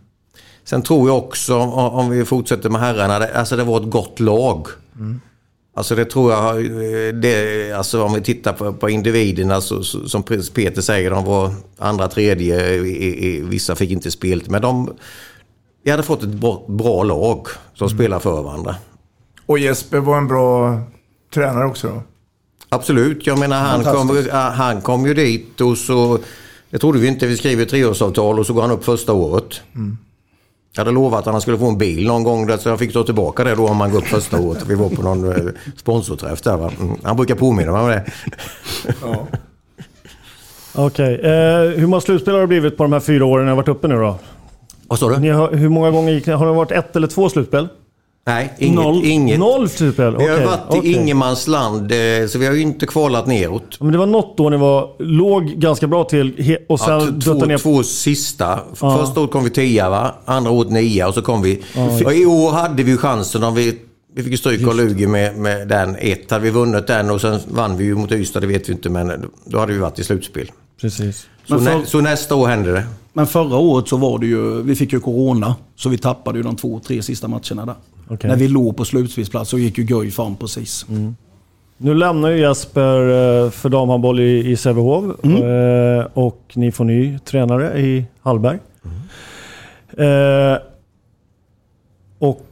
Sen 0.64 0.82
tror 0.82 1.08
jag 1.08 1.18
också, 1.18 1.58
om 1.58 2.10
vi 2.10 2.24
fortsätter 2.24 2.70
med 2.70 2.80
herrarna, 2.80 3.14
alltså 3.14 3.56
det 3.56 3.64
var 3.64 3.80
ett 3.80 3.90
gott 3.90 4.20
lag. 4.20 4.66
Mm. 4.98 5.20
Alltså 5.74 5.94
det 5.94 6.04
tror 6.04 6.32
jag, 6.32 6.64
det, 7.22 7.72
alltså 7.72 8.02
om 8.02 8.12
vi 8.12 8.20
tittar 8.20 8.52
på, 8.52 8.72
på 8.72 8.90
individerna 8.90 9.60
så, 9.60 9.82
så, 9.82 10.08
som 10.08 10.22
Peter 10.22 10.82
säger, 10.82 11.10
de 11.10 11.24
var 11.24 11.54
andra, 11.78 12.08
tredje, 12.08 12.74
i, 12.74 13.26
i, 13.26 13.40
vissa 13.40 13.74
fick 13.74 13.90
inte 13.90 14.10
spel. 14.10 14.42
Men 14.48 14.62
de, 14.62 14.92
vi 15.82 15.90
hade 15.90 16.02
fått 16.02 16.22
ett 16.22 16.28
bra, 16.28 16.64
bra 16.68 17.02
lag 17.02 17.46
som 17.74 17.86
mm. 17.86 17.98
spelar 17.98 18.18
för 18.18 18.42
varandra. 18.42 18.76
Och 19.46 19.58
Jesper 19.58 19.98
var 19.98 20.18
en 20.18 20.28
bra 20.28 20.80
tränare 21.34 21.66
också 21.66 21.88
då? 21.88 22.02
Absolut, 22.68 23.26
jag 23.26 23.38
menar 23.38 23.60
han 23.60 23.84
kom, 23.84 24.28
han 24.32 24.80
kom 24.80 25.06
ju 25.06 25.14
dit 25.14 25.60
och 25.60 25.78
så, 25.78 26.18
det 26.70 26.78
trodde 26.78 26.98
vi 26.98 27.08
inte, 27.08 27.26
vi 27.26 27.36
skrev 27.36 27.60
ett 27.60 27.68
treårsavtal 27.68 28.38
och 28.38 28.46
så 28.46 28.52
går 28.52 28.62
han 28.62 28.70
upp 28.70 28.84
första 28.84 29.12
året. 29.12 29.60
Mm. 29.74 29.98
Jag 30.72 30.80
hade 30.80 30.90
lovat 30.90 31.26
att 31.26 31.32
han 31.32 31.40
skulle 31.40 31.58
få 31.58 31.68
en 31.68 31.78
bil 31.78 32.06
någon 32.06 32.22
gång 32.22 32.58
så 32.58 32.68
jag 32.68 32.78
fick 32.78 32.92
ta 32.92 33.02
tillbaka 33.02 33.44
det 33.44 33.54
då 33.54 33.68
om 33.68 33.76
man 33.76 33.90
går 33.90 33.98
upp 33.98 34.06
första 34.06 34.40
året. 34.40 34.64
Vi 34.66 34.74
var 34.74 34.88
på 34.88 35.02
någon 35.02 35.32
eh, 35.32 35.52
sponsorträff 35.76 36.42
där. 36.42 36.56
Va? 36.56 36.70
Mm. 36.80 36.96
Han 37.02 37.16
brukar 37.16 37.34
påminna 37.34 37.72
mig 37.72 37.80
om 37.80 37.88
det. 37.88 38.04
Ja. 39.02 39.26
Okej. 40.74 41.14
Okay. 41.18 41.30
Eh, 41.30 41.78
hur 41.78 41.86
många 41.86 42.00
slutspel 42.00 42.34
har 42.34 42.40
det 42.40 42.46
blivit 42.46 42.76
på 42.76 42.82
de 42.82 42.92
här 42.92 43.00
fyra 43.00 43.24
åren 43.24 43.44
ni 43.44 43.48
har 43.48 43.56
varit 43.56 43.68
uppe 43.68 43.88
nu 43.88 43.94
då? 43.94 44.18
Vad 44.88 44.98
sa 44.98 45.18
du? 45.18 45.32
Har, 45.32 45.52
hur 45.52 45.68
många 45.68 45.90
gånger 45.90 46.12
gick 46.12 46.26
ni? 46.26 46.32
Har 46.32 46.46
det 46.46 46.52
varit 46.52 46.72
ett 46.72 46.96
eller 46.96 47.06
två 47.06 47.28
slutspel? 47.28 47.68
Nej, 48.26 48.52
inget. 48.58 48.74
Noll, 48.74 49.04
inget. 49.04 49.38
Noll 49.38 49.68
slutspel? 49.68 50.16
Vi 50.16 50.28
har 50.28 50.44
varit 50.44 50.68
okay. 50.68 50.90
i 50.90 50.94
ingenmansland 50.94 51.92
eh, 51.92 52.26
så 52.28 52.38
vi 52.38 52.46
har 52.46 52.54
ju 52.54 52.60
inte 52.60 52.86
kvalat 52.86 53.26
neråt. 53.26 53.80
Men 53.80 53.92
det 53.92 53.98
var 53.98 54.06
något 54.06 54.40
år 54.40 54.50
ni 54.50 54.56
var, 54.56 54.90
låg 54.98 55.44
ganska 55.44 55.86
bra 55.86 56.04
till 56.04 56.58
och 56.68 56.80
sen 56.80 57.20
ja, 57.24 57.34
två, 57.34 57.34
ner... 57.34 57.58
två 57.58 57.82
sista. 57.82 58.60
Ja. 58.80 58.98
Första 58.98 59.20
året 59.20 59.30
kom 59.30 59.44
vi 59.44 59.50
tia 59.50 59.90
va? 59.90 60.14
Andra 60.24 60.50
året 60.50 60.70
nia 60.70 61.08
och 61.08 61.14
så 61.14 61.22
kom 61.22 61.42
vi... 61.42 61.62
Ja. 61.74 62.04
Och 62.04 62.14
I 62.14 62.26
år 62.26 62.50
hade 62.50 62.82
vi 62.82 62.96
chansen 62.96 63.44
om 63.44 63.54
vi... 63.54 63.78
Vi 64.14 64.22
fick 64.22 64.38
stryk 64.38 64.68
av 64.68 64.76
Lugi 64.76 65.06
med, 65.06 65.36
med 65.36 65.68
den 65.68 65.96
ett. 65.96 66.30
Hade 66.30 66.44
vi 66.44 66.50
vunnit 66.50 66.86
den 66.86 67.10
och 67.10 67.20
sen 67.20 67.40
vann 67.48 67.76
vi 67.76 67.84
ju 67.84 67.94
mot 67.94 68.12
Ystad, 68.12 68.40
det 68.40 68.46
vet 68.46 68.68
vi 68.68 68.72
inte. 68.72 68.88
Men 68.90 69.30
då 69.44 69.58
hade 69.58 69.72
vi 69.72 69.78
varit 69.78 69.98
i 69.98 70.04
slutspel. 70.04 70.50
Precis. 70.80 71.26
Så, 71.46 71.58
för... 71.58 71.78
nä, 71.78 71.86
så 71.86 72.00
nästa 72.00 72.34
år 72.34 72.46
händer 72.46 72.72
det. 72.72 72.84
Men 73.12 73.26
förra 73.26 73.56
året 73.56 73.88
så 73.88 73.96
var 73.96 74.18
det 74.18 74.26
ju, 74.26 74.62
vi 74.62 74.74
fick 74.74 74.92
ju 74.92 75.00
Corona. 75.00 75.56
Så 75.76 75.88
vi 75.88 75.98
tappade 75.98 76.38
ju 76.38 76.42
de 76.42 76.56
två, 76.56 76.80
tre 76.86 77.02
sista 77.02 77.28
matcherna 77.28 77.66
där. 77.66 77.74
Okay. 78.10 78.30
När 78.30 78.36
vi 78.36 78.48
låg 78.48 78.76
på 78.76 78.84
slutspelsplats 78.84 79.50
så 79.50 79.58
gick 79.58 79.78
ju 79.78 79.84
Guif 79.84 80.14
fram 80.14 80.36
precis. 80.36 80.86
Mm. 80.88 81.16
Nu 81.82 81.94
lämnar 81.94 82.30
ju 82.30 82.38
Jesper 82.38 83.00
eh, 83.00 83.50
för 83.50 83.68
damhandboll 83.68 84.20
i, 84.20 84.50
i 84.50 84.56
Sävehof 84.56 85.04
mm. 85.22 85.42
Eh, 85.42 86.06
och 86.14 86.42
ni 86.54 86.72
får 86.72 86.84
ny 86.84 87.18
tränare 87.18 87.80
i 87.80 88.04
Hallberg. 88.22 88.58
Mm. 89.94 90.52
Eh, 90.52 90.58
och 92.18 92.46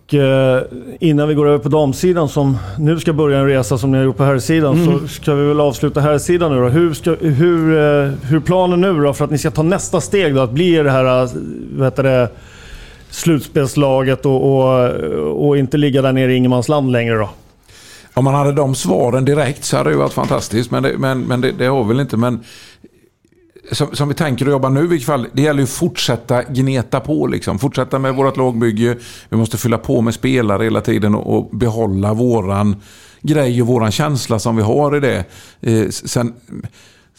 innan 1.01 1.29
vi 1.29 1.35
går 1.35 1.49
över 1.49 1.59
på 1.59 1.69
damsidan 1.69 2.29
som 2.29 2.59
nu 2.79 3.01
ska 3.01 3.13
börja 3.13 3.39
en 3.39 3.47
resa 3.47 3.79
som 3.79 3.91
ni 3.91 3.99
har 3.99 4.05
gjort 4.05 4.17
på 4.17 4.25
herrsidan 4.25 4.83
mm. 4.83 4.99
så 4.99 5.09
ska 5.09 5.35
vi 5.35 5.49
väl 5.49 5.61
avsluta 5.61 6.01
herrsidan 6.01 6.53
nu 6.53 6.61
då. 6.61 6.69
Hur, 6.69 6.95
ska, 6.95 7.15
hur, 7.15 8.27
hur 8.27 8.41
planen 8.41 8.81
nu 8.81 9.03
då 9.03 9.13
för 9.13 9.25
att 9.25 9.31
ni 9.31 9.39
ska 9.39 9.51
ta 9.51 9.63
nästa 9.63 10.01
steg 10.01 10.35
då? 10.35 10.41
Att 10.41 10.51
bli 10.51 10.77
det 10.77 10.91
här, 10.91 11.29
vad 11.77 11.87
heter 11.87 12.03
det, 12.03 12.29
slutspelslaget 13.11 14.27
och, 14.27 14.59
och, 14.59 15.49
och 15.49 15.59
inte 15.59 15.77
ligga 15.77 16.03
där 16.03 16.13
nere 16.13 16.33
i 16.33 16.37
ingenmansland 16.37 16.93
längre 16.93 17.15
då? 17.15 17.31
Om 18.15 18.25
man 18.25 18.35
hade 18.35 18.53
de 18.53 18.75
svaren 18.75 19.25
direkt 19.25 19.65
så 19.65 19.77
hade 19.77 19.91
det 19.91 19.97
varit 19.97 20.13
fantastiskt. 20.13 20.71
Men 20.71 20.83
det, 20.83 20.99
men, 20.99 21.21
men 21.21 21.41
det, 21.41 21.53
det 21.53 21.67
har 21.67 21.85
väl 21.85 22.01
inte. 22.01 22.17
Men 22.17 22.45
som, 23.73 23.97
som, 23.97 24.09
vi 24.09 24.15
tänker 24.15 24.45
att 24.45 24.51
jobba 24.51 24.69
nu 24.69 24.85
i 24.85 24.87
vilket 24.87 25.07
fall. 25.07 25.27
Det 25.33 25.43
gäller 25.43 25.61
ju 25.61 25.65
att 25.65 25.71
fortsätta 25.71 26.43
gneta 26.43 27.01
på. 27.01 27.27
Liksom. 27.27 27.59
Fortsätta 27.59 27.99
med 27.99 28.15
vårt 28.15 28.37
lagbygge. 28.37 28.97
Vi 29.29 29.37
måste 29.37 29.57
fylla 29.57 29.79
på 29.79 30.01
med 30.01 30.15
spelare 30.15 30.65
hela 30.65 30.81
tiden 30.81 31.15
och, 31.15 31.37
och 31.37 31.57
behålla 31.57 32.15
våran 32.15 32.77
grej 33.23 33.63
och 33.63 33.69
våran 33.69 33.91
känsla 33.91 34.39
som 34.39 34.57
vi 34.57 34.63
har 34.63 34.97
i 34.97 35.01
det. 35.01 35.25
Eh, 35.61 35.89
sen, 35.89 36.35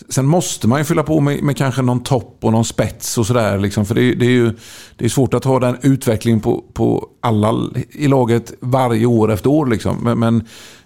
Sen 0.09 0.25
måste 0.25 0.67
man 0.67 0.79
ju 0.79 0.85
fylla 0.85 1.03
på 1.03 1.19
med, 1.19 1.43
med 1.43 1.57
kanske 1.57 1.81
någon 1.81 2.03
topp 2.03 2.37
och 2.41 2.51
någon 2.51 2.65
spets 2.65 3.17
och 3.17 3.25
sådär. 3.25 3.57
Liksom, 3.57 3.85
för 3.85 3.95
det, 3.95 4.15
det, 4.15 4.25
är 4.25 4.29
ju 4.29 4.53
det 4.95 5.05
är 5.05 5.09
svårt 5.09 5.33
att 5.33 5.43
ha 5.43 5.59
den 5.59 5.77
utvecklingen 5.81 6.39
på, 6.39 6.63
på 6.73 7.07
alla 7.21 7.53
i 7.91 8.07
laget 8.07 8.53
varje 8.59 9.05
år 9.05 9.31
efter 9.31 9.49
år. 9.49 9.65
Liksom. 9.65 9.97
Men, 10.03 10.19
men, 10.19 10.43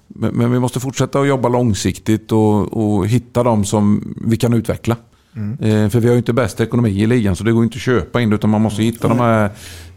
men, 0.08 0.52
vi 0.52 0.60
måste 0.60 0.80
fortsätta 0.80 1.19
att 1.19 1.28
jobba 1.28 1.49
långsiktigt 1.49 2.32
och, 2.32 2.73
och 2.73 3.08
hitta 3.08 3.43
dem 3.43 3.65
som 3.65 4.13
vi 4.26 4.38
kan 4.38 4.54
utveckla. 4.54 4.95
Mm. 5.36 5.52
Eh, 5.60 5.89
för 5.89 5.99
vi 5.99 6.08
har 6.08 6.13
ju 6.13 6.17
inte 6.17 6.34
bäst 6.34 6.60
ekonomi 6.60 7.04
i 7.04 7.08
ligan 7.08 7.36
så 7.36 7.43
det 7.43 7.52
går 7.52 7.63
inte 7.63 7.76
att 7.76 7.82
köpa 7.82 8.21
in 8.21 8.34
utan 8.34 8.49
man 8.49 8.62
måste 8.62 8.84
hitta 8.84 9.08
mm. 9.08 9.17
de 9.17 9.23
här 9.23 9.49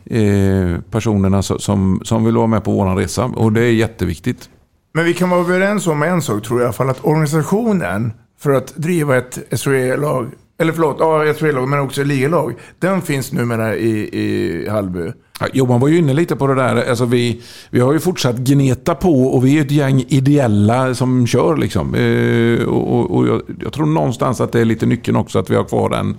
eh, 0.05 0.81
personerna 0.91 1.43
som, 1.43 2.01
som 2.05 2.25
vill 2.25 2.37
vara 2.37 2.47
med 2.47 2.65
på 2.65 2.73
vår 2.73 2.97
resa. 2.97 3.25
Och 3.25 3.53
det 3.53 3.61
är 3.61 3.73
jätteviktigt. 3.73 4.51
Men 4.95 5.05
vi 5.05 5.15
kan 5.15 5.31
vara 5.31 5.41
överens 5.41 5.87
om 5.87 6.03
en 6.03 6.23
sak 6.23 6.43
tror 6.43 6.61
jag 6.61 6.65
i 6.65 6.67
alla 6.67 6.73
fall 6.73 6.91
att 6.91 7.05
organisationen 7.05 8.13
för 8.39 8.51
att 8.51 8.77
driva 8.77 9.17
ett 9.17 9.39
SHE-lag, 9.61 10.31
eller 10.59 10.73
förlåt, 10.73 10.97
ja, 10.99 11.35
SHE-lag 11.35 11.69
men 11.69 11.81
också 11.81 12.05
ligalag. 12.05 12.55
Den 12.79 13.03
finns 13.03 13.33
numera 13.33 13.77
i, 13.77 14.19
i 14.21 14.69
Hallby. 14.69 15.13
Ja, 15.41 15.47
Johan 15.53 15.81
var 15.81 15.89
ju 15.89 15.99
inne 15.99 16.15
lite 16.15 16.37
på 16.37 16.47
det 16.47 16.55
där. 16.55 16.91
Alltså 16.91 17.05
vi, 17.05 17.43
vi 17.71 17.81
har 17.81 17.93
ju 17.93 18.01
fortsatt 18.01 18.37
gneta 18.37 18.95
på 18.95 19.27
och 19.27 19.47
vi 19.47 19.59
är 19.59 19.61
ett 19.61 19.71
gäng 19.71 20.05
ideella 20.09 20.95
som 20.95 21.27
kör. 21.27 21.57
Liksom. 21.57 21.95
Eh, 21.95 22.69
och, 22.69 23.11
och, 23.17 23.29
jag, 23.29 23.43
jag, 23.61 23.73
tror 23.73 23.87
någonstans 23.87 24.41
att 24.41 24.53
det 24.53 24.61
är 24.61 24.65
lite 24.65 24.87
nyckeln 24.87 25.17
också 25.17 25.39
att 25.39 25.51
vi 25.51 25.55
har 25.55 25.65
kvar 25.65 25.91
den, 25.91 26.17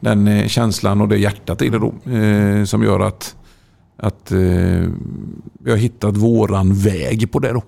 den 0.00 0.28
eh, 0.28 0.46
känslan 0.46 1.00
och 1.00 1.08
det 1.08 1.16
hjärtat 1.16 1.62
i 1.62 1.68
det 1.68 1.78
då. 1.78 2.10
Eh, 2.12 2.64
som 2.64 2.82
gör 2.82 3.00
att, 3.00 3.36
att 3.96 4.32
eh, 4.32 4.38
vi 5.60 5.70
har 5.70 5.76
hittat 5.76 6.16
våran 6.16 6.74
väg 6.74 7.32
på 7.32 7.38
det 7.38 7.52
då. 7.52 7.62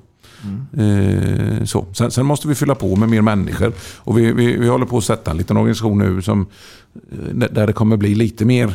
Mm. 0.77 1.67
så. 1.67 1.87
Sen, 1.93 2.11
sen, 2.11 2.27
måste 2.27 2.49
vi 2.49 2.55
fylla 2.55 2.75
på 2.75 2.97
med 2.97 3.09
mer 3.09 3.23
människor. 3.23 3.73
Och 3.97 4.19
vi, 4.19 4.33
vi, 4.33 4.57
vi 4.57 4.69
håller 4.69 4.87
på 4.87 4.99
att 4.99 5.05
sätta 5.05 5.31
en 5.31 5.37
liten 5.37 5.57
organisation 5.57 5.99
nu 5.99 6.23
som, 6.23 6.47
eh, 7.13 7.49
där 7.51 7.67
det 7.67 7.73
kommer 7.73 7.97
bli 7.97 8.15
lite 8.15 8.45
mer 8.45 8.75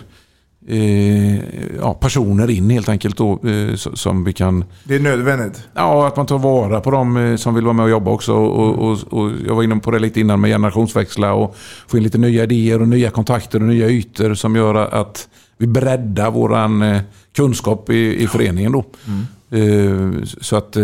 eh, 0.67 1.39
ja, 1.79 1.93
personer 1.93 2.49
in 2.49 2.69
helt 2.69 2.89
enkelt. 2.89 3.17
Då, 3.17 3.39
eh, 3.49 3.75
som 3.75 4.23
vi 4.23 4.34
kan... 4.34 4.63
Det 4.84 4.95
är 4.95 4.99
nödvändigt? 4.99 5.67
Ja, 5.73 6.08
att 6.08 6.17
man 6.17 6.25
tar 6.25 6.38
vara 6.38 6.82
på 6.82 6.91
dem 6.91 7.17
eh, 7.17 7.36
som 7.36 7.55
vill 7.55 7.63
vara 7.63 7.73
med 7.73 7.84
och 7.84 7.89
jobba 7.89 8.12
också. 8.12 8.34
Och, 8.34 8.91
och, 8.91 9.13
och, 9.13 9.32
jag 9.47 9.55
var 9.55 9.63
inne 9.63 9.75
på 9.75 9.91
det 9.91 9.99
lite 9.99 10.19
innan 10.19 10.41
med 10.41 10.49
generationsväxla 10.49 11.34
och 11.34 11.55
få 11.88 11.97
in 11.97 12.03
lite 12.03 12.17
nya 12.17 12.43
idéer 12.43 12.82
och 12.82 12.88
nya 12.88 13.10
kontakter 13.10 13.60
och 13.60 13.67
nya 13.67 13.89
ytor 13.89 14.34
som 14.34 14.55
gör 14.55 14.75
att 14.75 15.29
vi 15.58 15.67
breddar 15.67 16.32
våran 16.32 16.99
kunskap 17.36 17.89
i, 17.89 18.23
i 18.23 18.27
föreningen. 18.27 18.71
Då. 18.71 18.86
Mm. 19.08 20.25
Så 20.25 20.55
att 20.55 20.77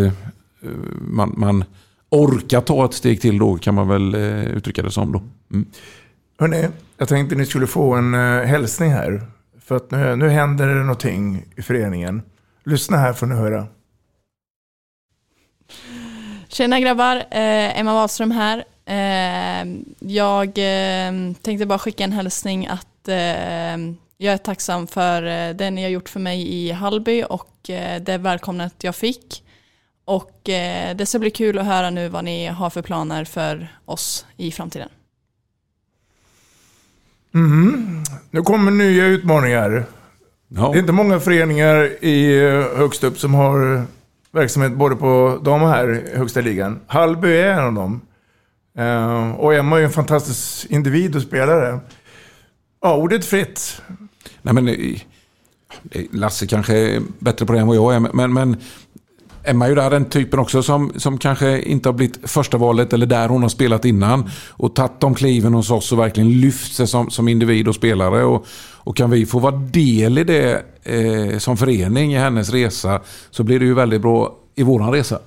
man, 1.02 1.34
man 1.38 1.64
orkar 2.10 2.62
ta 2.62 2.86
ett 2.86 2.94
steg 2.94 3.22
till 3.22 3.38
då 3.38 3.58
kan 3.58 3.76
man 3.76 3.88
väl 3.88 4.16
eh, 4.16 4.46
uttrycka 4.46 4.84
det 4.84 4.92
som. 4.92 5.12
Då. 5.12 5.22
Mm. 5.54 5.66
Hörrni, 6.40 6.68
jag 6.98 7.08
tänkte 7.08 7.36
ni 7.36 7.46
skulle 7.46 7.68
få 7.68 7.94
en 7.96 8.14
uh, 8.14 8.46
hälsning 8.46 8.92
här. 8.92 9.22
För 9.62 9.76
att 9.76 9.92
nu, 9.92 10.16
nu 10.16 10.30
händer 10.30 10.68
det 10.68 10.76
någonting 10.76 11.46
i 11.56 11.62
föreningen. 11.62 12.22
Lyssna 12.64 12.98
här 12.98 13.14
får 13.14 13.28
ni 13.28 13.36
höra. 13.36 13.68
Tjena 16.48 16.80
grabbar, 16.80 17.16
eh, 17.16 17.80
Emma 17.80 17.94
Wahlström 17.94 18.32
här. 18.32 18.64
Eh, 18.86 19.68
jag 20.00 20.48
eh, 20.48 21.34
tänkte 21.42 21.66
bara 21.66 21.80
skicka 21.80 22.04
en 22.04 22.12
hälsning 22.12 22.68
att 22.68 23.08
eh, 23.08 23.78
jag 24.18 24.34
är 24.34 24.38
tacksam 24.38 24.88
för 24.88 25.22
det 25.54 25.72
ni 25.72 25.84
har 25.84 25.90
gjort 25.90 26.10
för 26.10 26.20
mig 26.20 26.54
i 26.54 26.72
Hallby 26.72 27.24
och 27.30 27.50
det 28.02 28.18
välkomnandet 28.20 28.84
jag 28.84 28.96
fick. 28.96 29.45
Och 30.06 30.50
eh, 30.50 30.96
det 30.96 31.06
ska 31.06 31.20
bli 31.20 31.32
kul 31.32 31.60
att 31.60 31.66
höra 31.66 31.90
nu 31.90 32.10
vad 32.10 32.24
ni 32.24 32.48
har 32.48 32.70
för 32.70 32.82
planer 32.82 33.26
för 33.26 33.68
oss 33.86 34.26
i 34.38 34.52
framtiden. 34.52 34.90
Mm. 37.34 38.04
Nu 38.32 38.42
kommer 38.42 38.72
nya 38.72 39.06
utmaningar. 39.06 39.86
Ja. 40.48 40.70
Det 40.72 40.78
är 40.78 40.80
inte 40.80 40.92
många 40.92 41.20
föreningar 41.20 42.04
i 42.04 42.46
eh, 42.46 42.78
högst 42.78 43.04
upp 43.04 43.20
som 43.20 43.34
har 43.34 43.86
verksamhet 44.32 44.72
både 44.72 44.96
på 44.96 45.40
dam 45.44 45.64
och 45.64 45.70
här 45.70 46.14
i 46.14 46.18
högsta 46.18 46.42
ligan. 46.42 46.80
Hallby 46.88 47.28
är 47.28 47.52
en 47.52 47.66
av 47.66 47.74
dem. 47.74 48.02
Eh, 48.78 49.32
och 49.32 49.54
Emma 49.54 49.80
är 49.80 49.84
en 49.84 49.92
fantastisk 49.92 50.72
individ 50.72 51.16
och 51.16 51.22
spelare. 51.22 51.80
Ja, 52.82 52.96
ordet 52.96 53.26
fritt. 53.26 53.82
Nej, 54.42 54.54
men, 54.54 54.68
eh, 54.68 55.00
Lasse 56.12 56.48
kanske 56.48 56.78
är 56.78 57.02
bättre 57.20 57.46
på 57.46 57.54
det 57.54 57.60
än 57.60 57.68
vad 57.68 57.78
jag 57.78 57.96
är, 57.96 58.00
men, 58.00 58.34
men 58.34 58.58
Emma 59.46 59.66
är 59.66 59.70
ju 59.70 59.76
där 59.76 59.90
den 59.90 60.06
typen 60.06 60.40
också 60.40 60.64
som, 60.64 60.92
som 60.96 61.18
kanske 61.18 61.62
inte 61.62 61.90
har 61.90 61.94
blivit 61.94 62.30
första 62.30 62.58
valet 62.58 62.94
eller 62.94 63.06
där 63.06 63.30
hon 63.30 63.42
har 63.42 63.50
spelat 63.50 63.86
innan. 63.86 64.30
Och 64.50 64.76
tagit 64.76 65.00
de 65.00 65.16
kliven 65.16 65.54
hos 65.54 65.72
oss 65.72 65.92
och 65.92 66.00
verkligen 66.00 66.42
lyft 66.42 66.76
sig 66.76 66.88
som, 66.88 67.10
som 67.10 67.28
individ 67.28 67.68
och 67.68 67.76
spelare. 67.76 68.24
Och, 68.24 68.46
och 68.74 68.96
kan 68.98 69.10
vi 69.10 69.26
få 69.26 69.40
vara 69.40 69.56
del 69.56 70.18
i 70.18 70.24
det 70.24 70.64
eh, 70.84 71.38
som 71.38 71.58
förening 71.58 72.14
i 72.14 72.18
hennes 72.18 72.50
resa 72.50 73.02
så 73.32 73.44
blir 73.44 73.60
det 73.60 73.66
ju 73.66 73.74
väldigt 73.74 74.02
bra 74.02 74.36
i 74.56 74.64
våran 74.64 74.92
resa. 74.92 75.20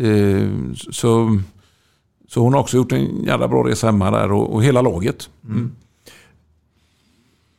Eh, 0.00 0.48
så, 0.90 1.40
så 2.28 2.40
hon 2.40 2.52
har 2.52 2.60
också 2.60 2.76
gjort 2.76 2.92
en 2.92 3.24
jävla 3.24 3.48
bra 3.48 3.62
resa 3.68 3.86
hemma 3.86 4.10
där 4.10 4.32
och, 4.32 4.54
och 4.54 4.64
hela 4.64 4.82
laget. 4.82 5.30
Mm. 5.44 5.70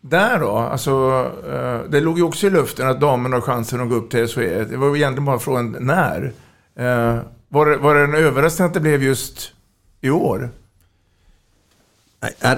Där 0.02 0.40
då, 0.40 0.52
alltså, 0.52 0.92
eh, 1.52 1.92
det 1.92 2.02
låg 2.02 2.18
ju 2.18 2.24
också 2.24 2.48
i 2.48 2.50
luften 2.50 2.88
att 2.88 3.02
damerna 3.02 3.36
har 3.36 3.42
chansen 3.42 3.82
att 3.82 3.90
gå 3.90 3.96
upp 3.96 4.12
till 4.12 4.28
SHE. 4.28 4.64
Det 4.64 4.78
var 4.78 4.88
ju 4.88 4.96
egentligen 4.96 5.26
bara 5.26 5.40
frågan 5.40 5.76
när. 5.80 6.34
Eh, 6.76 7.20
var, 7.50 7.66
det, 7.66 7.78
var 7.78 7.96
det 7.96 8.04
en 8.04 8.16
överraskning 8.16 8.68
att 8.68 8.74
det 8.74 8.80
blev 8.80 9.04
just 9.04 9.52
i 10.02 10.10
år? 10.10 10.50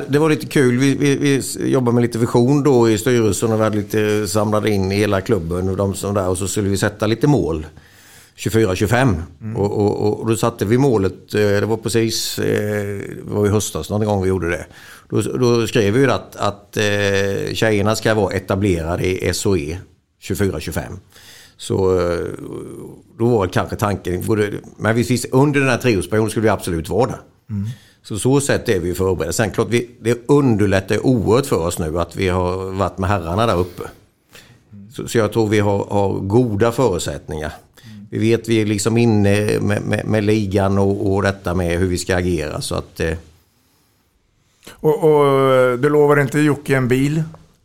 Det 0.08 0.20
var 0.20 0.30
lite 0.30 0.46
kul. 0.46 0.78
Vi, 0.78 0.96
vi, 0.96 1.16
vi 1.16 1.72
jobbade 1.72 1.96
med 1.96 2.02
lite 2.02 2.18
vision 2.18 2.64
då 2.64 2.90
i 2.90 2.98
styrelsen 2.98 3.52
och 3.52 3.60
vi 3.60 3.64
hade 3.64 3.78
lite 3.78 4.28
samlade 4.28 4.70
in 4.70 4.92
i 4.92 4.96
hela 4.96 5.22
klubben 5.22 5.70
och, 5.70 5.78
de 5.78 5.94
som 5.94 6.14
där, 6.14 6.28
och 6.28 6.38
så 6.38 6.48
skulle 6.48 6.70
vi 6.70 6.78
sätta 6.78 7.08
lite 7.08 7.28
mål. 7.28 7.66
24-25. 8.42 9.22
Mm. 9.42 9.58
Och, 9.58 9.72
och, 9.72 10.20
och, 10.20 10.28
då 10.28 10.36
satte 10.36 10.66
vi 10.66 10.78
målet, 10.78 11.34
eh, 11.34 11.42
det 11.42 11.66
var 11.66 11.78
precis, 11.78 12.36
det 12.36 13.24
var 13.24 13.46
i 13.46 13.50
höstas 13.50 13.90
någon 13.90 14.06
gång 14.06 14.24
vi 14.24 14.30
gjorde 14.30 14.50
det. 14.50 14.66
Då, 15.10 15.22
då 15.22 15.68
skrev 15.68 15.94
vi 15.94 16.06
att, 16.06 16.36
att 16.36 16.78
eh, 16.78 17.54
tjejerna 17.54 17.96
ska 17.96 18.14
vara 18.14 18.34
etablerade 18.34 19.06
i 19.06 19.34
SOE 19.34 19.78
24-25. 20.22 20.82
Så 21.58 22.00
eh, 22.00 22.28
då 23.20 23.28
var 23.28 23.48
kanske 23.48 23.76
tanken, 23.76 24.24
men 24.78 24.96
visst, 24.96 25.26
under 25.32 25.60
den 25.60 25.70
här 25.70 25.78
treårsperioden 25.78 26.30
skulle 26.30 26.44
vi 26.44 26.50
absolut 26.50 26.90
vara 26.90 27.08
där. 27.08 27.22
Mm. 27.50 27.70
Så 28.04 28.20
så 28.20 28.42
sätt 28.42 28.70
är 28.70 28.80
vi 28.80 28.94
förberedda. 28.94 29.34
Sen 29.34 29.52
klart, 29.52 29.68
vi, 29.70 29.90
det 30.02 30.30
underlättar 30.30 31.06
oerhört 31.06 31.46
för 31.46 31.68
oss 31.68 31.80
nu 31.80 32.00
att 32.00 32.16
vi 32.16 32.28
har 32.28 32.72
varit 32.72 32.98
med 32.98 33.10
herrarna 33.10 33.48
där 33.48 33.60
uppe. 33.60 33.84
Så, 34.94 35.08
så 35.08 35.18
jag 35.18 35.34
tror 35.34 35.48
vi 35.48 35.60
har, 35.60 35.86
har 35.86 36.20
goda 36.20 36.72
förutsättningar. 36.72 37.54
Vi 38.12 38.18
vet 38.18 38.48
vi 38.48 38.62
är 38.62 38.66
liksom 38.66 38.98
inne 38.98 39.60
med, 39.60 39.82
med, 39.82 40.06
med 40.06 40.24
ligan 40.24 40.78
och, 40.78 41.14
och 41.14 41.22
detta 41.24 41.54
med 41.54 41.80
hur 41.80 41.88
vi 41.88 41.98
ska 41.98 42.16
agera. 42.16 42.62
Så 42.62 42.76
att, 42.76 43.00
eh, 43.00 43.14
och, 44.70 45.04
och 45.04 45.80
du 45.80 45.90
lovar 45.90 46.22
inte 46.22 46.40
Jocke 46.40 46.78
en 46.78 46.88
bil? 46.88 47.24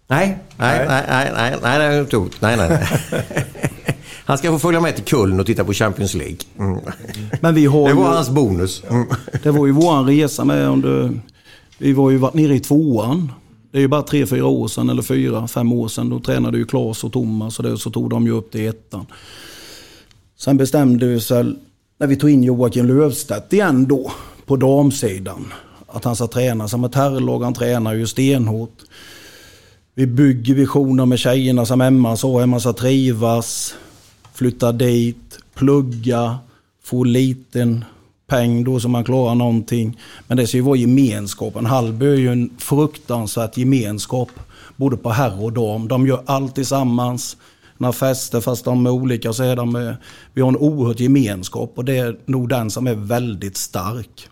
Nej, 0.09 0.39
nej, 0.57 0.87
nej, 0.89 1.05
nej, 1.09 1.31
nej, 1.35 1.57
nej, 1.63 1.79
nej, 1.79 2.27
nej, 2.41 2.57
nej, 2.57 2.69
nej. 2.69 3.47
Han 4.25 4.39
ska 4.39 4.51
få 4.51 4.59
följa 4.59 4.81
med 4.81 4.97
till 4.97 5.05
Köln 5.05 5.41
och 5.41 5.47
titta 5.47 5.65
på 5.65 5.73
Champions 5.73 6.15
League. 6.15 6.39
Mm. 6.59 6.81
Men 7.41 7.55
vi 7.55 7.67
har 7.67 7.89
det 7.89 7.95
var 7.95 8.03
ju, 8.03 8.09
hans 8.09 8.31
bonus. 8.31 8.83
Mm. 8.91 9.07
Det 9.43 9.51
var 9.51 9.67
ju 9.67 9.73
vår 9.73 10.05
resa 10.05 10.45
med 10.45 10.69
under... 10.69 11.21
Vi 11.79 11.93
var 11.93 12.11
ju 12.11 12.17
varit 12.17 12.35
nere 12.35 12.55
i 12.55 12.61
tvåan. 12.61 13.33
Det 13.71 13.79
är 13.79 13.83
ju 13.83 13.89
bara 13.89 14.03
tre, 14.03 14.27
fyra 14.27 14.47
år 14.47 14.69
sedan, 14.69 14.91
eller 14.91 15.03
fyra, 15.03 15.49
fem 15.49 15.73
år 15.73 15.89
sedan. 15.89 16.11
Då 16.11 16.21
tränade 16.21 16.59
ju 16.59 16.65
Claes 16.65 17.05
och 17.05 17.13
Thomas 17.13 17.59
och 17.59 17.65
det, 17.65 17.79
så 17.79 17.91
tog 17.91 18.11
de 18.11 18.27
ju 18.27 18.33
upp 18.33 18.53
till 18.53 18.69
ettan. 18.69 19.07
Sen 20.39 20.57
bestämde 20.57 21.07
vi 21.07 21.21
sig, 21.21 21.55
när 21.99 22.07
vi 22.07 22.17
tog 22.17 22.31
in 22.31 22.45
Joakim 22.45 22.87
Löfstedt 22.87 23.53
igen 23.53 23.87
då, 23.89 24.13
på 24.47 24.57
damsidan 24.57 25.53
att 25.87 26.05
han 26.05 26.17
ska 26.17 26.27
träna 26.27 26.69
som 26.69 26.85
ett 26.85 26.95
herrlag. 26.95 27.43
Han 27.43 27.55
tränar 27.55 27.95
ju 27.95 28.07
stenhårt. 28.07 28.79
Vi 29.95 30.07
bygger 30.07 30.55
visioner 30.55 31.07
med 31.07 31.19
tjejerna 31.19 31.67
som 31.67 31.81
Emma 31.81 32.17
sa. 32.17 32.41
Emma 32.43 32.61
ska 32.61 32.73
trivas, 32.73 33.75
flytta 34.35 34.73
dit, 34.73 35.39
plugga, 35.55 36.39
få 36.83 37.05
liten 37.05 37.85
peng 38.27 38.65
då 38.65 38.81
så 38.81 38.89
man 38.89 39.05
klarar 39.05 39.35
någonting. 39.35 39.99
Men 40.27 40.37
det 40.37 40.47
ska 40.47 40.57
ju 40.57 40.63
vara 40.63 40.77
gemenskapen. 40.77 41.67
Hallby 41.67 42.07
är 42.07 42.15
ju 42.15 42.33
en 42.33 42.51
fruktansvärt 42.59 43.57
gemenskap. 43.57 44.29
Både 44.77 44.97
på 44.97 45.11
herr 45.11 45.45
och 45.45 45.53
dam. 45.53 45.89
De 45.89 46.07
gör 46.07 46.23
allt 46.27 46.55
tillsammans. 46.55 47.37
Några 47.79 47.93
fester 47.93 48.41
fast 48.41 48.65
de 48.65 48.87
är 48.87 48.91
olika 48.91 49.33
så 49.33 49.43
är 49.43 49.57
de. 49.57 49.77
Eh, 49.77 49.95
vi 50.35 50.43
har 50.43 50.49
en 50.49 50.57
oerhört 50.57 51.01
gemenskap 51.01 51.73
och 51.75 51.85
det 51.85 51.97
är 51.97 52.19
nog 52.27 52.49
den 52.49 52.71
som 52.71 52.87
är 52.87 52.95
väldigt 52.95 53.57
stark. 53.57 54.29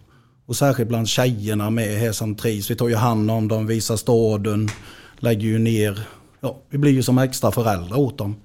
Och 0.46 0.56
särskilt 0.56 0.88
bland 0.88 1.08
tjejerna 1.08 1.70
med 1.70 1.98
här 1.98 2.12
som 2.12 2.34
trivs. 2.34 2.70
Vi 2.70 2.76
tar 2.76 2.88
ju 2.88 2.96
hand 2.96 3.30
om 3.30 3.48
dem, 3.48 3.66
visar 3.66 3.96
staden, 3.96 4.68
lägger 5.16 5.46
ju 5.46 5.58
ner. 5.58 6.00
Ja, 6.40 6.58
vi 6.68 6.78
blir 6.78 6.92
ju 6.92 7.02
som 7.02 7.18
extra 7.18 7.50
föräldrar 7.50 7.98
åt 7.98 8.18
dem. 8.18 8.36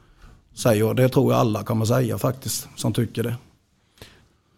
Säger 0.54 0.80
jag. 0.80 0.96
Det 0.96 1.10
tror 1.10 1.34
jag 1.34 1.40
alla 1.40 1.64
kommer 1.64 1.86
säga 1.86 2.18
faktiskt, 2.18 2.68
som 2.76 2.94
tycker 2.94 3.24
det. 3.24 3.36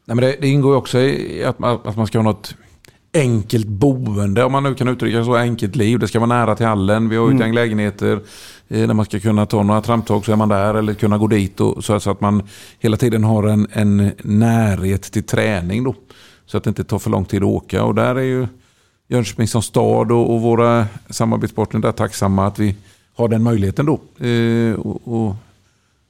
Nej, 0.05 0.15
men 0.15 0.17
det, 0.17 0.37
det 0.41 0.47
ingår 0.47 0.71
ju 0.71 0.77
också 0.77 0.99
i 0.99 1.43
att 1.43 1.59
man, 1.59 1.79
att 1.83 1.97
man 1.97 2.07
ska 2.07 2.17
ha 2.17 2.23
något 2.23 2.55
enkelt 3.14 3.68
boende, 3.68 4.43
om 4.43 4.51
man 4.51 4.64
nu 4.64 4.76
kan 4.76 4.88
uttrycka 4.88 5.18
det 5.18 5.26
så, 5.26 5.36
enkelt 5.36 5.76
liv. 5.76 5.99
Det 5.99 6.07
ska 6.07 6.20
vara 6.20 6.28
nära 6.28 6.55
till 6.55 6.66
hallen. 6.66 7.09
Vi 7.09 7.16
har 7.16 7.30
ju 7.30 7.36
mm. 7.36 7.53
lägenheter 7.53 8.20
eh, 8.68 8.88
där 8.88 8.93
man 8.93 9.05
ska 9.05 9.20
kunna 9.20 9.45
ta 9.45 9.64
några 9.64 9.82
tramptag 9.82 10.26
så 10.26 10.32
är 10.32 10.36
man 10.36 10.49
där 10.49 10.74
eller 10.74 10.93
kunna 10.93 11.18
gå 11.18 11.28
dit. 11.28 11.59
Och, 11.59 11.84
så, 11.84 11.99
så 11.99 12.12
att 12.12 12.22
man 12.22 12.43
hela 12.80 12.97
tiden 12.97 13.24
har 13.24 13.43
en, 13.43 13.68
en 13.72 14.12
närhet 14.24 15.01
till 15.01 15.24
träning. 15.24 15.84
Då. 15.84 15.95
Så 16.45 16.57
att 16.57 16.64
det 16.64 16.68
inte 16.68 16.84
tar 16.84 16.99
för 16.99 17.09
lång 17.09 17.26
tid 17.26 17.43
att 17.43 17.49
åka. 17.49 17.84
Och 17.84 17.95
där 17.95 18.16
är 18.16 18.24
ju 18.24 18.47
Jönköping 19.07 19.47
som 19.47 19.62
stad 19.62 20.12
och, 20.12 20.34
och 20.34 20.41
våra 20.41 20.88
samarbetspartner 21.09 21.80
där 21.80 21.91
tacksamma 21.91 22.47
att 22.47 22.59
vi 22.59 22.76
har 23.16 23.28
den 23.28 23.43
möjligheten 23.43 23.86
då. 23.86 24.26
Eh, 24.26 24.74
och, 24.74 25.28
och, 25.28 25.36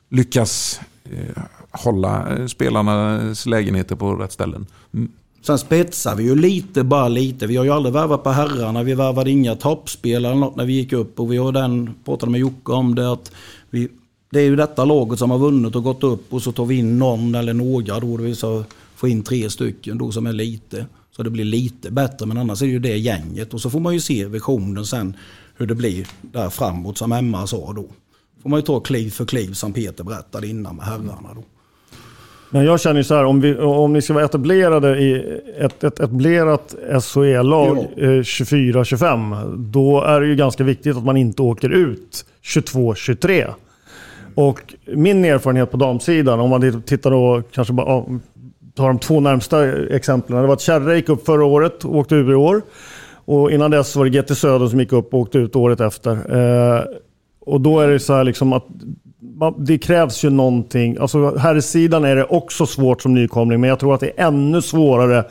lyckas 0.10 0.82
eh, 1.04 1.44
hålla 1.72 2.38
eh, 2.38 2.46
spelarnas 2.46 3.46
lägenheter 3.46 3.96
på 3.96 4.16
rätt 4.16 4.32
ställen. 4.32 4.66
Mm. 4.94 5.12
Sen 5.42 5.58
spetsar 5.58 6.16
vi 6.16 6.24
ju 6.24 6.36
lite, 6.36 6.84
bara 6.84 7.08
lite. 7.08 7.48
Vi 7.48 7.56
har 7.56 7.66
ju 7.66 7.72
aldrig 7.72 7.94
värvat 7.94 8.24
på 8.24 8.30
herrarna. 8.30 8.84
Vi 8.84 8.94
värvade 8.94 9.32
inga 9.32 9.56
toppspelare 9.56 10.36
något 10.36 10.56
när 10.56 10.66
vi 10.66 10.74
gick 10.74 10.94
upp. 10.94 11.20
Och 11.20 11.32
vi 11.32 11.38
har 11.38 11.52
den, 11.52 11.96
pratade 12.06 12.32
med 12.32 12.40
Jocke 12.42 12.72
om 12.72 12.96
det, 12.96 13.12
att 13.12 13.32
vi, 13.70 13.88
det 14.32 14.40
är 14.40 14.44
ju 14.44 14.56
detta 14.56 14.86
laget 14.86 15.20
som 15.20 15.32
har 15.32 15.38
vunnit 15.38 15.76
och 15.76 15.84
gått 15.84 16.04
upp 16.04 16.34
och 16.34 16.42
så 16.42 16.52
tar 16.52 16.66
vi 16.66 16.76
in 16.76 17.00
någon 17.00 17.36
eller 17.36 17.54
några 17.54 18.00
då. 18.00 18.18
Det 18.18 18.24
vill 18.24 18.36
säga 18.36 18.64
få 18.96 19.08
in 19.08 19.24
tre 19.24 19.50
stycken 19.50 19.98
då 19.98 20.12
som 20.12 20.28
är 20.28 20.34
lite. 20.34 20.86
Så 21.16 21.24
det 21.24 21.30
blir 21.30 21.46
lite 21.46 21.92
bättre 21.92 22.26
men 22.26 22.38
annars 22.38 22.62
är 22.62 22.66
det 22.66 22.72
ju 22.72 22.80
det 22.80 22.98
gänget. 22.98 23.54
Och 23.54 23.62
så 23.62 23.70
får 23.70 23.80
man 23.80 23.94
ju 23.94 24.00
se 24.00 24.26
visionen 24.26 24.86
sen 24.86 25.16
hur 25.56 25.68
det 25.68 25.76
blir 25.76 26.08
där 26.22 26.50
framåt 26.50 26.98
som 26.98 27.12
Emma 27.12 27.48
sa 27.48 27.74
då. 27.74 27.86
Får 28.44 28.50
man 28.50 28.60
ju 28.60 28.66
ta 28.66 28.80
kliv 28.80 29.10
för 29.10 29.26
kliv 29.26 29.54
som 29.54 29.74
Peter 29.74 30.04
berättade 30.04 30.48
innan 30.48 30.76
med 30.76 30.86
herrarna 30.86 31.34
då. 31.36 31.44
Men 32.54 32.66
jag 32.66 32.82
känner 32.82 32.98
ju 32.98 33.04
så 33.04 33.16
här, 33.16 33.26
om, 33.26 33.42
vi, 33.42 33.58
om 33.58 33.94
ni 33.94 34.02
ska 34.02 34.14
vara 34.14 34.26
etablerade 34.26 35.00
i 35.00 35.40
ett, 35.60 35.84
ett 35.84 36.00
etablerat 36.00 36.76
SHE-lag 37.02 37.88
ja. 37.96 38.06
24-25, 38.06 39.58
då 39.58 40.02
är 40.02 40.22
det 40.22 40.28
ju 40.28 40.36
ganska 40.36 40.64
viktigt 40.64 40.98
att 40.98 41.04
man 41.04 41.18
inte 41.18 41.42
åker 41.42 41.70
ut 41.70 42.26
22-23. 42.44 43.48
Och 44.36 44.74
min 44.96 45.26
erfarenhet 45.26 45.72
på 45.72 45.78
damsidan, 45.78 46.40
om 46.40 46.50
man 46.50 46.82
tittar 46.82 47.12
då 47.12 47.44
kanske 47.52 47.74
bara 47.74 48.04
ta 48.76 48.88
de 48.88 49.00
två 49.00 49.20
närmsta 49.20 49.88
exemplen. 49.96 50.42
Det 50.42 50.48
var 50.48 50.54
att 50.54 50.62
Kärra 50.62 50.96
gick 50.96 51.10
upp 51.10 51.26
förra 51.26 51.46
året 51.46 51.86
och 51.86 51.96
åkte 51.96 52.16
ur 52.16 52.32
i 52.32 52.36
år. 52.36 52.62
Och 53.26 53.52
innan 53.52 53.72
dess 53.72 53.96
var 53.96 54.06
det 54.06 54.22
GT 54.22 54.38
Söder 54.38 54.68
som 54.68 54.80
gick 54.80 54.94
upp 54.94 55.14
och 55.14 55.20
åkte 55.20 55.38
ut 55.38 55.56
året 55.56 55.82
efter. 55.82 56.12
Eh, 56.12 56.84
och 57.40 57.62
då 57.62 57.80
är 57.80 57.88
det 57.88 58.00
så 58.00 58.14
här 58.14 58.24
liksom 58.24 58.54
att 58.54 58.66
det 59.58 59.78
krävs 59.78 60.24
ju 60.24 60.30
någonting. 60.30 60.98
Alltså 61.00 61.38
här 61.38 61.56
i 61.56 61.62
sidan 61.62 62.06
är 62.06 62.16
det 62.16 62.24
också 62.24 62.66
svårt 62.66 63.02
som 63.02 63.14
nykomling, 63.14 63.62
men 63.62 63.70
jag 63.70 63.80
tror 63.80 63.94
att 63.94 64.00
det 64.00 64.20
är 64.20 64.28
ännu 64.28 64.62
svårare 64.62 65.26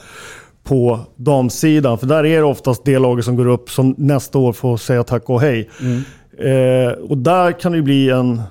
på 0.62 1.01
damsidan. 1.16 1.99
För 1.99 2.07
där 2.07 2.26
är 2.26 2.36
det 2.36 2.43
oftast 2.43 2.84
det 2.84 2.99
laget 2.99 3.24
som 3.24 3.36
går 3.36 3.47
upp 3.47 3.70
som 3.70 3.95
nästa 3.99 4.38
år 4.38 4.53
får 4.53 4.76
säga 4.76 5.05
tack 5.05 5.30
och 5.30 5.41
hej. 5.41 5.70
Mm. 5.80 6.03
Eh, 6.38 6.93
och 6.93 7.18
där 7.18 7.61
kan 7.61 7.72
det 7.72 7.82
bli 7.82 8.11
en 8.11 8.43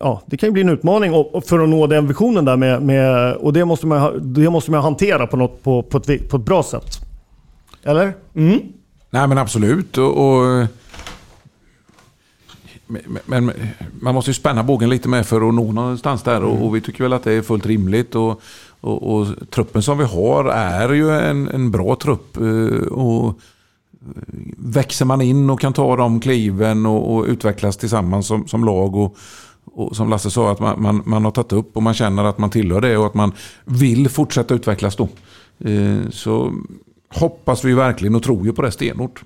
ja, 0.00 0.22
det 0.26 0.36
kan 0.36 0.46
ju 0.46 0.52
bli 0.52 0.62
en 0.62 0.68
utmaning 0.68 1.12
för 1.44 1.58
att 1.58 1.68
nå 1.68 1.86
den 1.86 2.06
visionen 2.06 2.44
där 2.44 2.56
med, 2.56 2.82
med 2.82 3.34
och 3.34 3.52
det 3.52 3.64
måste 3.64 3.86
man, 3.86 4.32
det 4.34 4.50
måste 4.50 4.70
man 4.70 4.82
hantera 4.82 5.26
på, 5.26 5.36
något, 5.36 5.62
på, 5.62 5.82
på, 5.82 5.98
ett, 5.98 6.30
på 6.30 6.36
ett 6.36 6.44
bra 6.44 6.62
sätt. 6.62 6.98
Eller? 7.84 8.12
Mm. 8.34 8.60
Nej 9.10 9.28
men 9.28 9.38
absolut. 9.38 9.98
Och, 9.98 10.16
och, 10.16 10.66
men 13.26 13.52
man 14.00 14.14
måste 14.14 14.30
ju 14.30 14.34
spänna 14.34 14.62
bågen 14.62 14.90
lite 14.90 15.08
med 15.08 15.26
för 15.26 15.48
att 15.48 15.54
nå 15.54 15.72
någonstans 15.72 16.22
där 16.22 16.44
och, 16.44 16.66
och 16.66 16.76
vi 16.76 16.80
tycker 16.80 17.04
väl 17.04 17.12
att 17.12 17.24
det 17.24 17.32
är 17.32 17.42
fullt 17.42 17.66
rimligt. 17.66 18.14
Och, 18.14 18.42
och, 18.80 19.14
och 19.14 19.26
truppen 19.50 19.82
som 19.82 19.98
vi 19.98 20.04
har 20.04 20.44
är 20.44 20.92
ju 20.92 21.10
en, 21.10 21.48
en 21.48 21.70
bra 21.70 21.96
trupp. 21.96 22.36
Eh, 22.36 22.86
och 22.86 23.40
växer 24.56 25.04
man 25.04 25.20
in 25.20 25.50
och 25.50 25.60
kan 25.60 25.72
ta 25.72 25.96
de 25.96 26.20
kliven 26.20 26.86
och, 26.86 27.16
och 27.16 27.24
utvecklas 27.24 27.76
tillsammans 27.76 28.26
som, 28.26 28.48
som 28.48 28.64
lag 28.64 28.96
och, 28.96 29.16
och 29.64 29.96
som 29.96 30.10
Lasse 30.10 30.30
sa, 30.30 30.52
att 30.52 30.60
man, 30.60 30.82
man, 30.82 31.02
man, 31.06 31.24
har 31.24 31.30
tagit 31.30 31.52
upp 31.52 31.76
och 31.76 31.82
man 31.82 31.94
känner 31.94 32.24
att 32.24 32.38
man 32.38 32.50
tillhör 32.50 32.80
det 32.80 32.96
och 32.96 33.06
att 33.06 33.14
man 33.14 33.32
vill 33.64 34.08
fortsätta 34.08 34.54
utvecklas 34.54 34.96
då. 34.96 35.08
Eh, 35.64 36.10
så 36.10 36.52
hoppas 37.08 37.64
vi 37.64 37.74
verkligen 37.74 38.14
och 38.14 38.22
tror 38.22 38.46
ju 38.46 38.52
på 38.52 38.62
det 38.62 38.70
stenhårt. 38.70 39.24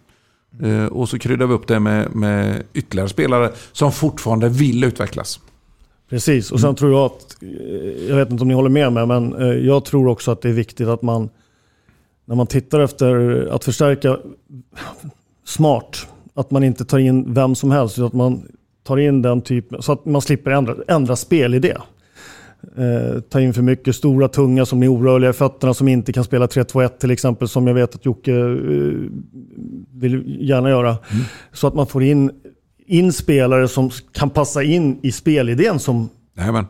Eh, 0.62 0.86
och 0.86 1.08
så 1.08 1.18
kryddar 1.18 1.46
vi 1.46 1.54
upp 1.54 1.66
det 1.66 1.80
med, 1.80 2.14
med 2.14 2.62
ytterligare 2.74 3.08
spelare 3.08 3.50
som 3.72 3.92
fortfarande 3.92 4.48
vill 4.48 4.84
utvecklas. 4.84 5.40
Precis, 6.08 6.52
och 6.52 6.60
sen 6.60 6.68
mm. 6.68 6.76
tror 6.76 6.92
jag 6.92 7.04
att, 7.04 7.42
eh, 7.42 8.08
jag 8.08 8.16
vet 8.16 8.30
inte 8.30 8.42
om 8.42 8.48
ni 8.48 8.54
håller 8.54 8.70
med 8.70 8.92
mig, 8.92 9.06
men 9.06 9.34
eh, 9.34 9.48
jag 9.48 9.84
tror 9.84 10.08
också 10.08 10.30
att 10.30 10.42
det 10.42 10.48
är 10.48 10.52
viktigt 10.52 10.88
att 10.88 11.02
man, 11.02 11.28
när 12.24 12.36
man 12.36 12.46
tittar 12.46 12.80
efter 12.80 13.46
att 13.50 13.64
förstärka 13.64 14.18
smart, 15.44 16.06
att 16.34 16.50
man 16.50 16.64
inte 16.64 16.84
tar 16.84 16.98
in 16.98 17.34
vem 17.34 17.54
som 17.54 17.70
helst, 17.70 17.98
utan 17.98 18.06
att 18.06 18.12
man 18.12 18.48
tar 18.82 18.96
in 18.96 19.22
den 19.22 19.42
typen, 19.42 19.82
så 19.82 19.92
att 19.92 20.04
man 20.04 20.22
slipper 20.22 20.50
ändra, 20.50 20.74
ändra 20.88 21.16
spelidé. 21.16 21.76
Eh, 22.76 23.20
ta 23.20 23.40
in 23.40 23.54
för 23.54 23.62
mycket 23.62 23.96
stora, 23.96 24.28
tunga 24.28 24.66
som 24.66 24.82
är 24.82 24.88
orörliga 24.88 25.30
i 25.30 25.32
fötterna 25.32 25.74
som 25.74 25.88
inte 25.88 26.12
kan 26.12 26.24
spela 26.24 26.46
3-2-1 26.46 26.88
till 26.88 27.10
exempel, 27.10 27.48
som 27.48 27.66
jag 27.66 27.74
vet 27.74 27.94
att 27.94 28.06
Jocke 28.06 28.32
eh, 28.32 28.46
vill 29.92 30.36
gärna 30.40 30.70
göra. 30.70 30.88
Mm. 30.88 31.24
Så 31.52 31.66
att 31.66 31.74
man 31.74 31.86
får 31.86 32.02
in, 32.02 32.30
in 32.86 33.12
spelare 33.12 33.68
som 33.68 33.90
kan 34.12 34.30
passa 34.30 34.62
in 34.62 34.98
i 35.02 35.12
spelidén 35.12 35.78
som, 35.78 36.08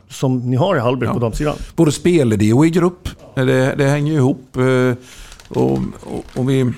som 0.08 0.50
ni 0.50 0.56
har 0.56 0.76
i 0.76 0.78
Hallberg 0.78 1.08
ja. 1.08 1.14
på 1.14 1.20
damsidan. 1.20 1.56
Både 1.76 1.92
spelidé 1.92 2.52
och 2.52 2.66
i 2.66 2.70
grupp. 2.70 3.08
Det, 3.34 3.74
det 3.78 3.84
hänger 3.84 4.12
ihop. 4.12 4.56
Eh, 4.56 4.96
och, 5.48 5.72
och, 5.72 6.24
och 6.36 6.50
vi 6.50 6.72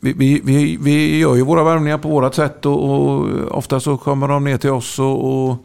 vi, 0.00 0.40
vi, 0.44 0.78
vi, 0.80 1.18
gör 1.18 1.34
ju 1.34 1.42
våra 1.42 1.64
värvningar 1.64 1.98
på 1.98 2.08
vårat 2.08 2.34
sätt 2.34 2.66
och, 2.66 2.90
och 2.90 3.28
ofta 3.58 3.80
så 3.80 3.96
kommer 3.96 4.28
de 4.28 4.44
ner 4.44 4.56
till 4.56 4.70
oss 4.70 4.98
och, 4.98 5.24
och, 5.24 5.56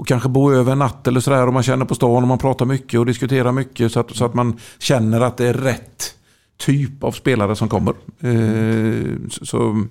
och 0.00 0.06
kanske 0.06 0.28
bor 0.28 0.54
över 0.54 0.72
en 0.72 0.78
natt 0.78 1.06
eller 1.06 1.20
sådär 1.20 1.46
och 1.46 1.52
man 1.52 1.62
känner 1.62 1.84
på 1.84 1.94
stan 1.94 2.22
och 2.22 2.28
man 2.28 2.38
pratar 2.38 2.66
mycket 2.66 3.00
och 3.00 3.06
diskuterar 3.06 3.52
mycket 3.52 3.92
så 3.92 4.00
att, 4.00 4.16
så 4.16 4.24
att 4.24 4.34
man 4.34 4.58
känner 4.78 5.20
att 5.20 5.36
det 5.36 5.46
är 5.46 5.54
rätt 5.54 6.14
typ 6.56 7.04
av 7.04 7.12
spelare 7.12 7.56
som 7.56 7.68
kommer. 7.68 7.94
Eh, 8.20 9.16
så, 9.30 9.86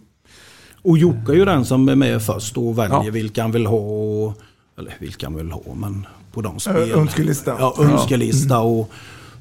och 0.82 0.97
Jocke 0.97 1.32
är 1.32 1.36
ju 1.36 1.45
den 1.45 1.66
som 1.66 1.89
är 1.89 1.95
med 1.95 2.24
först 2.24 2.57
och 2.57 2.78
väljer 2.78 3.03
ja. 3.03 3.12
vilka 3.12 3.41
han 3.41 3.51
vill 3.51 3.66
ha. 3.66 4.34
Eller 4.78 4.97
vilka 4.99 5.26
han 5.26 5.36
vill 5.36 5.51
ha, 5.51 5.74
men 5.76 6.07
på 6.32 6.41
de 6.41 6.60
spel. 6.60 6.91
Önskelista. 6.91 7.55
Ja, 7.60 7.76
önskelista. 7.80 8.60
Och, 8.60 8.91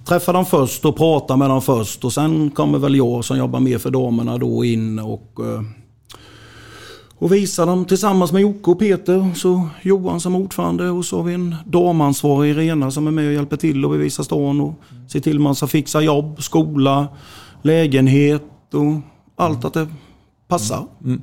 träffa 0.04 0.32
dem 0.32 0.46
först 0.46 0.84
och 0.84 0.96
prata 0.96 1.36
med 1.36 1.50
dem 1.50 1.62
först 1.62 2.04
och 2.04 2.12
sen 2.12 2.50
kommer 2.50 2.78
väl 2.78 2.94
jag 2.94 3.24
som 3.24 3.38
jobbar 3.38 3.60
mer 3.60 3.78
för 3.78 3.90
damerna 3.90 4.38
då 4.38 4.64
in 4.64 4.98
och, 4.98 5.32
eh, 5.40 5.62
och 7.18 7.32
visa 7.32 7.66
dem 7.66 7.84
tillsammans 7.84 8.32
med 8.32 8.42
Jocke 8.42 8.70
och 8.70 8.78
Peter. 8.78 9.34
Så 9.34 9.68
Johan 9.82 10.20
som 10.20 10.34
ordförande 10.34 10.90
och 10.90 11.04
så 11.04 11.16
har 11.16 11.24
vi 11.24 11.34
en 11.34 11.56
damansvarig 11.66 12.50
Irena 12.50 12.90
som 12.90 13.06
är 13.06 13.10
med 13.10 13.26
och 13.26 13.32
hjälper 13.32 13.56
till 13.56 13.84
och 13.84 13.90
bevisa 13.90 14.24
stan 14.24 14.60
och 14.60 14.74
ser 15.08 15.20
till 15.20 15.40
man 15.40 15.54
ska 15.54 15.66
fixa 15.66 16.00
jobb, 16.00 16.42
skola, 16.42 17.08
lägenhet 17.62 18.44
och 18.74 19.00
allt 19.36 19.64
att 19.64 19.74
det 19.74 19.88
passar. 20.48 20.86
Mm. 21.04 21.20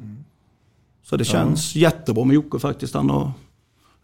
Så 1.04 1.18
det 1.18 1.26
känns 1.26 1.76
ja. 1.76 1.82
jättebra 1.82 2.24
med 2.24 2.34
Jocke 2.34 2.60
faktiskt. 2.60 2.94
Han 2.94 3.10
har, 3.10 3.32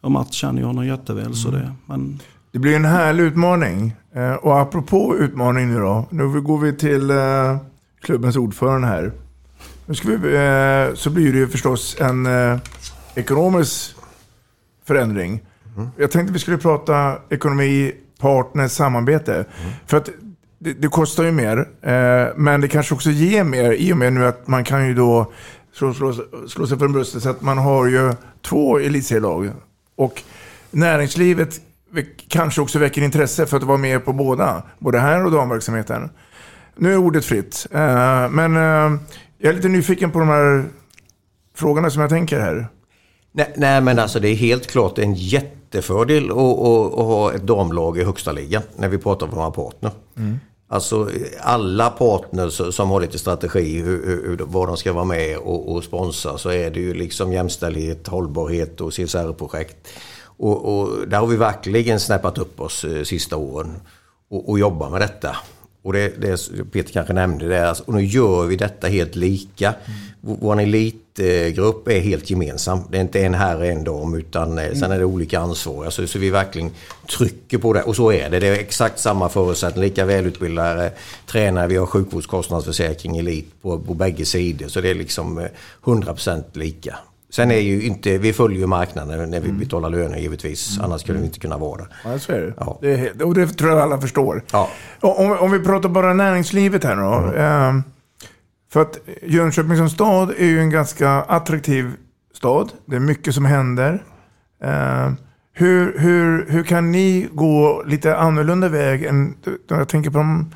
och 0.01 0.11
Mats 0.11 0.33
känner 0.33 0.59
ju 0.61 0.65
honom 0.65 0.87
jätteväl. 0.87 1.23
Mm. 1.23 1.35
Så 1.35 1.51
det, 1.51 1.71
men 1.85 2.19
det 2.51 2.59
blir 2.59 2.75
en 2.75 2.85
härlig 2.85 3.23
utmaning. 3.23 3.93
Eh, 4.15 4.33
och 4.33 4.59
apropå 4.59 5.15
utmaning 5.19 5.67
nu 5.67 5.79
då. 5.79 6.05
Nu 6.09 6.41
går 6.41 6.57
vi 6.57 6.73
till 6.73 7.09
eh, 7.09 7.57
klubbens 8.01 8.35
ordförande 8.35 8.87
här. 8.87 9.11
Nu 9.91 9.95
ska 9.95 10.07
vi, 10.07 10.35
eh, 10.35 10.95
så 10.95 11.09
blir 11.09 11.33
det 11.33 11.39
ju 11.39 11.47
förstås 11.47 11.97
en 11.99 12.25
eh, 12.25 12.57
ekonomisk 13.15 13.95
förändring. 14.85 15.41
Mm. 15.77 15.89
Jag 15.97 16.11
tänkte 16.11 16.33
vi 16.33 16.39
skulle 16.39 16.57
prata 16.57 17.15
ekonomi, 17.29 17.91
partner, 18.19 18.67
samarbete. 18.67 19.33
Mm. 19.33 19.71
För 19.87 19.97
att 19.97 20.09
det, 20.59 20.73
det, 20.73 20.87
kostar 20.87 21.23
ju 21.23 21.31
mer, 21.31 21.57
eh, 21.81 22.27
men 22.35 22.61
det 22.61 22.67
kanske 22.67 22.93
också 22.93 23.09
ger 23.09 23.43
mer 23.43 23.71
i 23.71 23.93
och 23.93 23.97
med 23.97 24.13
nu 24.13 24.25
att 24.25 24.47
man 24.47 24.63
kan 24.63 24.87
ju 24.87 24.93
då 24.93 25.31
slå, 25.73 25.93
slå, 25.93 26.13
slå 26.47 26.67
sig 26.67 26.79
för 26.79 26.87
bröstet 26.87 27.23
så 27.23 27.29
att 27.29 27.41
man 27.41 27.57
har 27.57 27.85
ju 27.85 28.13
två 28.41 28.79
elitserielag. 28.79 29.51
Och 29.95 30.23
näringslivet 30.71 31.61
kanske 32.27 32.61
också 32.61 32.79
väcker 32.79 33.01
intresse 33.01 33.45
för 33.45 33.57
att 33.57 33.63
vara 33.63 33.77
med 33.77 34.05
på 34.05 34.13
båda. 34.13 34.63
Både 34.79 34.99
här 34.99 35.25
och 35.25 35.31
damverksamheten. 35.31 36.09
Nu 36.75 36.93
är 36.93 36.97
ordet 36.97 37.25
fritt. 37.25 37.67
Eh, 37.71 38.29
men 38.29 38.55
eh, 38.55 38.99
jag 39.41 39.51
är 39.51 39.55
lite 39.55 39.67
nyfiken 39.67 40.11
på 40.11 40.19
de 40.19 40.27
här 40.27 40.65
frågorna 41.55 41.89
som 41.89 42.01
jag 42.01 42.09
tänker 42.09 42.39
här. 42.39 42.67
Nej, 43.31 43.53
nej 43.55 43.81
men 43.81 43.99
alltså 43.99 44.19
det 44.19 44.29
är 44.29 44.35
helt 44.35 44.67
klart 44.67 44.97
en 44.97 45.13
jättefördel 45.13 46.31
att, 46.31 46.37
att, 46.37 46.93
att 46.93 47.05
ha 47.05 47.33
ett 47.33 47.43
damlag 47.43 47.97
i 47.97 48.03
högsta 48.03 48.31
ligan 48.31 48.63
när 48.75 48.89
vi 48.89 48.97
pratar 48.97 49.27
om 49.27 49.35
våra 49.35 49.51
partner. 49.51 49.91
Mm. 50.17 50.39
Alltså 50.67 51.09
alla 51.41 51.89
partners 51.89 52.75
som 52.75 52.89
har 52.89 53.01
lite 53.01 53.19
strategi 53.19 53.79
hur, 53.79 54.05
hur, 54.05 54.37
vad 54.45 54.67
de 54.67 54.77
ska 54.77 54.93
vara 54.93 55.05
med 55.05 55.37
och, 55.37 55.71
och 55.71 55.83
sponsra 55.83 56.37
så 56.37 56.49
är 56.49 56.71
det 56.71 56.79
ju 56.79 56.93
liksom 56.93 57.33
jämställdhet, 57.33 58.07
hållbarhet 58.07 58.81
och 58.81 58.93
CSR-projekt. 58.93 59.87
Och, 60.23 60.79
och, 60.79 61.07
där 61.07 61.17
har 61.17 61.27
vi 61.27 61.37
verkligen 61.37 61.99
snäppat 61.99 62.37
upp 62.37 62.61
oss 62.61 62.83
eh, 62.83 63.03
sista 63.03 63.37
åren 63.37 63.73
och, 64.29 64.49
och 64.49 64.59
jobbar 64.59 64.89
med 64.89 65.01
detta. 65.01 65.35
Och 65.83 65.93
det, 65.93 66.21
det 66.21 66.37
Peter 66.71 66.93
kanske 66.93 67.13
nämnde 67.13 67.47
det, 67.47 67.69
alltså, 67.69 67.83
och 67.83 67.93
nu 67.93 68.05
gör 68.05 68.45
vi 68.45 68.55
detta 68.55 68.87
helt 68.87 69.15
lika. 69.15 69.67
Mm. 69.67 70.37
Vår 70.39 70.61
elitgrupp 70.61 71.87
är 71.87 71.99
helt 71.99 72.29
gemensam. 72.29 72.79
Det 72.89 72.97
är 72.97 73.01
inte 73.01 73.25
en 73.25 73.33
här 73.33 73.57
och 73.57 73.65
en 73.65 73.83
dam 73.83 74.15
utan 74.15 74.57
mm. 74.57 74.75
sen 74.75 74.91
är 74.91 74.99
det 74.99 75.05
olika 75.05 75.39
ansvariga. 75.39 75.91
Så, 75.91 76.07
så 76.07 76.19
vi 76.19 76.29
verkligen 76.29 76.71
trycker 77.17 77.57
på 77.57 77.73
det. 77.73 77.81
Och 77.81 77.95
så 77.95 78.11
är 78.11 78.29
det. 78.29 78.39
Det 78.39 78.47
är 78.47 78.53
exakt 78.53 78.99
samma 78.99 79.29
förutsättningar. 79.29 79.87
Lika 79.87 80.05
välutbildade 80.05 80.91
tränare. 81.27 81.67
Vi 81.67 81.75
har 81.75 81.85
sjukvårdskostnadsförsäkring 81.85 83.17
elit 83.17 83.61
på, 83.61 83.79
på 83.79 83.93
bägge 83.93 84.25
sidor. 84.25 84.67
Så 84.67 84.81
det 84.81 84.89
är 84.89 84.95
liksom 84.95 85.37
eh, 85.37 85.45
100% 85.83 86.43
lika. 86.53 86.97
Sen 87.31 87.51
är 87.51 87.59
ju 87.59 87.83
inte, 87.83 88.17
vi 88.17 88.33
följer 88.33 88.59
ju 88.59 88.67
marknaden 88.67 89.29
när 89.29 89.39
vi 89.39 89.49
mm. 89.49 89.59
betalar 89.59 89.89
löner 89.89 90.17
givetvis. 90.17 90.77
Mm. 90.77 90.85
Annars 90.85 91.01
skulle 91.01 91.19
vi 91.19 91.25
inte 91.25 91.39
kunna 91.39 91.57
vara. 91.57 91.87
Ja, 92.03 92.19
så 92.19 92.31
är 92.31 92.41
det. 92.41 92.53
Ja. 92.57 92.79
det 92.81 93.23
och 93.23 93.33
det 93.33 93.47
tror 93.47 93.71
jag 93.71 93.79
alla 93.79 94.01
förstår. 94.01 94.43
Ja. 94.51 94.69
Om, 94.99 95.37
om 95.39 95.51
vi 95.51 95.59
pratar 95.59 95.89
bara 95.89 96.13
näringslivet 96.13 96.83
här 96.83 96.95
då. 96.95 97.13
Mm. 97.13 97.77
Eh, 97.77 97.83
för 98.73 98.81
att 98.81 98.99
Jönköping 99.21 99.77
som 99.77 99.89
stad 99.89 100.33
är 100.37 100.45
ju 100.45 100.59
en 100.59 100.69
ganska 100.69 101.09
attraktiv 101.09 101.91
stad. 102.35 102.71
Det 102.85 102.95
är 102.95 102.99
mycket 102.99 103.33
som 103.33 103.45
händer. 103.45 104.03
Eh, 104.63 105.11
hur, 105.53 105.99
hur, 105.99 106.45
hur 106.49 106.63
kan 106.63 106.91
ni 106.91 107.27
gå 107.31 107.83
lite 107.87 108.17
annorlunda 108.17 108.69
väg 108.69 109.03
än, 109.03 109.35
jag 109.67 109.87
tänker 109.87 110.09
på 110.09 110.17
de 110.17 110.53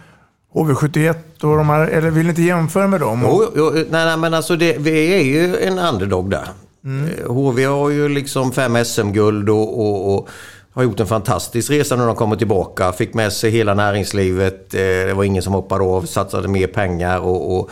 HV71 0.53 1.15
och 1.43 1.57
de 1.57 1.69
här, 1.69 1.87
eller 1.87 2.09
vill 2.09 2.23
ni 2.23 2.29
inte 2.29 2.41
jämföra 2.41 2.87
med 2.87 2.99
dem? 2.99 3.21
Jo, 3.23 3.43
jo 3.55 3.71
nej, 3.73 3.85
nej, 3.89 4.17
men 4.17 4.33
alltså 4.33 4.55
det, 4.55 4.77
vi 4.79 5.13
är 5.13 5.23
ju 5.23 5.57
en 5.57 5.79
underdog 5.79 6.29
där. 6.29 6.47
Mm. 6.85 7.09
Eh, 7.09 7.31
HV 7.31 7.65
har 7.65 7.89
ju 7.89 8.09
liksom 8.09 8.51
fem 8.51 8.85
SM-guld 8.85 9.49
och, 9.49 9.79
och, 9.79 10.15
och, 10.15 10.29
har 10.71 10.83
gjort 10.83 10.99
en 10.99 11.07
fantastisk 11.07 11.71
resa 11.71 11.95
när 11.95 12.07
de 12.07 12.15
kommer 12.15 12.35
tillbaka. 12.35 12.91
Fick 12.91 13.13
med 13.13 13.33
sig 13.33 13.51
hela 13.51 13.73
näringslivet. 13.73 14.73
Eh, 14.73 14.79
det 14.79 15.13
var 15.13 15.23
ingen 15.23 15.43
som 15.43 15.53
hoppade 15.53 15.83
av, 15.83 16.05
satsade 16.05 16.47
mer 16.47 16.67
pengar 16.67 17.19
och, 17.19 17.57
och 17.57 17.69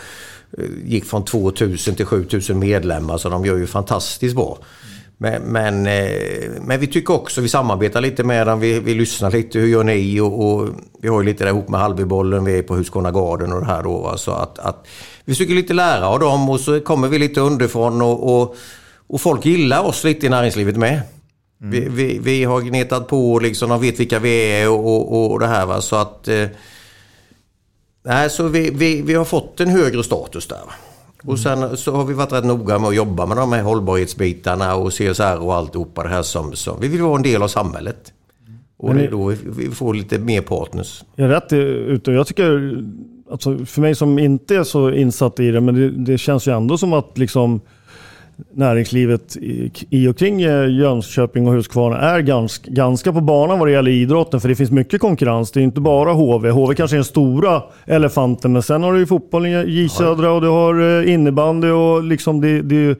eh, 0.57 0.63
gick 0.85 1.05
från 1.05 1.25
2000 1.25 1.95
till 1.95 2.05
7000 2.05 2.59
medlemmar. 2.59 3.17
Så 3.17 3.29
de 3.29 3.45
gör 3.45 3.57
ju 3.57 3.67
fantastiskt 3.67 4.35
bra. 4.35 4.57
Men, 5.17 5.41
men, 5.41 5.83
men, 6.61 6.79
vi 6.79 6.87
tycker 6.87 7.13
också, 7.13 7.41
vi 7.41 7.49
samarbetar 7.49 8.01
lite 8.01 8.23
med 8.23 8.47
dem, 8.47 8.59
vi, 8.59 8.79
vi 8.79 8.93
lyssnar 8.93 9.31
lite, 9.31 9.59
hur 9.59 9.67
gör 9.67 9.83
ni? 9.83 10.19
Och, 10.19 10.45
och 10.45 10.69
vi 11.01 11.07
har 11.07 11.21
ju 11.21 11.25
lite 11.25 11.43
där 11.43 11.51
ihop 11.51 11.69
med 11.69 11.79
Hallbybollen, 11.79 12.45
vi 12.45 12.57
är 12.57 12.63
på 12.63 12.75
Husqvarna 12.75 13.11
Garden 13.11 13.53
och 13.53 13.59
det 13.59 13.65
här 13.65 13.83
då. 13.83 14.13
Så 14.17 14.31
att, 14.31 14.59
att 14.59 14.87
vi 15.25 15.33
försöker 15.33 15.53
lite 15.53 15.73
lära 15.73 16.07
av 16.07 16.19
dem 16.19 16.49
och 16.49 16.59
så 16.59 16.79
kommer 16.79 17.07
vi 17.07 17.19
lite 17.19 17.41
underifrån 17.41 18.01
och, 18.01 18.41
och 18.41 18.55
och 19.13 19.21
folk 19.21 19.45
gillar 19.45 19.83
oss 19.83 20.03
lite 20.03 20.25
i 20.25 20.29
näringslivet 20.29 20.77
med. 20.77 21.01
Mm. 21.61 21.71
Vi, 21.71 21.87
vi, 21.89 22.19
vi, 22.19 22.43
har 22.43 22.61
gnetat 22.61 23.07
på 23.07 23.39
liksom, 23.39 23.69
de 23.69 23.81
vet 23.81 23.99
vilka 23.99 24.19
vi 24.19 24.61
är 24.61 24.69
och, 24.69 25.13
och, 25.13 25.31
och 25.31 25.39
det 25.39 25.47
här 25.47 25.65
va. 25.65 25.81
Så 25.81 25.95
att... 25.95 26.27
Eh, 26.27 26.47
nej, 28.03 28.29
så 28.29 28.47
vi, 28.47 28.69
vi, 28.69 29.01
vi 29.01 29.13
har 29.13 29.25
fått 29.25 29.59
en 29.59 29.69
högre 29.69 30.03
status 30.03 30.47
där. 30.47 30.59
Och 31.23 31.39
sen 31.39 31.77
så 31.77 31.95
har 31.95 32.05
vi 32.05 32.13
varit 32.13 32.31
rätt 32.31 32.45
noga 32.45 32.79
med 32.79 32.87
att 32.89 32.95
jobba 32.95 33.25
med 33.25 33.37
de 33.37 33.51
här 33.51 33.61
hållbarhetsbitarna 33.61 34.75
och 34.75 34.93
CSR 34.93 35.37
och 35.39 35.55
alltihopa 35.55 36.03
det 36.03 36.09
här 36.09 36.23
som, 36.23 36.55
som 36.55 36.81
vi 36.81 36.87
vill 36.87 37.01
vara 37.01 37.15
en 37.15 37.23
del 37.23 37.43
av 37.43 37.47
samhället. 37.47 38.13
Och 38.77 38.95
det 38.95 39.03
är 39.03 39.11
då 39.11 39.33
vi 39.57 39.69
får 39.69 39.93
lite 39.93 40.19
mer 40.19 40.41
partners. 40.41 41.03
Jag 41.15 41.25
är 41.25 41.29
rätt 41.29 41.53
ute 41.93 42.11
jag 42.11 42.27
tycker, 42.27 42.83
alltså 43.31 43.65
för 43.65 43.81
mig 43.81 43.95
som 43.95 44.19
inte 44.19 44.55
är 44.55 44.63
så 44.63 44.91
insatt 44.91 45.39
i 45.39 45.51
det, 45.51 45.61
men 45.61 45.75
det, 45.75 45.89
det 45.89 46.17
känns 46.17 46.47
ju 46.47 46.57
ändå 46.57 46.77
som 46.77 46.93
att 46.93 47.17
liksom 47.17 47.61
näringslivet 48.53 49.37
i 49.89 50.07
och 50.07 50.17
kring 50.17 50.41
eh, 50.41 50.69
Jönköping 50.69 51.47
och 51.47 51.53
Huskvarna 51.53 51.97
är 51.97 52.19
ganska, 52.19 52.71
ganska 52.71 53.13
på 53.13 53.21
banan 53.21 53.59
vad 53.59 53.67
det 53.67 53.71
gäller 53.71 53.91
idrotten. 53.91 54.41
För 54.41 54.49
det 54.49 54.55
finns 54.55 54.71
mycket 54.71 55.01
konkurrens. 55.01 55.51
Det 55.51 55.59
är 55.59 55.63
inte 55.63 55.81
bara 55.81 56.13
HV. 56.13 56.49
HV 56.49 56.75
kanske 56.75 56.95
är 56.95 56.97
den 56.97 57.05
stora 57.05 57.63
elefanten, 57.85 58.53
men 58.53 58.63
sen 58.63 58.83
har 58.83 58.93
du 58.93 58.99
ju 58.99 59.05
fotbollen, 59.05 59.51
J 59.69 59.89
Södra 59.89 60.31
och 60.31 60.41
du 60.41 60.47
har 60.47 61.01
eh, 61.01 61.13
innebandy 61.13 61.69
och 61.69 62.03
liksom 62.03 62.41
det, 62.41 62.61
det, 62.61 62.99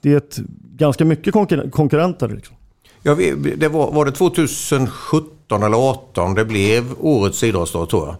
det 0.00 0.12
är 0.12 0.16
ett, 0.16 0.38
ganska 0.76 1.04
mycket 1.04 1.34
konkurrenter. 1.70 2.28
Liksom. 2.28 2.56
Ja, 3.02 3.16
det 3.56 3.68
var, 3.68 3.92
var 3.92 4.04
det 4.04 4.12
2017 4.12 5.62
eller 5.62 5.76
2018 5.78 6.34
det 6.34 6.44
blev 6.44 6.84
årets 7.00 7.42
idrottsdag 7.42 7.88
tror 7.88 8.06
jag. 8.06 8.16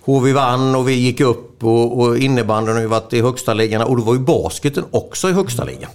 HV 0.00 0.32
vann 0.32 0.74
och 0.74 0.88
vi 0.88 0.94
gick 0.94 1.20
upp 1.20 1.64
och, 1.64 2.00
och 2.00 2.18
innebandyn 2.18 2.74
har 2.74 2.82
ju 2.82 2.88
varit 2.88 3.12
i 3.12 3.20
högsta 3.20 3.54
ligan 3.54 3.82
och 3.82 3.96
då 3.96 4.02
var 4.02 4.14
ju 4.14 4.20
basketen 4.20 4.84
också 4.90 5.28
i 5.28 5.32
högsta 5.32 5.64
ligan. 5.64 5.90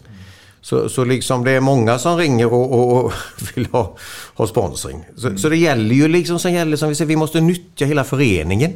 Så, 0.62 0.90
så 0.90 1.04
liksom 1.04 1.44
det 1.44 1.52
är 1.52 1.60
många 1.60 2.00
som 2.00 2.18
ringer 2.18 2.54
och, 2.54 2.72
och, 2.72 3.06
och 3.06 3.14
vill 3.56 3.68
ha, 3.72 3.98
ha 4.36 4.48
sponsring. 4.48 5.06
Så, 5.16 5.28
mm. 5.28 5.38
så, 5.38 5.50
det 5.50 5.58
gäller 5.58 5.96
ju 5.96 6.08
liksom 6.08 6.40
som 6.40 6.52
gäller 6.52 6.78
som 6.78 6.90
vi 6.90 6.96
säger, 6.96 7.08
vi 7.08 7.16
måste 7.16 7.42
nyttja 7.42 7.86
hela 7.86 8.04
föreningen. 8.04 8.74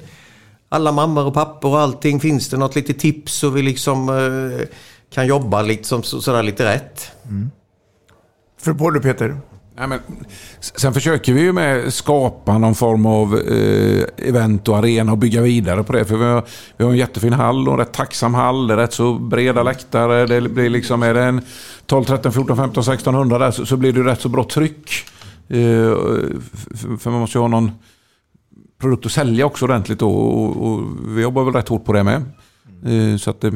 Alla 0.69 0.91
mammor 0.91 1.25
och 1.25 1.33
pappor 1.33 1.71
och 1.71 1.79
allting. 1.79 2.19
Finns 2.19 2.49
det 2.49 2.57
något 2.57 2.75
litet 2.75 2.99
tips 2.99 3.33
så 3.33 3.49
vi 3.49 3.61
liksom 3.61 4.09
eh, 4.09 4.67
kan 5.13 5.27
jobba 5.27 5.61
liksom, 5.61 6.03
så, 6.03 6.21
sådär 6.21 6.43
lite 6.43 6.73
rätt. 6.73 7.11
Mm. 7.23 7.51
För 8.61 8.73
på 8.73 8.89
du 8.89 9.01
Peter? 9.01 9.37
Ja, 9.79 9.87
men, 9.87 9.99
sen 10.59 10.93
försöker 10.93 11.33
vi 11.33 11.41
ju 11.41 11.53
med 11.53 11.93
skapa 11.93 12.57
någon 12.57 12.75
form 12.75 13.05
av 13.05 13.39
eh, 13.39 14.03
event 14.17 14.67
och 14.67 14.77
arena 14.77 15.11
och 15.11 15.17
bygga 15.17 15.41
vidare 15.41 15.83
på 15.83 15.93
det. 15.93 16.05
För 16.05 16.17
vi 16.17 16.25
har, 16.25 16.43
vi 16.77 16.83
har 16.83 16.91
en 16.91 16.97
jättefin 16.97 17.33
hall 17.33 17.67
och 17.67 17.73
en 17.73 17.79
rätt 17.79 17.93
tacksam 17.93 18.33
hall. 18.33 18.67
Det 18.67 18.73
är 18.73 18.77
rätt 18.77 18.93
så 18.93 19.13
breda 19.13 19.63
läktare. 19.63 20.25
Det 20.25 20.49
blir 20.49 20.69
liksom, 20.69 21.03
är 21.03 21.13
det 21.13 21.23
en 21.23 21.41
12, 21.85 22.03
13, 22.03 22.31
14, 22.31 22.57
15, 22.57 22.81
1600 22.81 23.39
där 23.39 23.51
så, 23.51 23.65
så 23.65 23.77
blir 23.77 23.93
det 23.93 24.03
rätt 24.03 24.21
så 24.21 24.29
bra 24.29 24.43
tryck. 24.43 24.91
Eh, 25.47 25.57
för 26.99 27.09
man 27.09 27.19
måste 27.19 27.37
ju 27.37 27.41
ha 27.41 27.47
någon 27.47 27.71
produkt 28.79 29.05
att 29.05 29.11
sälja 29.11 29.45
också 29.45 29.65
ordentligt 29.65 29.99
då. 29.99 30.11
Och, 30.11 30.67
och 30.67 30.83
vi 31.07 31.21
jobbar 31.21 31.43
väl 31.43 31.53
rätt 31.53 31.69
hårt 31.69 31.85
på 31.85 31.93
det 31.93 32.03
med. 32.03 32.23
Eh, 32.85 33.17
så 33.17 33.29
att 33.29 33.41
det 33.41 33.53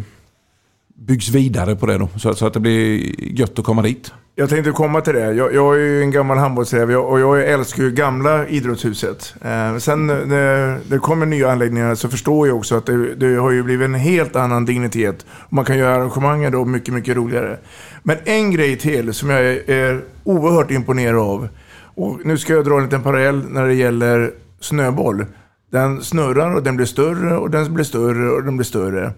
byggs 0.96 1.30
vidare 1.30 1.76
på 1.76 1.86
det 1.86 1.98
då. 1.98 2.10
Så, 2.18 2.34
så 2.34 2.48
att 2.48 2.54
det 2.54 2.60
blir 2.60 3.16
gött 3.40 3.60
att 3.60 3.66
komma 3.66 3.82
dit. 3.82 4.12
Jag 4.36 4.50
tänkte 4.50 4.72
komma 4.72 5.02
till 5.02 5.14
det. 5.14 5.34
Jag, 5.34 5.54
jag 5.54 5.76
är 5.76 5.80
ju 5.80 6.02
en 6.02 6.12
gammal 6.12 6.38
handbollsräv 6.38 6.92
och 6.92 7.20
jag 7.20 7.48
älskar 7.48 7.84
ju 7.84 7.92
gamla 7.92 8.48
idrottshuset. 8.48 9.36
Eh, 9.42 9.78
sen 9.78 10.08
när 10.08 10.80
det 10.90 11.00
kommer 11.00 11.26
nya 11.26 11.52
anläggningar 11.52 11.96
så 11.96 12.10
förstår 12.10 12.48
jag 12.48 12.58
också 12.58 12.76
att 12.76 12.86
det, 12.86 13.16
det, 13.16 13.36
har 13.36 13.52
ju 13.52 13.64
blivit 13.64 13.86
en 13.86 13.94
helt 13.94 14.36
annan 14.36 14.66
dignitet. 14.66 15.26
Man 15.50 15.66
kan 15.66 15.78
göra 15.78 15.96
arrangemangen 15.96 16.52
då 16.52 16.66
mycket, 16.66 16.94
mycket 16.94 17.16
roligare. 17.16 17.58
Men 18.04 18.18
en 18.26 18.52
grej 18.52 18.78
till 18.78 19.14
som 19.14 19.30
jag 19.30 19.42
är, 19.42 19.70
är 19.70 20.04
oerhört 20.24 20.72
imponerad 20.72 21.20
av. 21.20 21.48
Och 21.96 22.20
nu 22.26 22.38
ska 22.38 22.54
jag 22.54 22.66
dra 22.66 22.78
en 22.78 22.84
liten 22.84 23.04
parallell 23.04 23.50
när 23.50 23.68
det 23.68 23.74
gäller 23.74 24.32
snöboll. 24.60 25.26
Den 25.72 26.02
snurrar 26.02 26.56
och 26.56 26.64
den 26.64 26.76
blir 26.76 26.86
större 26.86 27.38
och 27.38 27.50
den 27.50 27.74
blir 27.74 27.86
större 27.86 28.30
och 28.30 28.44
den 28.44 28.58
blir 28.58 28.66
större. 28.66 29.12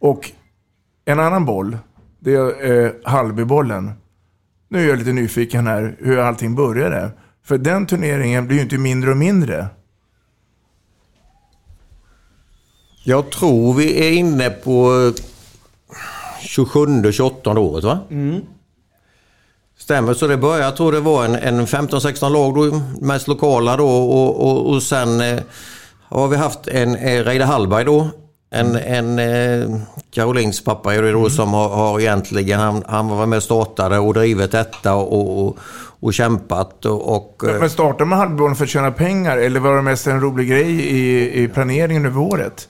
Och 0.00 0.30
en 1.04 1.20
annan 1.20 1.44
boll, 1.44 1.78
det 2.20 2.34
är 2.34 2.84
eh, 2.84 2.90
Hallbybollen. 3.04 3.92
Nu 4.68 4.84
är 4.84 4.88
jag 4.88 4.98
lite 4.98 5.12
nyfiken 5.12 5.66
här 5.66 5.96
hur 5.98 6.18
allting 6.18 6.54
började. 6.54 7.10
För 7.44 7.58
den 7.58 7.86
turneringen 7.86 8.46
blir 8.46 8.56
ju 8.56 8.62
inte 8.62 8.78
mindre 8.78 9.10
och 9.10 9.16
mindre. 9.16 9.66
Jag 13.04 13.30
tror 13.30 13.74
vi 13.74 14.08
är 14.08 14.12
inne 14.12 14.50
på 14.50 15.12
27-28 16.40 17.58
året 17.58 17.84
va? 17.84 17.98
Mm. 18.10 18.40
Stämmer, 19.78 20.14
så 20.14 20.26
det 20.26 20.36
började, 20.36 20.64
jag 20.64 20.76
tror 20.76 20.92
det 20.92 21.00
var 21.00 21.24
en, 21.24 21.34
en 21.34 21.66
15-16 21.66 22.30
lag 22.30 22.54
då, 22.54 22.80
mest 23.06 23.28
lokala 23.28 23.76
då 23.76 23.88
och, 23.88 24.46
och, 24.46 24.70
och 24.70 24.82
sen 24.82 25.20
eh, 25.20 25.42
har 26.08 26.28
vi 26.28 26.36
haft 26.36 26.68
en 26.68 26.96
eh, 26.96 27.24
Reidar 27.24 27.46
Hallberg 27.46 27.84
då 27.84 28.08
en, 28.50 28.76
en 28.76 29.18
eh, 29.18 29.80
Karolins 30.10 30.64
pappa 30.64 30.94
då 30.94 31.18
mm. 31.18 31.30
som 31.30 31.54
har, 31.54 31.68
har 31.68 32.00
egentligen, 32.00 32.60
han, 32.60 32.84
han 32.86 33.08
var 33.08 33.26
med 33.26 33.36
och 33.36 33.42
startade 33.42 33.98
och 33.98 34.14
drivit 34.14 34.52
detta 34.52 34.94
och, 34.94 35.46
och, 35.46 35.58
och 36.00 36.14
kämpat. 36.14 36.84
Och, 36.84 37.16
och, 37.16 37.40
men, 37.42 37.58
men 37.58 37.70
startade 37.70 38.04
man 38.04 38.18
Hallbybollen 38.18 38.56
för 38.56 38.64
att 38.64 38.70
tjäna 38.70 38.90
pengar 38.90 39.36
eller 39.36 39.60
var 39.60 39.76
det 39.76 39.82
mest 39.82 40.06
en 40.06 40.20
rolig 40.20 40.48
grej 40.48 40.70
i, 40.70 41.42
i 41.42 41.48
planeringen 41.48 42.06
över 42.06 42.20
året? 42.20 42.68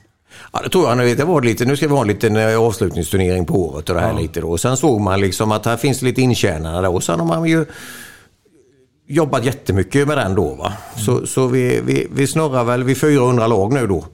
Ja, 0.53 0.61
det 0.63 0.69
tror 0.69 0.89
jag. 0.89 1.17
Det 1.17 1.25
var 1.25 1.43
lite, 1.43 1.65
nu 1.65 1.77
ska 1.77 1.89
vi 1.89 1.95
ha 1.95 2.01
en 2.01 2.09
liten 2.09 2.37
eh, 2.37 2.61
avslutningsturnering 2.61 3.47
på 3.47 3.69
året 3.69 3.89
och 3.89 3.95
det 3.95 4.01
här 4.01 4.13
ja. 4.13 4.19
lite 4.19 4.41
då. 4.41 4.59
Sen 4.59 4.77
såg 4.77 5.01
man 5.01 5.21
liksom 5.21 5.53
att 5.53 5.67
här 5.67 5.77
finns 5.77 6.03
lite 6.03 6.23
intjänare 6.23 6.87
då. 6.87 6.95
Och 6.95 7.03
sen 7.03 7.21
har 7.21 7.27
man 7.27 7.49
ju 7.49 7.65
jobbat 9.09 9.45
jättemycket 9.45 10.09
med 10.09 10.19
den 10.19 10.35
då. 10.35 10.55
Va? 10.55 10.67
Mm. 10.67 11.05
Så, 11.05 11.27
så 11.27 11.47
vi, 11.47 11.81
vi, 11.85 12.07
vi 12.13 12.27
snurrar 12.27 12.65
väl 12.65 12.85
vid 12.85 13.01
400 13.01 13.47
lag 13.47 13.73
nu 13.73 13.87
då. 13.87 14.05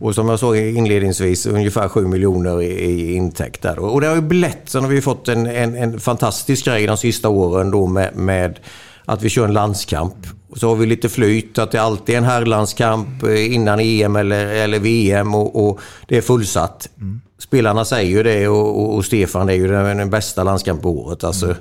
Och 0.00 0.14
som 0.14 0.28
jag 0.28 0.38
sa 0.38 0.56
inledningsvis, 0.56 1.46
ungefär 1.46 1.88
7 1.88 2.06
miljoner 2.06 2.62
i, 2.62 2.66
intäkter. 2.66 3.16
intäkt 3.16 3.62
där. 3.62 3.78
Och 3.78 4.00
det 4.00 4.06
har 4.06 4.14
ju 4.14 4.20
blivit, 4.20 4.58
sen 4.64 4.84
har 4.84 4.90
vi 4.90 5.00
fått 5.00 5.28
en, 5.28 5.46
en, 5.46 5.74
en, 5.74 6.00
fantastisk 6.00 6.64
grej 6.64 6.86
de 6.86 6.96
sista 6.96 7.28
åren 7.28 7.70
då 7.70 7.86
med, 7.86 8.16
med 8.16 8.58
att 9.04 9.22
vi 9.22 9.28
kör 9.28 9.44
en 9.44 9.52
landskamp. 9.52 10.14
Och 10.50 10.58
så 10.58 10.68
har 10.68 10.76
vi 10.76 10.86
lite 10.86 11.08
flyt, 11.08 11.58
att 11.58 11.70
det 11.70 11.78
alltid 11.78 12.14
är 12.14 12.18
en 12.18 12.24
herrlandskamp 12.24 13.22
eh, 13.22 13.54
innan 13.54 13.80
EM 13.80 14.16
eller, 14.16 14.46
eller 14.46 14.78
VM 14.78 15.34
och, 15.34 15.68
och 15.68 15.80
det 16.08 16.16
är 16.16 16.22
fullsatt. 16.22 16.88
Mm. 17.00 17.20
Spelarna 17.38 17.84
säger 17.84 18.10
ju 18.10 18.22
det 18.22 18.48
och, 18.48 18.80
och, 18.80 18.94
och, 18.94 19.04
Stefan, 19.04 19.46
det 19.46 19.52
är 19.52 19.56
ju 19.56 19.68
den, 19.68 19.96
den 19.96 20.10
bästa 20.10 20.44
landskampen 20.44 20.82
på 20.82 20.90
året. 20.90 21.24
Alltså, 21.24 21.46
mm. 21.46 21.56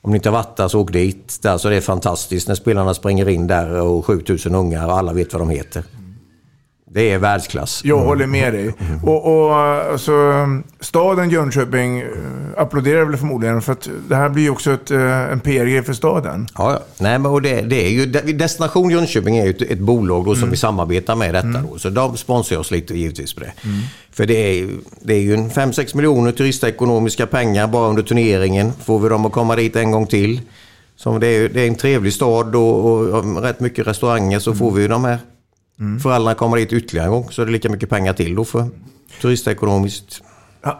Om 0.00 0.10
ni 0.10 0.16
inte 0.16 0.28
har 0.28 0.36
varit 0.36 0.56
där 0.56 0.68
så 0.68 0.80
åk 0.80 0.92
dit. 0.92 1.46
Alltså, 1.46 1.68
det 1.68 1.76
är 1.76 1.80
fantastiskt 1.80 2.48
när 2.48 2.54
spelarna 2.54 2.94
springer 2.94 3.28
in 3.28 3.46
där 3.46 3.80
och 3.80 4.06
7000 4.06 4.54
ungar 4.54 4.86
och 4.86 4.98
alla 4.98 5.12
vet 5.12 5.32
vad 5.32 5.42
de 5.42 5.50
heter. 5.50 5.82
Det 6.96 7.10
är 7.10 7.18
världsklass. 7.18 7.80
Jag 7.84 7.96
mm. 7.96 8.08
håller 8.08 8.26
med 8.26 8.52
dig. 8.52 8.74
Och, 9.02 9.46
och 9.46 9.54
alltså, 9.54 10.12
staden 10.80 11.30
Jönköping 11.30 12.00
eh, 12.00 12.06
applåderar 12.56 13.04
väl 13.04 13.16
förmodligen 13.16 13.62
för 13.62 13.72
att 13.72 13.88
det 14.08 14.16
här 14.16 14.28
blir 14.28 14.42
ju 14.42 14.50
också 14.50 14.72
ett, 14.72 14.90
eh, 14.90 15.32
en 15.32 15.40
PR 15.40 15.82
för 15.82 15.92
staden. 15.92 16.48
Ja, 16.58 16.72
ja. 16.72 16.80
Nej, 16.98 17.18
men 17.18 17.32
och 17.32 17.42
det, 17.42 17.60
det 17.60 17.86
är 17.86 17.88
ju, 17.88 18.06
Destination 18.32 18.90
Jönköping 18.90 19.36
är 19.36 19.44
ju 19.44 19.50
ett, 19.50 19.62
ett 19.62 19.78
bolag 19.78 20.24
då 20.24 20.34
som 20.34 20.42
mm. 20.42 20.50
vi 20.50 20.56
samarbetar 20.56 21.16
med 21.16 21.34
detta. 21.34 21.46
Mm. 21.46 21.62
Då, 21.70 21.78
så 21.78 21.90
de 21.90 22.16
sponsrar 22.16 22.58
oss 22.58 22.70
lite 22.70 22.98
givetvis 22.98 23.34
på 23.34 23.40
det. 23.40 23.52
Mm. 23.64 23.80
För 24.12 24.26
det 24.26 24.34
är, 24.34 24.68
det 25.00 25.14
är 25.14 25.20
ju 25.20 25.36
5-6 25.36 25.96
miljoner 25.96 26.32
turistekonomiska 26.32 27.26
pengar 27.26 27.66
bara 27.66 27.88
under 27.88 28.02
turneringen. 28.02 28.72
Får 28.84 28.98
vi 28.98 29.08
dem 29.08 29.26
att 29.26 29.32
komma 29.32 29.56
dit 29.56 29.76
en 29.76 29.90
gång 29.90 30.06
till. 30.06 30.40
Som 30.96 31.20
det, 31.20 31.26
är, 31.26 31.48
det 31.48 31.60
är 31.60 31.68
en 31.68 31.74
trevlig 31.74 32.12
stad 32.12 32.56
och, 32.56 32.84
och, 32.84 33.08
och 33.08 33.42
rätt 33.42 33.60
mycket 33.60 33.86
restauranger 33.86 34.38
så 34.38 34.54
får 34.54 34.70
vi 34.70 34.82
ju 34.82 34.88
de 34.88 35.04
här 35.04 35.18
Mm. 35.80 36.00
Föräldrarna 36.00 36.34
kommer 36.34 36.56
dit 36.56 36.72
ytterligare 36.72 37.06
en 37.06 37.12
gång 37.12 37.30
så 37.30 37.42
är 37.42 37.46
det 37.46 37.52
lika 37.52 37.68
mycket 37.68 37.90
pengar 37.90 38.12
till 38.12 38.34
då 38.34 38.44
för 38.44 38.68
turistekonomiskt. 39.20 40.22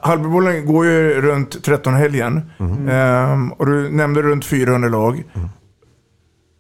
Halbybollen 0.03 0.67
går 0.67 0.87
ju 0.87 1.21
runt 1.21 1.67
13-helgen. 1.67 2.51
Mm. 2.59 2.89
Ehm, 2.89 3.53
och 3.53 3.67
du 3.67 3.91
nämnde 3.91 4.23
runt 4.23 4.45
400 4.45 4.89
lag. 4.89 5.25
Mm. 5.35 5.49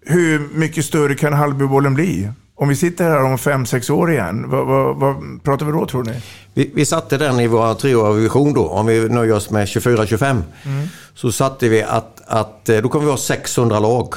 Hur 0.07 0.49
mycket 0.55 0.84
större 0.84 1.14
kan 1.14 1.32
Halbybollen 1.32 1.95
bli? 1.95 2.30
Om 2.59 2.68
vi 2.68 2.76
sitter 2.76 3.05
här 3.05 3.22
om 3.22 3.37
5-6 3.37 3.91
år 3.91 4.12
igen, 4.12 4.51
vad, 4.51 4.66
vad, 4.66 4.97
vad, 4.97 5.43
pratar 5.43 5.66
vi 5.66 5.72
då 5.72 5.87
tror 5.87 6.05
ni? 6.05 6.22
Vi, 6.55 6.70
vi 6.74 6.84
satte 6.84 7.18
den 7.18 7.41
i 7.41 7.47
vår 7.47 7.74
treåriga 7.74 8.12
vision 8.12 8.53
då, 8.53 8.68
om 8.68 8.87
vi 8.87 9.09
nöjer 9.09 9.34
oss 9.34 9.51
med 9.51 9.66
24-25. 9.66 10.43
Mm. 10.64 10.89
Så 11.14 11.32
satte 11.32 11.68
vi 11.68 11.82
att, 11.82 12.22
att 12.26 12.68
eh, 12.68 12.78
då 12.78 12.89
kommer 12.89 13.05
vi 13.05 13.11
ha 13.11 13.18
600 13.18 13.78
lag. 13.78 14.14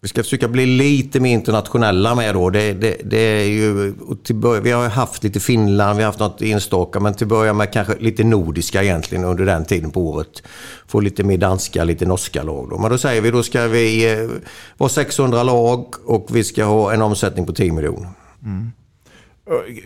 Vi 0.00 0.08
ska 0.08 0.22
försöka 0.22 0.48
bli 0.48 0.66
lite 0.66 1.20
mer 1.20 1.32
internationella 1.32 2.14
med 2.14 2.34
då. 2.34 2.50
Det, 2.50 2.72
det, 2.72 2.96
det 3.04 3.18
är 3.18 3.44
ju, 3.44 3.94
börja, 4.34 4.60
vi 4.60 4.70
har 4.70 4.88
haft 4.88 5.24
lite 5.24 5.40
Finland, 5.40 5.96
vi 5.96 6.02
har 6.02 6.08
haft 6.08 6.20
något 6.20 6.42
enstaka, 6.42 7.00
men 7.00 7.14
till 7.14 7.24
att 7.24 7.28
börja 7.28 7.52
med 7.52 7.72
kanske 7.72 7.94
lite 7.98 8.24
nordiska 8.24 8.82
egentligen 8.82 9.24
under 9.24 9.46
den 9.46 9.64
tiden 9.64 9.90
på 9.90 10.08
året. 10.08 10.42
Få 10.86 11.00
lite 11.00 11.24
mer 11.24 11.38
danska, 11.38 11.84
lite 11.84 12.06
norska 12.06 12.42
lag. 12.42 12.70
Då. 12.70 12.78
Men 12.78 12.90
då 12.90 12.98
säger 12.98 13.22
vi, 13.22 13.30
då 13.30 13.42
ska 13.42 13.66
vi 13.66 14.12
eh, 14.12 14.28
vara 14.76 14.90
600 14.90 15.42
lag 15.42 15.94
och 16.04 16.26
vi 16.30 16.44
ska 16.44 16.64
ha 16.64 16.92
en 16.92 17.02
omsättning 17.02 17.46
på 17.46 17.52
10 17.52 17.72
miljoner. 17.72 18.08
Mm. 18.44 18.72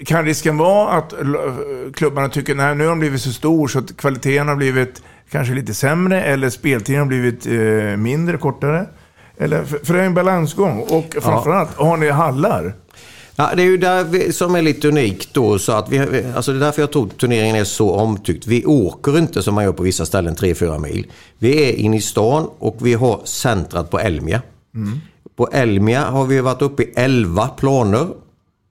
Kan 0.06 0.24
risken 0.24 0.56
vara 0.58 0.92
att 0.92 1.14
klubbarna 1.94 2.28
tycker 2.28 2.56
att 2.56 2.76
nu 2.76 2.84
har 2.84 2.90
de 2.90 2.98
blivit 2.98 3.20
så 3.20 3.32
stor 3.32 3.68
så 3.68 3.78
att 3.78 3.96
kvaliteten 3.96 4.48
har 4.48 4.56
blivit 4.56 5.02
kanske 5.30 5.54
lite 5.54 5.74
sämre 5.74 6.22
eller 6.22 6.50
speltiden 6.50 7.00
har 7.00 7.06
blivit 7.06 7.46
eh, 7.46 7.96
mindre, 7.96 8.38
kortare? 8.38 8.86
Eller, 9.36 9.64
för, 9.64 9.94
det 9.94 10.00
är 10.00 10.04
en 10.04 10.14
balansgång. 10.14 10.80
Och 10.80 11.16
framförallt, 11.20 11.70
ja. 11.78 11.84
har 11.84 11.96
ni 11.96 12.10
hallar? 12.10 12.74
Ja, 13.36 13.50
det 13.56 13.62
är 13.62 13.66
ju 13.66 13.76
där 13.76 14.04
vi, 14.04 14.32
som 14.32 14.54
är 14.54 14.62
lite 14.62 14.88
unikt 14.88 15.28
då. 15.34 15.58
Så 15.58 15.72
att 15.72 15.88
vi, 15.88 16.24
alltså 16.36 16.52
det 16.52 16.58
är 16.58 16.60
därför 16.60 16.82
jag 16.82 16.92
tror 16.92 17.08
turneringen 17.08 17.56
är 17.56 17.64
så 17.64 17.94
omtyckt. 17.94 18.46
Vi 18.46 18.64
åker 18.64 19.18
inte 19.18 19.42
som 19.42 19.54
man 19.54 19.64
gör 19.64 19.72
på 19.72 19.82
vissa 19.82 20.06
ställen 20.06 20.34
3-4 20.34 20.78
mil. 20.78 21.06
Vi 21.38 21.68
är 21.68 21.72
inne 21.72 21.96
i 21.96 22.00
stan 22.00 22.48
och 22.58 22.76
vi 22.80 22.94
har 22.94 23.20
centrat 23.24 23.90
på 23.90 24.00
Elmia. 24.00 24.42
Mm. 24.74 25.00
På 25.36 25.48
Elmia 25.52 26.04
har 26.04 26.24
vi 26.24 26.40
varit 26.40 26.62
uppe 26.62 26.82
i 26.82 26.92
11 26.96 27.48
planer. 27.48 28.06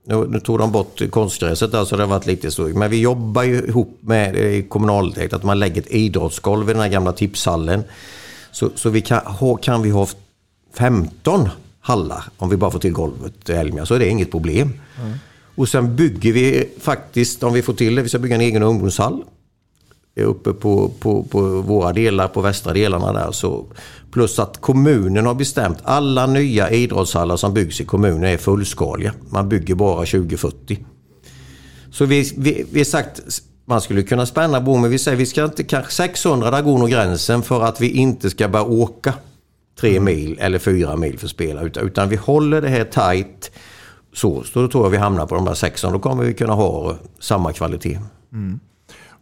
Nu, 0.08 0.28
nu 0.30 0.40
tog 0.40 0.60
de 0.60 0.72
bort 0.72 1.02
konstgräset 1.12 1.72
där 1.72 1.86
så 1.86 1.96
det 1.96 2.04
har 2.04 2.10
varit 2.10 2.26
lite 2.26 2.52
så. 2.52 2.62
Men 2.62 2.92
vi 2.92 3.02
jobbar 3.02 3.44
ju 3.44 3.62
ihop 3.62 3.98
med 4.02 4.70
kommunalägt 4.70 5.34
att 5.34 5.44
man 5.44 5.60
lägger 5.60 5.82
ett 5.82 5.92
idrottsgolv 5.92 6.70
i 6.70 6.74
den 6.74 6.82
här 6.82 6.90
gamla 6.90 7.14
tipshallen. 7.14 7.84
Så, 8.52 8.70
så 8.76 8.90
vi 8.90 9.02
kan, 9.02 9.22
kan 9.62 9.82
vi 9.82 9.90
ha 9.90 10.08
15 10.74 11.50
hallar, 11.82 12.24
om 12.38 12.50
vi 12.50 12.58
bara 12.58 12.72
får 12.72 12.80
till 12.80 12.92
golvet 12.92 13.46
till 13.46 13.56
Elmia, 13.56 13.86
så 13.86 13.94
är 13.94 14.00
det 14.00 14.10
inget 14.10 14.32
problem. 14.32 14.74
Mm. 15.02 15.14
Och 15.56 15.70
sen 15.70 15.96
bygger 15.96 16.34
vi 16.34 16.70
faktiskt, 16.80 17.44
om 17.44 17.54
vi 17.54 17.62
får 17.62 17.74
till 17.74 17.96
det, 17.96 18.02
vi 18.02 18.10
ska 18.10 18.20
bygga 18.20 18.36
en 18.36 18.42
egen 18.42 18.64
ungdomshall. 18.64 19.24
uppe 20.16 20.54
på, 20.54 20.92
på, 21.00 21.24
på 21.24 21.42
våra 21.42 21.94
delar, 21.94 22.28
på 22.28 22.42
västra 22.42 22.74
delarna 22.74 23.14
där. 23.14 23.32
Så, 23.32 23.66
plus 24.12 24.40
att 24.40 24.62
kommunen 24.62 25.26
har 25.26 25.34
bestämt 25.34 25.78
alla 25.84 26.28
nya 26.28 26.70
idrottshallar 26.70 27.38
som 27.38 27.54
byggs 27.54 27.82
i 27.82 27.86
kommunen 27.86 28.24
är 28.24 28.38
fullskaliga. 28.38 29.14
Man 29.30 29.50
bygger 29.50 29.76
bara 29.76 30.06
2040. 30.06 30.86
Så 31.92 32.06
vi, 32.06 32.34
vi, 32.38 32.66
vi 32.72 32.80
har 32.80 32.86
sagt 32.86 33.22
man 33.66 33.82
skulle 33.82 34.04
kunna 34.04 34.26
spänna 34.26 34.62
bommen. 34.62 34.92
Vi 34.92 35.00
säger 35.00 35.18
vi 35.18 35.26
ska 35.26 35.46
inte, 35.46 35.64
kanske 35.64 35.92
600 35.92 36.52
där 36.52 36.62
går 36.62 36.78
nog 36.78 36.90
gränsen 36.90 37.42
för 37.44 37.62
att 37.62 37.82
vi 37.82 37.90
inte 37.90 38.30
ska 38.30 38.48
börja 38.48 38.66
åka 38.66 39.14
tre 39.80 40.00
mil 40.00 40.38
eller 40.40 40.60
fyra 40.60 40.96
mil 40.96 41.20
för 41.20 41.26
att 41.26 41.32
spela. 41.32 41.62
Utan, 41.62 41.88
utan 41.88 42.10
vi 42.10 42.16
håller 42.16 42.62
det 42.62 42.70
här 42.70 42.84
tight. 42.84 43.52
Så, 44.14 44.44
så 44.44 44.62
då 44.62 44.68
tror 44.68 44.86
jag 44.86 44.90
vi 44.90 44.98
hamnar 44.98 45.26
på 45.26 45.36
de 45.36 45.46
där 45.46 45.54
600. 45.54 45.98
Då 45.98 46.02
kommer 46.02 46.24
vi 46.24 46.34
kunna 46.34 46.54
ha 46.54 46.96
samma 47.20 47.54
kvalitet. 47.54 48.00
Mm. 48.34 48.60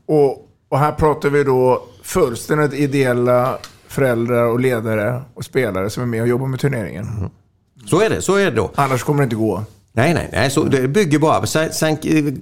Och, 0.07 0.49
och 0.69 0.79
här 0.79 0.91
pratar 0.91 1.29
vi 1.29 1.43
då 1.43 1.83
fullständigt 2.03 2.73
ideella 2.73 3.57
föräldrar 3.87 4.43
och 4.43 4.59
ledare 4.59 5.21
och 5.33 5.45
spelare 5.45 5.89
som 5.89 6.03
är 6.03 6.07
med 6.07 6.21
och 6.21 6.27
jobbar 6.27 6.47
med 6.47 6.59
turneringen. 6.59 7.07
Mm. 7.17 7.29
Så 7.85 8.01
är 8.01 8.09
det, 8.09 8.21
så 8.21 8.35
är 8.35 8.45
det 8.45 8.51
då. 8.51 8.71
Annars 8.75 9.03
kommer 9.03 9.19
det 9.19 9.23
inte 9.23 9.35
gå. 9.35 9.63
Nej, 9.91 10.13
nej, 10.13 10.29
nej. 10.31 10.51
Så 10.51 10.63
det 10.63 10.87
bygger 10.87 11.19
bara. 11.19 11.45
Sen, 11.45 11.73
sen 11.73 11.97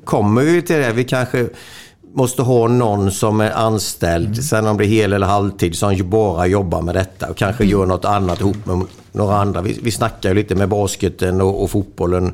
kommer 0.05 0.41
vi 0.41 0.61
till 0.61 0.75
det. 0.75 0.93
Vi 0.93 1.03
kanske 1.03 1.49
måste 2.13 2.41
ha 2.41 2.67
någon 2.67 3.11
som 3.11 3.41
är 3.41 3.51
anställd, 3.51 4.27
mm. 4.27 4.41
sen 4.41 4.67
om 4.67 4.77
det 4.77 4.85
är 4.85 4.87
hel 4.87 5.13
eller 5.13 5.27
halvtid, 5.27 5.75
som 5.75 6.09
bara 6.09 6.47
jobbar 6.47 6.81
med 6.81 6.95
detta 6.95 7.29
och 7.29 7.37
kanske 7.37 7.63
mm. 7.63 7.71
gör 7.71 7.85
något 7.85 8.05
annat 8.05 8.39
ihop 8.39 8.65
med 8.65 8.81
några 9.11 9.37
andra. 9.37 9.61
Vi, 9.61 9.79
vi 9.83 9.91
snackar 9.91 10.29
ju 10.29 10.35
lite 10.35 10.55
med 10.55 10.69
basketen 10.69 11.41
och, 11.41 11.63
och 11.63 11.69
fotbollen. 11.69 12.33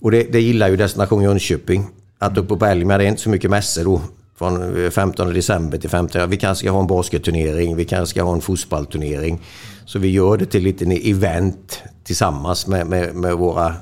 Och 0.00 0.10
det, 0.10 0.32
det 0.32 0.40
gillar 0.40 0.68
ju 0.68 0.76
Destination 0.76 1.22
Jönköping. 1.22 1.86
Att 2.18 2.38
uppe 2.38 2.56
på 2.56 2.66
Elmia, 2.66 2.98
det 2.98 3.04
är 3.04 3.08
inte 3.08 3.22
så 3.22 3.30
mycket 3.30 3.50
mässor 3.50 3.84
då. 3.84 4.00
Från 4.38 4.90
15 4.90 5.34
december 5.34 5.78
till 5.78 5.90
15. 5.90 6.30
Vi 6.30 6.36
kanske 6.36 6.62
ska 6.62 6.70
ha 6.70 6.80
en 6.80 6.86
basketturnering, 6.86 7.76
vi 7.76 7.84
kanske 7.84 8.10
ska 8.10 8.22
ha 8.22 8.32
en 8.32 8.40
fotbollsturnering. 8.40 9.40
Så 9.84 9.98
vi 9.98 10.10
gör 10.10 10.36
det 10.36 10.46
till 10.46 10.62
lite 10.62 10.84
event 10.84 11.82
tillsammans 12.04 12.66
med, 12.66 12.86
med, 12.86 13.14
med 13.14 13.34
våra 13.34 13.74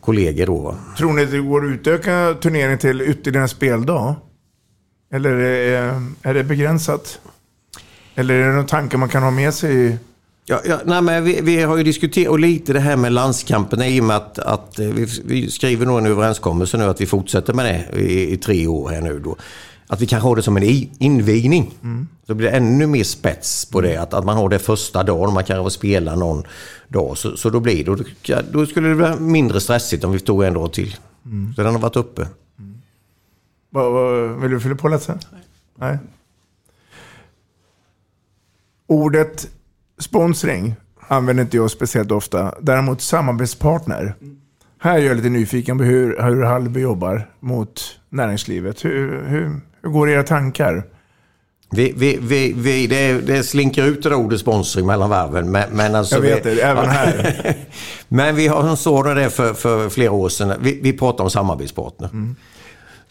kollegor 0.00 0.46
då. 0.46 0.74
Tror 0.98 1.12
ni 1.12 1.22
att 1.22 1.30
det 1.30 1.38
går 1.38 1.66
att 1.66 1.72
utöka 1.72 2.34
turneringen 2.42 2.78
till 2.78 3.02
ytterligare 3.02 3.42
en 3.42 3.48
speldag? 3.48 4.14
Eller 5.12 5.30
är, 5.30 6.02
är 6.22 6.34
det 6.34 6.44
begränsat? 6.44 7.20
Eller 8.14 8.34
är 8.34 8.48
det 8.48 8.54
någon 8.54 8.66
tanke 8.66 8.96
man 8.96 9.08
kan 9.08 9.22
ha 9.22 9.30
med 9.30 9.54
sig? 9.54 9.98
Ja, 10.44 10.60
ja, 10.64 10.80
nej, 10.84 11.02
men 11.02 11.24
vi, 11.24 11.40
vi, 11.40 11.62
har 11.62 11.76
ju 11.76 11.82
diskuterat 11.82 12.40
lite 12.40 12.72
det 12.72 12.80
här 12.80 12.96
med 12.96 13.12
landskamperna 13.12 13.88
i 13.88 14.00
och 14.00 14.04
med 14.04 14.16
att, 14.16 14.38
att 14.38 14.78
eh, 14.78 14.86
vi, 14.86 15.06
vi, 15.24 15.50
skriver 15.50 15.86
nog 15.86 15.98
en 15.98 16.06
överenskommelse 16.06 16.76
nu 16.76 16.84
att 16.84 17.00
vi 17.00 17.06
fortsätter 17.06 17.52
med 17.52 17.64
det 17.64 18.00
i, 18.00 18.32
i, 18.32 18.36
tre 18.36 18.66
år 18.66 18.88
här 18.88 19.00
nu 19.00 19.18
då. 19.18 19.36
Att 19.86 20.00
vi 20.00 20.06
kan 20.06 20.20
ha 20.20 20.34
det 20.34 20.42
som 20.42 20.56
en 20.56 20.62
invigning. 20.98 21.74
Mm. 21.82 22.08
Så 22.26 22.34
blir 22.34 22.50
det 22.50 22.56
ännu 22.56 22.86
mer 22.86 23.04
spets 23.04 23.64
på 23.64 23.80
det. 23.80 23.96
Att, 23.96 24.14
att 24.14 24.24
man 24.24 24.36
har 24.36 24.48
det 24.48 24.58
första 24.58 25.02
dagen, 25.02 25.34
man 25.34 25.44
kan 25.44 25.70
spela 25.70 26.14
någon 26.14 26.44
dag. 26.88 27.18
Så, 27.18 27.36
så 27.36 27.50
då 27.50 27.60
blir 27.60 27.84
det, 27.84 28.04
då, 28.24 28.42
då 28.52 28.66
skulle 28.66 28.88
det 28.88 28.94
bli 28.94 29.20
mindre 29.20 29.60
stressigt 29.60 30.04
om 30.04 30.12
vi 30.12 30.20
tog 30.20 30.44
en 30.44 30.54
dag 30.54 30.72
till. 30.72 30.96
Mm. 31.24 31.54
Så 31.54 31.62
den 31.62 31.74
har 31.74 31.80
varit 31.80 31.96
uppe. 31.96 32.26
Vad, 33.74 33.92
vad, 33.92 34.40
vill 34.40 34.50
du 34.50 34.60
fylla 34.60 34.74
på 34.74 34.88
lite? 34.88 35.18
Nej. 35.32 35.42
Nej. 35.78 35.98
Ordet 38.86 39.48
sponsring 39.98 40.74
använder 41.08 41.44
inte 41.44 41.56
jag 41.56 41.70
speciellt 41.70 42.10
ofta. 42.10 42.54
Däremot 42.60 43.00
samarbetspartner. 43.00 44.14
Här 44.78 44.98
är 44.98 45.02
jag 45.02 45.16
lite 45.16 45.28
nyfiken 45.28 45.78
på 45.78 45.84
hur, 45.84 46.22
hur 46.22 46.42
Hallby 46.42 46.80
jobbar 46.80 47.30
mot 47.40 47.98
näringslivet. 48.08 48.84
Hur, 48.84 49.24
hur, 49.26 49.60
hur 49.82 49.90
går 49.90 50.08
era 50.08 50.22
tankar? 50.22 50.84
Vi, 51.70 51.94
vi, 51.96 52.18
vi, 52.20 52.52
vi, 52.56 52.86
det, 52.86 53.20
det 53.20 53.42
slinker 53.42 53.84
ut 53.84 54.02
det 54.02 54.14
ordet 54.14 54.40
sponsring 54.40 54.86
mellan 54.86 55.10
varven. 55.10 55.50
Men, 55.50 55.70
men 55.70 55.94
alltså 55.94 56.14
jag 56.14 56.22
vet 56.22 56.46
vi, 56.46 56.54
det, 56.54 56.62
även 56.62 56.88
här. 56.88 57.56
men 58.08 58.36
vi 58.36 58.46
har 58.46 58.76
såg 58.76 59.16
det 59.16 59.30
för, 59.30 59.54
för 59.54 59.88
flera 59.88 60.12
år 60.12 60.28
sedan. 60.28 60.58
Vi, 60.60 60.80
vi 60.82 60.92
pratar 60.92 61.24
om 61.24 61.30
samarbetspartner. 61.30 62.08
Mm. 62.08 62.36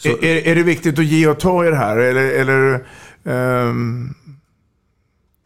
Är, 0.06 0.26
är, 0.26 0.48
är, 0.48 0.56
det 0.56 0.64
viktigt 0.64 1.00
att 1.00 1.06
ge 1.06 1.28
och 1.28 1.40
ta 1.40 1.66
i 1.66 1.70
det 1.70 1.76
här? 1.76 1.98
Eller, 1.98 2.32
eller 2.32 2.86
um... 3.24 4.16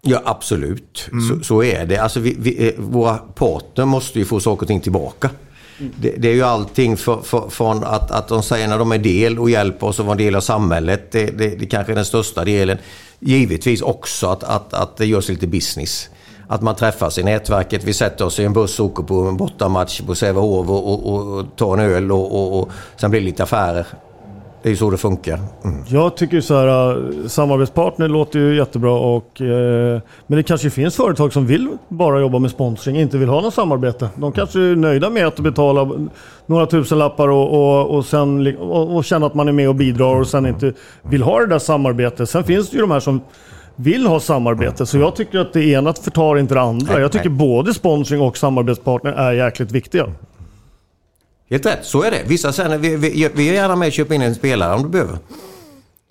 Ja, 0.08 0.22
absolut. 0.26 1.08
Mm. 1.12 1.28
Så, 1.28 1.43
så, 1.43 1.64
är 1.64 1.86
det. 1.86 1.97
Alltså 1.97 2.20
vi, 2.20 2.36
vi, 2.39 2.68
eh, 2.68 2.74
våra 2.78 3.18
partner 3.18 3.86
måste 3.86 4.20
ju 4.20 4.26
få 4.26 4.39
saker 4.39 4.64
och 4.64 4.68
ting 4.68 4.82
tillbaka. 4.82 5.30
Mm. 5.80 5.93
Det, 6.01 6.10
det, 6.18 6.28
är 6.28 6.34
ju 6.34 6.43
allting 6.43 6.97
för, 6.97 7.22
för, 7.22 7.49
från 7.49 7.84
att, 7.84 8.12
att 8.12 8.28
de 8.28 8.43
säger 8.43 8.68
när 8.68 8.80
de 8.80 8.91
är 8.91 8.97
del 8.97 9.39
och 9.39 9.49
hjälper 9.49 9.88
oss 9.88 9.99
att 9.99 10.06
vara 10.06 10.14
en 10.14 10.18
del 10.18 10.36
av 10.36 10.41
samhället. 10.41 11.12
Det, 11.12 11.26
det, 11.26 11.47
det 11.47 11.66
kanske 11.66 11.93
är 11.93 11.95
den 11.95 12.06
största 12.06 12.45
delen. 12.45 12.78
Givetvis 13.20 13.82
också 13.82 14.28
att, 14.28 14.43
att, 14.43 14.74
att 14.74 14.97
det 14.97 15.06
görs 15.06 15.30
lite 15.30 15.47
business. 15.47 16.10
Att 16.47 16.62
man 16.62 16.76
träffas 16.76 17.18
i 17.18 17.24
nätverket. 17.24 17.84
Vi 17.84 17.93
sätter 17.93 18.26
oss 18.26 18.39
i 18.39 18.43
en 18.43 18.53
buss 18.53 18.80
och 18.80 18.86
åker 18.86 19.03
på 19.03 19.22
en 19.22 19.38
bortamatch 19.38 20.01
på 20.01 20.16
Sävehof 20.16 20.70
och, 20.70 20.93
och, 20.93 21.14
och, 21.14 21.39
och 21.39 21.45
tar 21.56 21.78
en 21.78 21.80
öl 21.80 22.12
och, 22.12 22.36
och, 22.36 22.62
och 22.62 22.72
sen 22.95 23.12
blir 23.12 23.22
det 23.22 23.26
lite 23.26 23.43
affärer. 23.43 23.88
Det 24.66 24.70
är 24.70 24.72
ju 24.72 24.78
så 24.78 24.89
det 24.89 24.97
funkar. 24.97 25.39
Mm. 25.63 25.84
Jag 25.88 26.18
tycker 26.18 26.41
så 26.41 26.59
här, 26.59 26.91
äh, 26.91 27.28
samarbetspartner 27.28 28.07
låter 28.07 28.39
ju 28.39 28.55
jättebra 28.55 28.91
och, 28.91 29.41
eh, 29.41 30.01
men 30.28 30.38
det 30.38 30.43
kanske 30.43 30.70
finns 30.70 30.95
företag 30.95 31.34
som 31.34 31.45
vill 31.45 31.78
bara 31.88 32.20
jobba 32.20 32.39
med 32.39 32.51
sponsring, 32.51 32.97
inte 32.97 33.18
vill 33.18 33.30
ha 33.30 33.41
något 33.41 33.53
samarbete. 33.53 34.09
De 34.16 34.32
kanske 34.32 34.59
är 34.59 34.76
nöjda 34.76 35.09
med 35.09 35.28
att 35.28 35.39
betala 35.39 35.91
några 36.45 36.66
tusen 36.66 36.99
lappar 36.99 37.28
och, 37.28 37.53
och, 37.53 37.95
och, 37.95 38.05
sen, 38.05 38.57
och, 38.57 38.95
och 38.95 39.05
känna 39.05 39.26
att 39.26 39.34
man 39.34 39.47
är 39.47 39.51
med 39.51 39.70
och 39.70 39.76
bidrar 39.76 40.16
och 40.16 40.28
sen 40.28 40.45
inte 40.45 40.74
vill 41.01 41.24
ha 41.24 41.39
det 41.39 41.47
där 41.47 41.59
samarbetet. 41.59 42.30
Sen 42.30 42.43
finns 42.43 42.70
det 42.70 42.76
ju 42.76 42.82
de 42.82 42.91
här 42.91 42.99
som 42.99 43.22
vill 43.76 44.07
ha 44.07 44.20
samarbete. 44.20 44.86
Så 44.86 44.97
jag 44.97 45.16
tycker 45.16 45.39
att 45.39 45.53
det 45.53 45.66
ena 45.66 45.93
förtar 45.93 46.38
inte 46.38 46.53
det 46.53 46.61
andra. 46.61 46.99
Jag 46.99 47.11
tycker 47.11 47.30
både 47.30 47.74
sponsring 47.74 48.22
och 48.22 48.38
samarbetspartner 48.38 49.11
är 49.11 49.32
jäkligt 49.32 49.72
viktiga. 49.72 50.07
Helt 51.49 51.65
rätt, 51.65 51.85
så 51.85 52.03
är 52.03 52.11
det. 52.11 52.23
Vissa 52.27 52.53
säger 52.53 52.77
vi, 52.77 52.95
vi, 52.95 53.29
vi 53.35 53.49
är 53.49 53.53
gärna 53.53 53.75
med 53.75 53.87
och 53.87 53.93
köper 53.93 54.15
in 54.15 54.21
en 54.21 54.35
spelare 54.35 54.75
om 54.75 54.83
du 54.83 54.89
behöver. 54.89 55.17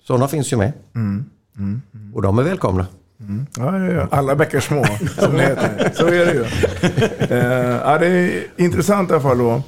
Sådana 0.03 0.27
finns 0.27 0.53
ju 0.53 0.57
med. 0.57 0.73
Mm. 0.95 1.25
Mm. 1.57 1.81
Mm. 1.93 2.15
Och 2.15 2.21
de 2.21 2.39
är 2.39 2.43
välkomna. 2.43 2.87
Mm. 3.19 3.45
Ja, 3.57 3.79
ja, 3.79 3.91
ja, 3.93 4.07
Alla 4.11 4.35
bäckar 4.35 4.59
små, 4.59 4.85
som 5.17 5.33
det 5.33 5.41
heter. 5.41 5.91
Så 5.93 6.07
är 6.07 6.25
det 6.25 6.33
ju. 6.33 6.41
Uh, 6.41 7.81
ja, 7.85 7.97
det 7.97 8.07
är 8.07 8.43
intressant 8.57 9.09
i 9.09 9.13
alla 9.13 9.21
fall 9.21 9.37
då. 9.37 9.61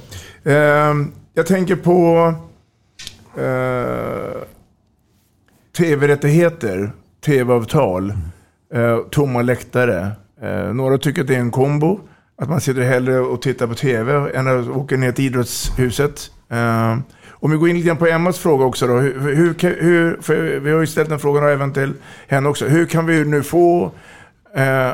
Uh, 0.46 1.06
jag 1.34 1.46
tänker 1.46 1.76
på 1.76 2.34
uh, 3.38 4.42
tv-rättigheter, 5.76 6.92
tv-avtal, 7.24 8.12
uh, 8.74 8.98
tomma 9.10 9.42
läktare. 9.42 10.10
några 10.74 10.98
tycker 10.98 11.20
att 11.20 11.28
det 11.28 11.34
är 11.34 11.40
en 11.40 11.50
kombo. 11.50 12.00
Att 12.40 12.48
man 12.48 12.60
sitter 12.60 12.82
hellre 12.82 13.20
och 13.20 13.42
tittar 13.42 13.66
på 13.66 13.74
tv 13.74 14.30
än 14.34 14.48
att 14.48 14.68
åka 14.68 14.96
ner 14.96 15.12
till 15.12 15.24
idrottshuset. 15.24 16.30
Uh, 16.52 16.98
om 17.30 17.50
vi 17.50 17.56
går 17.56 17.68
in 17.68 17.80
lite 17.80 17.94
på 17.94 18.06
Emmas 18.06 18.38
fråga 18.38 18.64
också 18.64 18.86
då. 18.86 18.94
Hur, 18.94 19.34
hur, 19.34 19.82
hur, 19.82 20.60
vi 20.60 20.70
har 20.70 20.80
ju 20.80 20.86
ställt 20.86 21.08
den 21.08 21.18
frågan 21.18 21.48
även 21.48 21.72
till 21.72 21.94
henne 22.28 22.48
också. 22.48 22.66
Hur 22.66 22.86
kan 22.86 23.06
vi 23.06 23.24
nu 23.24 23.42
få 23.42 23.84
uh, 24.56 24.92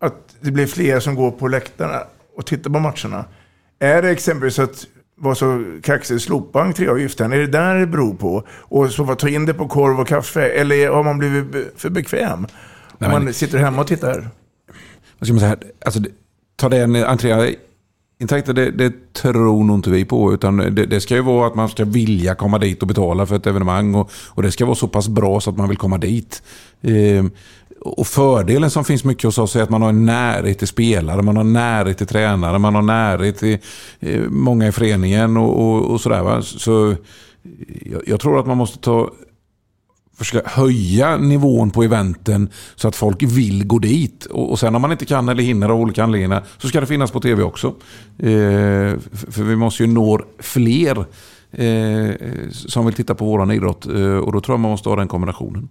att 0.00 0.36
det 0.40 0.50
blir 0.50 0.66
fler 0.66 1.00
som 1.00 1.14
går 1.14 1.30
på 1.30 1.48
läktarna 1.48 2.02
och 2.36 2.46
tittar 2.46 2.70
på 2.70 2.78
matcherna? 2.78 3.24
Är 3.78 4.02
det 4.02 4.10
exempelvis 4.10 4.58
att 4.58 4.86
vara 5.18 5.34
så 5.34 5.64
kaxig, 5.82 6.20
slopa 6.20 6.62
entréavgiften? 6.62 7.32
Är 7.32 7.38
det 7.38 7.46
där 7.46 7.74
det 7.74 7.86
beror 7.86 8.14
på? 8.14 8.46
Och 8.48 8.90
så 8.90 9.14
ta 9.14 9.28
in 9.28 9.46
det 9.46 9.54
på 9.54 9.68
korv 9.68 10.00
och 10.00 10.08
kaffe? 10.08 10.48
Eller 10.48 10.88
har 10.88 11.02
man 11.02 11.18
blivit 11.18 11.72
för 11.76 11.90
bekväm? 11.90 12.46
Om 12.98 13.10
man 13.10 13.32
sitter 13.32 13.58
hemma 13.58 13.80
och 13.80 13.88
tittar? 13.88 14.28
Vad 15.18 15.26
ska 15.26 15.32
man 15.32 15.40
säga? 15.40 15.56
Alltså, 15.84 16.00
det 16.00 16.08
ta 16.56 16.68
den 16.68 16.96
entréintäkten, 16.96 18.54
det, 18.54 18.70
det 18.70 19.12
tror 19.12 19.64
nog 19.64 19.78
inte 19.78 19.90
vi 19.90 20.04
på. 20.04 20.34
Utan 20.34 20.56
det, 20.56 20.86
det, 20.86 21.00
ska 21.00 21.14
ju 21.14 21.22
vara 21.22 21.46
att 21.46 21.54
man 21.54 21.68
ska 21.68 21.84
vilja 21.84 22.34
komma 22.34 22.58
dit 22.58 22.82
och 22.82 22.88
betala 22.88 23.26
för 23.26 23.36
ett 23.36 23.46
evenemang. 23.46 23.94
Och, 23.94 24.10
och 24.28 24.42
det 24.42 24.50
ska 24.50 24.64
vara 24.64 24.74
så 24.74 24.88
pass 24.88 25.08
bra 25.08 25.40
så 25.40 25.50
att 25.50 25.56
man 25.56 25.68
vill 25.68 25.78
komma 25.78 25.98
dit. 25.98 26.42
Ehm, 26.82 27.30
och 27.80 28.06
fördelen 28.06 28.70
som 28.70 28.84
finns 28.84 29.04
mycket 29.04 29.24
hos 29.24 29.38
oss 29.38 29.56
är 29.56 29.62
att 29.62 29.70
man 29.70 29.82
har 29.82 29.88
en 29.88 30.06
närhet 30.06 30.58
till 30.58 30.68
spelare, 30.68 31.22
man 31.22 31.36
har 31.36 31.44
närhet 31.44 31.98
till 31.98 32.06
tränare, 32.06 32.58
man 32.58 32.74
har 32.74 32.82
närhet 32.82 33.38
till 33.38 33.58
eh, 34.00 34.20
många 34.28 34.68
i 34.68 34.72
föreningen 34.72 35.36
och, 35.36 35.60
och, 35.60 35.90
och 35.90 36.00
sådär. 36.00 36.22
Va? 36.22 36.42
Så 36.42 36.94
jag, 37.84 38.02
jag 38.06 38.20
tror 38.20 38.40
att 38.40 38.46
man 38.46 38.56
måste 38.56 38.78
ta 38.78 39.10
försöka 40.18 40.48
höja 40.48 41.16
nivån 41.16 41.70
på 41.70 41.82
eventen 41.82 42.48
så 42.74 42.88
att 42.88 42.96
folk 42.96 43.22
vill 43.22 43.66
gå 43.66 43.78
dit. 43.78 44.24
Och, 44.24 44.50
och 44.50 44.58
sen 44.58 44.74
om 44.74 44.82
man 44.82 44.92
inte 44.92 45.06
kan 45.06 45.28
eller 45.28 45.42
hinner 45.42 45.68
av 45.68 45.80
olika 45.80 46.04
anledningar 46.04 46.44
så 46.58 46.68
ska 46.68 46.80
det 46.80 46.86
finnas 46.86 47.10
på 47.10 47.20
tv 47.20 47.42
också. 47.42 47.66
Eh, 48.18 48.98
för, 49.12 49.42
vi 49.42 49.56
måste 49.56 49.82
ju 49.82 49.86
nå 49.86 50.20
fler 50.38 50.98
eh, 51.52 52.14
som 52.50 52.86
vill 52.86 52.94
titta 52.94 53.14
på 53.14 53.24
våran 53.24 53.50
idrott 53.50 53.86
eh, 53.86 54.16
och 54.16 54.32
då 54.32 54.40
tror 54.40 54.54
jag 54.54 54.60
man 54.60 54.70
måste 54.70 54.88
ha 54.88 54.96
den 54.96 55.08
kombinationen. 55.08 55.68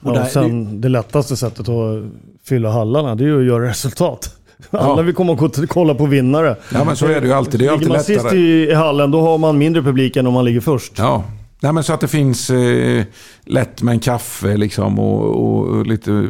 Och 0.00 0.16
ja, 0.16 0.26
sen, 0.26 0.80
det 0.80 0.88
lättaste 0.88 1.36
sättet 1.36 1.68
att 1.68 2.02
fylla 2.44 2.70
hallarna 2.70 3.14
det 3.14 3.24
är 3.24 3.26
ju 3.26 3.40
att 3.40 3.46
göra 3.46 3.68
resultat. 3.68 4.36
Alla 4.70 4.88
ja. 4.88 5.02
vill 5.02 5.14
komma 5.14 5.32
och 5.32 5.68
kolla 5.68 5.94
på 5.94 6.06
vinnare. 6.06 6.56
Ja 6.72 6.84
men 6.84 6.96
så 6.96 7.06
är 7.06 7.20
det 7.20 7.26
ju 7.26 7.32
alltid. 7.32 7.60
Det 7.60 7.66
är 7.66 7.70
alltid 7.70 7.88
ligger 7.88 7.98
man 7.98 8.06
lättare. 8.08 8.30
sist 8.30 8.34
i, 8.34 8.70
i 8.70 8.74
hallen 8.74 9.10
då 9.10 9.20
har 9.20 9.38
man 9.38 9.58
mindre 9.58 9.82
publik 9.82 10.16
än 10.16 10.26
om 10.26 10.34
man 10.34 10.44
ligger 10.44 10.60
först. 10.60 10.92
Ja. 10.98 11.24
Nej, 11.62 11.72
men 11.72 11.84
så 11.84 11.92
att 11.92 12.00
det 12.00 12.08
finns 12.08 12.50
eh, 12.50 13.04
lätt 13.44 13.82
med 13.82 13.92
en 13.92 14.00
kaffe 14.00 14.56
liksom 14.56 14.98
och, 14.98 15.68
och, 15.68 15.86
lite 15.86 16.28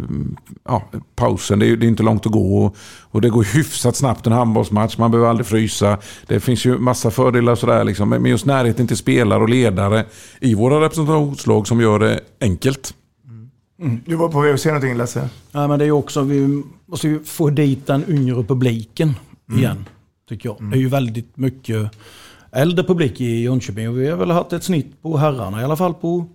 ja, 0.65 0.91
pausen. 1.17 1.59
Det 1.59 1.67
är, 1.67 1.77
det 1.77 1.87
är 1.87 1.89
inte 1.89 2.03
långt 2.03 2.27
att 2.27 2.33
gå 2.33 2.65
och, 2.65 2.77
och, 3.01 3.21
det 3.21 3.31
går 3.31 3.43
hyfsat 3.43 3.97
snabbt 3.97 4.27
en 4.27 4.33
handbollsmatch. 4.33 4.99
Man 4.99 5.11
behöver 5.11 5.31
aldrig 5.31 5.47
frysa. 5.47 5.99
Det 6.27 6.41
finns 6.41 6.65
ju 6.65 6.79
massa 6.79 7.11
fördelar 7.11 7.55
sådär 7.55 7.85
liksom. 7.85 8.09
Men 8.09 8.27
just 8.27 8.47
närheten 8.47 8.87
till 8.87 8.97
spelare 8.97 9.43
och 9.43 9.49
ledare 9.49 10.05
i 10.41 10.55
våra 10.55 10.81
representationslag 10.81 11.69
som 11.69 11.81
gör 11.81 11.99
det 11.99 12.21
enkelt. 12.41 12.95
Mm. 13.81 14.01
Du 14.07 14.15
var 14.15 14.29
på 14.29 14.41
väg 14.41 14.55
att 14.55 14.61
säga 14.61 14.75
någonting 14.75 14.97
Lasse? 14.97 15.29
Ja, 15.53 15.69
men 15.69 15.79
det 15.79 15.85
är 15.85 15.87
ju 15.87 15.93
också, 15.93 16.23
vi 16.23 16.63
måste 16.87 17.09
ju 17.09 17.25
få 17.25 17.51
dit 17.51 17.87
den 17.87 18.05
yngre 18.09 18.45
publiken 18.45 19.15
Mm. 19.49 19.61
igen. 19.61 19.85
Tycker 20.29 20.49
jag. 20.49 20.71
Det 20.71 20.77
är 20.77 20.81
ju 20.81 20.89
väldigt 20.89 21.37
mycket 21.37 21.91
äldre 22.53 22.85
publik 22.85 23.21
i 23.21 23.43
Jönköping. 23.43 23.89
Och 23.89 23.99
vi 23.99 24.11
har 24.11 24.17
väl 24.17 24.31
haft 24.31 24.53
ett 24.53 24.65
snitt 24.65 25.03
på 25.03 25.17
herrarna 25.17 25.61
i 25.61 25.65
alla 25.65 25.77
fall 25.77 25.95
på 25.95 26.27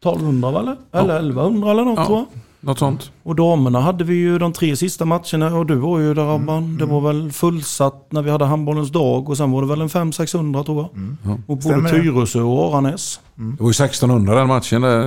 1200 0.00 0.50
va, 0.50 0.60
eller? 0.60 0.76
Eller 0.92 1.16
1100 1.16 1.70
eller 1.70 1.84
något 1.84 1.98
Ja, 1.98 2.06
tror 2.06 2.18
jag. 2.18 2.26
Något 2.60 2.78
sånt. 2.78 3.10
Och 3.22 3.34
damerna 3.34 3.80
hade 3.80 4.04
vi 4.04 4.14
ju 4.14 4.38
de 4.38 4.52
tre 4.52 4.76
sista 4.76 5.04
matcherna 5.04 5.56
och 5.58 5.66
du 5.66 5.74
var 5.74 5.98
ju 5.98 6.14
där 6.14 6.22
Mm, 6.22 6.42
Abban. 6.42 6.76
Det 6.76 6.86
var 6.86 7.00
väl 7.00 7.32
fullsatt 7.32 8.06
när 8.10 8.22
vi 8.22 8.30
hade 8.30 8.44
handbollens 8.44 8.90
dag 8.90 9.28
och 9.28 9.36
sen 9.36 9.50
var 9.50 9.62
det 9.62 9.68
väl 9.68 9.80
en 9.80 9.88
500-600 9.88 10.64
tror 10.64 10.76
jag. 10.76 10.90
Ja. 11.24 11.38
Och 11.46 11.56
både? 11.58 11.90
Tyresö 11.90 12.40
och 12.40 12.74
Aranäs. 12.74 13.20
Det 13.34 13.62
var 13.62 13.68
ju 13.68 13.70
1600 13.70 14.34
den 14.34 14.48
matchen. 14.48 14.82
Där. 14.82 14.98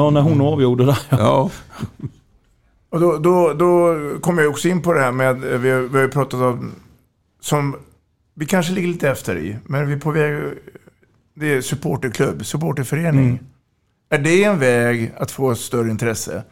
Ja, 0.00 0.10
när 0.10 0.20
hon 0.20 0.40
avgjorde 0.40 0.84
det. 0.84 0.98
Ja. 1.10 1.50
Och 2.90 3.00
då, 3.00 3.18
då, 3.18 3.52
då 3.52 3.96
kommer 4.20 4.42
jag 4.42 4.50
också 4.50 4.68
in 4.68 4.82
på 4.82 4.92
det 4.92 5.00
här 5.00 5.12
med, 5.12 5.36
vi 5.40 5.70
har, 5.70 5.80
vi 5.80 5.96
har 5.96 6.02
ju 6.02 6.08
pratat 6.10 6.40
om, 6.40 6.72
som 7.40 7.76
vi 8.34 8.46
kanske 8.46 8.72
ligger 8.72 8.88
lite 8.88 9.10
efter 9.10 9.38
i, 9.38 9.56
men 9.64 9.86
vi 9.86 9.92
är 9.92 9.98
på 9.98 10.10
väg, 10.10 10.42
det 11.34 11.54
är 11.54 11.60
supporterklubb, 11.60 12.46
supporterförening. 12.46 13.28
Mm. 13.28 13.38
Är 14.10 14.18
det 14.18 14.44
en 14.44 14.58
väg 14.58 15.12
att 15.16 15.30
få 15.30 15.50
ett 15.50 15.58
större 15.58 15.90
intresse? 15.90 16.44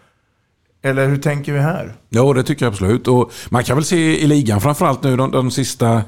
Eller 0.82 1.08
hur 1.08 1.16
tänker 1.16 1.52
vi 1.52 1.58
här? 1.58 1.94
Ja, 2.08 2.32
det 2.32 2.42
tycker 2.42 2.64
jag 2.64 2.72
absolut. 2.72 3.08
Och 3.08 3.32
man 3.48 3.64
kan 3.64 3.76
väl 3.76 3.84
se 3.84 4.22
i 4.22 4.26
ligan 4.26 4.60
framförallt 4.60 5.02
nu 5.02 5.16
de, 5.16 5.30
de 5.30 5.50
sista 5.50 6.02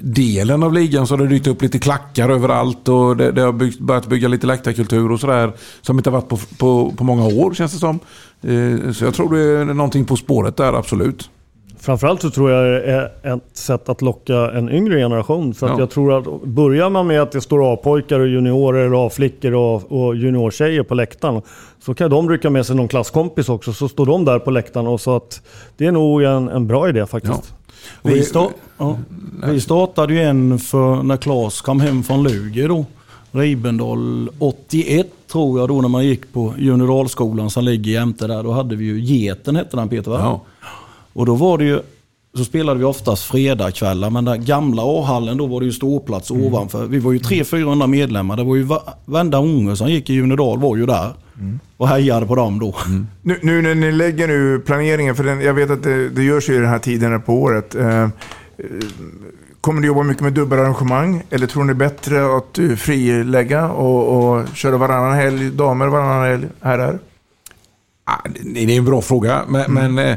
delen 0.00 0.62
av 0.62 0.72
ligan 0.72 1.06
så 1.06 1.16
har 1.16 1.18
det 1.18 1.28
dykt 1.28 1.46
upp 1.46 1.62
lite 1.62 1.78
klackar 1.78 2.28
överallt 2.28 2.88
och 2.88 3.16
det, 3.16 3.32
det 3.32 3.42
har 3.42 3.52
byggt, 3.52 3.80
börjat 3.80 4.06
bygga 4.06 4.28
lite 4.28 4.46
läktarkultur 4.46 5.12
och 5.12 5.20
sådär 5.20 5.52
som 5.82 5.98
inte 5.98 6.10
har 6.10 6.20
varit 6.20 6.28
på, 6.28 6.36
på, 6.36 6.92
på 6.96 7.04
många 7.04 7.24
år 7.24 7.54
känns 7.54 7.72
det 7.72 7.78
som. 7.78 8.00
Eh, 8.42 8.92
så 8.92 9.04
jag 9.04 9.14
tror 9.14 9.36
det 9.36 9.42
är 9.42 9.64
någonting 9.64 10.04
på 10.04 10.16
spåret 10.16 10.56
där, 10.56 10.72
absolut. 10.72 11.30
Framförallt 11.84 12.22
så 12.22 12.30
tror 12.30 12.50
jag 12.50 12.64
det 12.64 12.82
är 12.90 13.34
ett 13.34 13.42
sätt 13.52 13.88
att 13.88 14.02
locka 14.02 14.34
en 14.50 14.68
yngre 14.70 14.98
generation. 14.98 15.54
För 15.54 15.66
att 15.66 15.72
Ja. 15.72 15.78
jag 15.78 15.90
tror 15.90 16.18
att 16.18 16.42
börjar 16.42 16.90
man 16.90 17.06
med 17.06 17.22
att 17.22 17.32
det 17.32 17.40
står 17.40 17.72
A-pojkar 17.72 18.20
och 18.20 18.28
juniorer, 18.28 19.06
A-flickor 19.06 19.54
och, 19.54 19.92
och 19.92 20.16
juniortjejer 20.16 20.82
på 20.82 20.94
läktaren. 20.94 21.42
Så 21.84 21.94
kan 21.94 22.10
de 22.10 22.30
rycka 22.30 22.50
med 22.50 22.66
sig 22.66 22.76
någon 22.76 22.88
klasskompis 22.88 23.48
också. 23.48 23.72
Så 23.72 23.88
står 23.88 24.06
de 24.06 24.24
där 24.24 24.38
på 24.38 24.50
läktaren. 24.50 24.86
Och 24.86 25.00
så 25.00 25.16
att 25.16 25.42
det 25.76 25.86
är 25.86 25.92
nog 25.92 26.22
en, 26.22 26.48
en 26.48 26.66
bra 26.66 26.88
idé 26.88 27.06
faktiskt. 27.06 27.54
Vi, 28.02 28.20
sta- 28.22 28.50
ja. 28.78 28.98
vi 29.46 29.60
startade 29.60 30.14
ju 30.14 30.20
en 30.22 30.58
för 30.58 31.02
när 31.02 31.16
Claes 31.16 31.60
kom 31.60 31.80
hem 31.80 32.02
från 32.02 32.22
Luger 32.22 32.68
då. 32.68 32.84
Ribendal 33.32 34.30
81 34.38 35.06
tror 35.32 35.60
jag 35.60 35.68
då 35.68 35.80
när 35.80 35.88
man 35.88 36.04
gick 36.04 36.32
på 36.32 36.54
junioralskolan 36.58 37.50
som 37.50 37.64
ligger 37.64 37.92
jämte 37.92 38.26
där. 38.26 38.42
Då 38.42 38.50
hade 38.52 38.76
vi 38.76 38.84
ju 38.84 39.00
Geten 39.00 39.56
hette 39.56 39.76
den 39.76 39.88
Peter 39.88 40.10
va? 40.10 40.18
Ja. 40.22 40.40
Och 41.14 41.26
då 41.26 41.34
var 41.34 41.58
det 41.58 41.64
ju 41.64 41.80
så 42.36 42.44
spelade 42.44 42.78
vi 42.78 42.84
oftast 42.84 43.22
fredagskvällar 43.24 44.10
men 44.10 44.24
den 44.24 44.44
gamla 44.44 44.82
A-hallen 44.84 45.36
då 45.36 45.46
var 45.46 45.60
det 45.60 45.66
ju 45.66 45.72
ståplats 45.72 46.30
ovanför. 46.30 46.86
Vi 46.86 46.98
var 46.98 47.12
ju 47.12 47.18
300-400 47.18 47.86
medlemmar. 47.86 48.36
Det 48.36 48.44
var 48.44 48.56
ju 48.56 48.62
va- 48.62 48.94
varenda 49.04 49.38
unge 49.38 49.76
som 49.76 49.88
gick 49.88 50.10
i 50.10 50.14
Junidal 50.14 50.58
var 50.60 50.76
ju 50.76 50.86
där. 50.86 51.12
Och 51.76 51.88
hejade 51.88 52.26
på 52.26 52.34
dem 52.34 52.58
då. 52.58 52.74
Nu, 53.22 53.38
nu 53.42 53.62
när 53.62 53.74
ni 53.74 53.92
lägger 53.92 54.28
nu 54.28 54.58
planeringen, 54.66 55.14
för 55.16 55.24
den, 55.24 55.40
jag 55.40 55.54
vet 55.54 55.70
att 55.70 55.82
det, 55.82 56.08
det 56.08 56.22
görs 56.22 56.48
ju 56.48 56.54
i 56.54 56.58
den 56.58 56.68
här 56.68 56.78
tiden 56.78 57.22
på 57.22 57.34
året. 57.34 57.74
Eh, 57.74 58.02
eh, 58.02 58.08
kommer 59.60 59.80
du 59.80 59.86
jobba 59.86 60.02
mycket 60.02 60.22
med 60.22 60.32
dubbelarrangemang? 60.32 61.22
Eller 61.30 61.46
tror 61.46 61.64
ni 61.64 61.74
bättre 61.74 62.36
att 62.36 62.54
du 62.54 62.76
frilägga 62.76 63.68
och, 63.70 64.32
och 64.32 64.48
köra 64.54 64.76
varannan 64.76 65.12
helg 65.14 65.50
damer, 65.50 65.86
varannan 65.86 66.24
helg 66.24 66.46
herrar? 66.60 66.98
Ah, 68.04 68.16
det 68.24 68.64
det 68.66 68.74
är 68.74 68.78
en 68.78 68.84
bra 68.84 69.02
fråga, 69.02 69.42
men, 69.48 69.72
men 69.94 70.16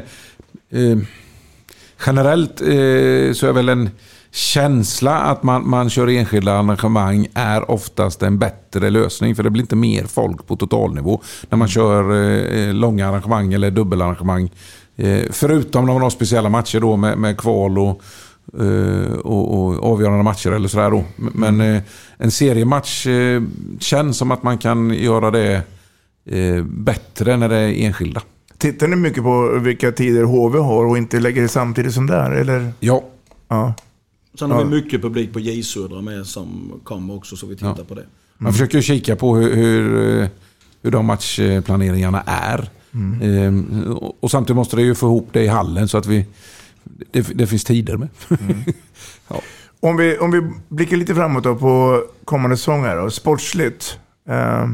eh, 0.70 0.98
generellt 2.06 2.60
eh, 2.60 3.32
så 3.32 3.46
är 3.46 3.52
väl 3.52 3.68
en 3.68 3.90
känsla 4.30 5.18
att 5.18 5.42
man, 5.42 5.68
man 5.68 5.90
kör 5.90 6.08
enskilda 6.08 6.52
arrangemang 6.52 7.28
är 7.34 7.70
oftast 7.70 8.22
en 8.22 8.38
bättre 8.38 8.90
lösning. 8.90 9.36
För 9.36 9.42
det 9.42 9.50
blir 9.50 9.62
inte 9.62 9.76
mer 9.76 10.04
folk 10.04 10.46
på 10.46 10.56
totalnivå 10.56 11.22
när 11.48 11.58
man 11.58 11.68
kör 11.68 12.02
eh, 12.12 12.74
långa 12.74 13.08
arrangemang 13.08 13.52
eller 13.52 13.70
dubbelarrangemang. 13.70 14.50
Eh, 14.96 15.22
förutom 15.30 15.86
när 15.86 15.92
man 15.92 16.02
har 16.02 16.10
speciella 16.10 16.48
matcher 16.48 16.80
då 16.80 16.96
med, 16.96 17.18
med 17.18 17.38
kval 17.38 17.78
och, 17.78 18.02
eh, 18.60 19.12
och, 19.12 19.60
och 19.60 19.92
avgörande 19.92 20.24
matcher 20.24 20.50
eller 20.50 20.68
sådär 20.68 20.90
då. 20.90 21.04
Men 21.16 21.60
eh, 21.60 21.82
en 22.18 22.30
seriematch 22.30 23.06
eh, 23.06 23.42
känns 23.80 24.18
som 24.18 24.30
att 24.30 24.42
man 24.42 24.58
kan 24.58 24.90
göra 24.90 25.30
det 25.30 25.62
eh, 26.30 26.64
bättre 26.64 27.36
när 27.36 27.48
det 27.48 27.56
är 27.56 27.86
enskilda. 27.86 28.22
Tittar 28.58 28.88
ni 28.88 28.96
mycket 28.96 29.22
på 29.22 29.58
vilka 29.58 29.92
tider 29.92 30.22
HV 30.24 30.58
har 30.58 30.84
och 30.84 30.98
inte 30.98 31.20
lägger 31.20 31.42
det 31.42 31.48
samtidigt 31.48 31.94
som 31.94 32.06
där? 32.06 32.30
Eller? 32.30 32.72
Ja. 32.80 33.04
ja. 33.48 33.74
Sen 34.38 34.50
har 34.50 34.58
Ja. 34.60 34.64
vi 34.64 34.70
mycket 34.70 35.02
publik 35.02 35.32
på 35.32 35.40
J 35.40 35.62
Södra 35.62 36.00
med 36.02 36.26
som 36.26 36.72
kommer 36.84 37.14
också 37.14 37.36
så 37.36 37.46
vi 37.46 37.54
tittar 37.54 37.74
Ja. 37.78 37.84
på 37.88 37.94
det. 37.94 38.04
Man 38.38 38.52
försöker 38.52 38.76
ju 38.78 38.82
kika 38.82 39.16
på 39.16 39.36
hur, 39.36 39.56
hur, 39.56 40.20
eh, 40.22 40.28
hur 40.82 40.90
de 40.90 41.06
matchplaneringarna 41.06 42.22
är. 42.26 42.68
Ehm, 43.22 43.84
och- 44.00 44.16
Och 44.20 44.30
samtidigt 44.30 44.56
måste 44.56 44.76
det 44.76 44.82
ju 44.82 44.94
få 44.94 45.06
ihop 45.06 45.28
det 45.32 45.42
i 45.42 45.46
hallen 45.46 45.88
så 45.88 45.98
att 45.98 46.06
vi, 46.06 46.26
det, 47.12 47.20
det 47.34 47.46
finns 47.46 47.64
tider 47.64 47.96
med. 47.96 48.08
Om 49.80 49.96
vi, 49.96 50.18
om 50.18 50.30
vi 50.30 50.42
blickar 50.68 50.96
lite 50.96 51.14
framåt 51.14 51.44
då 51.44 51.54
på 51.56 52.02
kommande 52.24 52.56
säsong 52.56 52.82
här 52.84 52.96
då, 52.96 53.10
sportsligt. 53.10 53.98
Eh, 54.28 54.68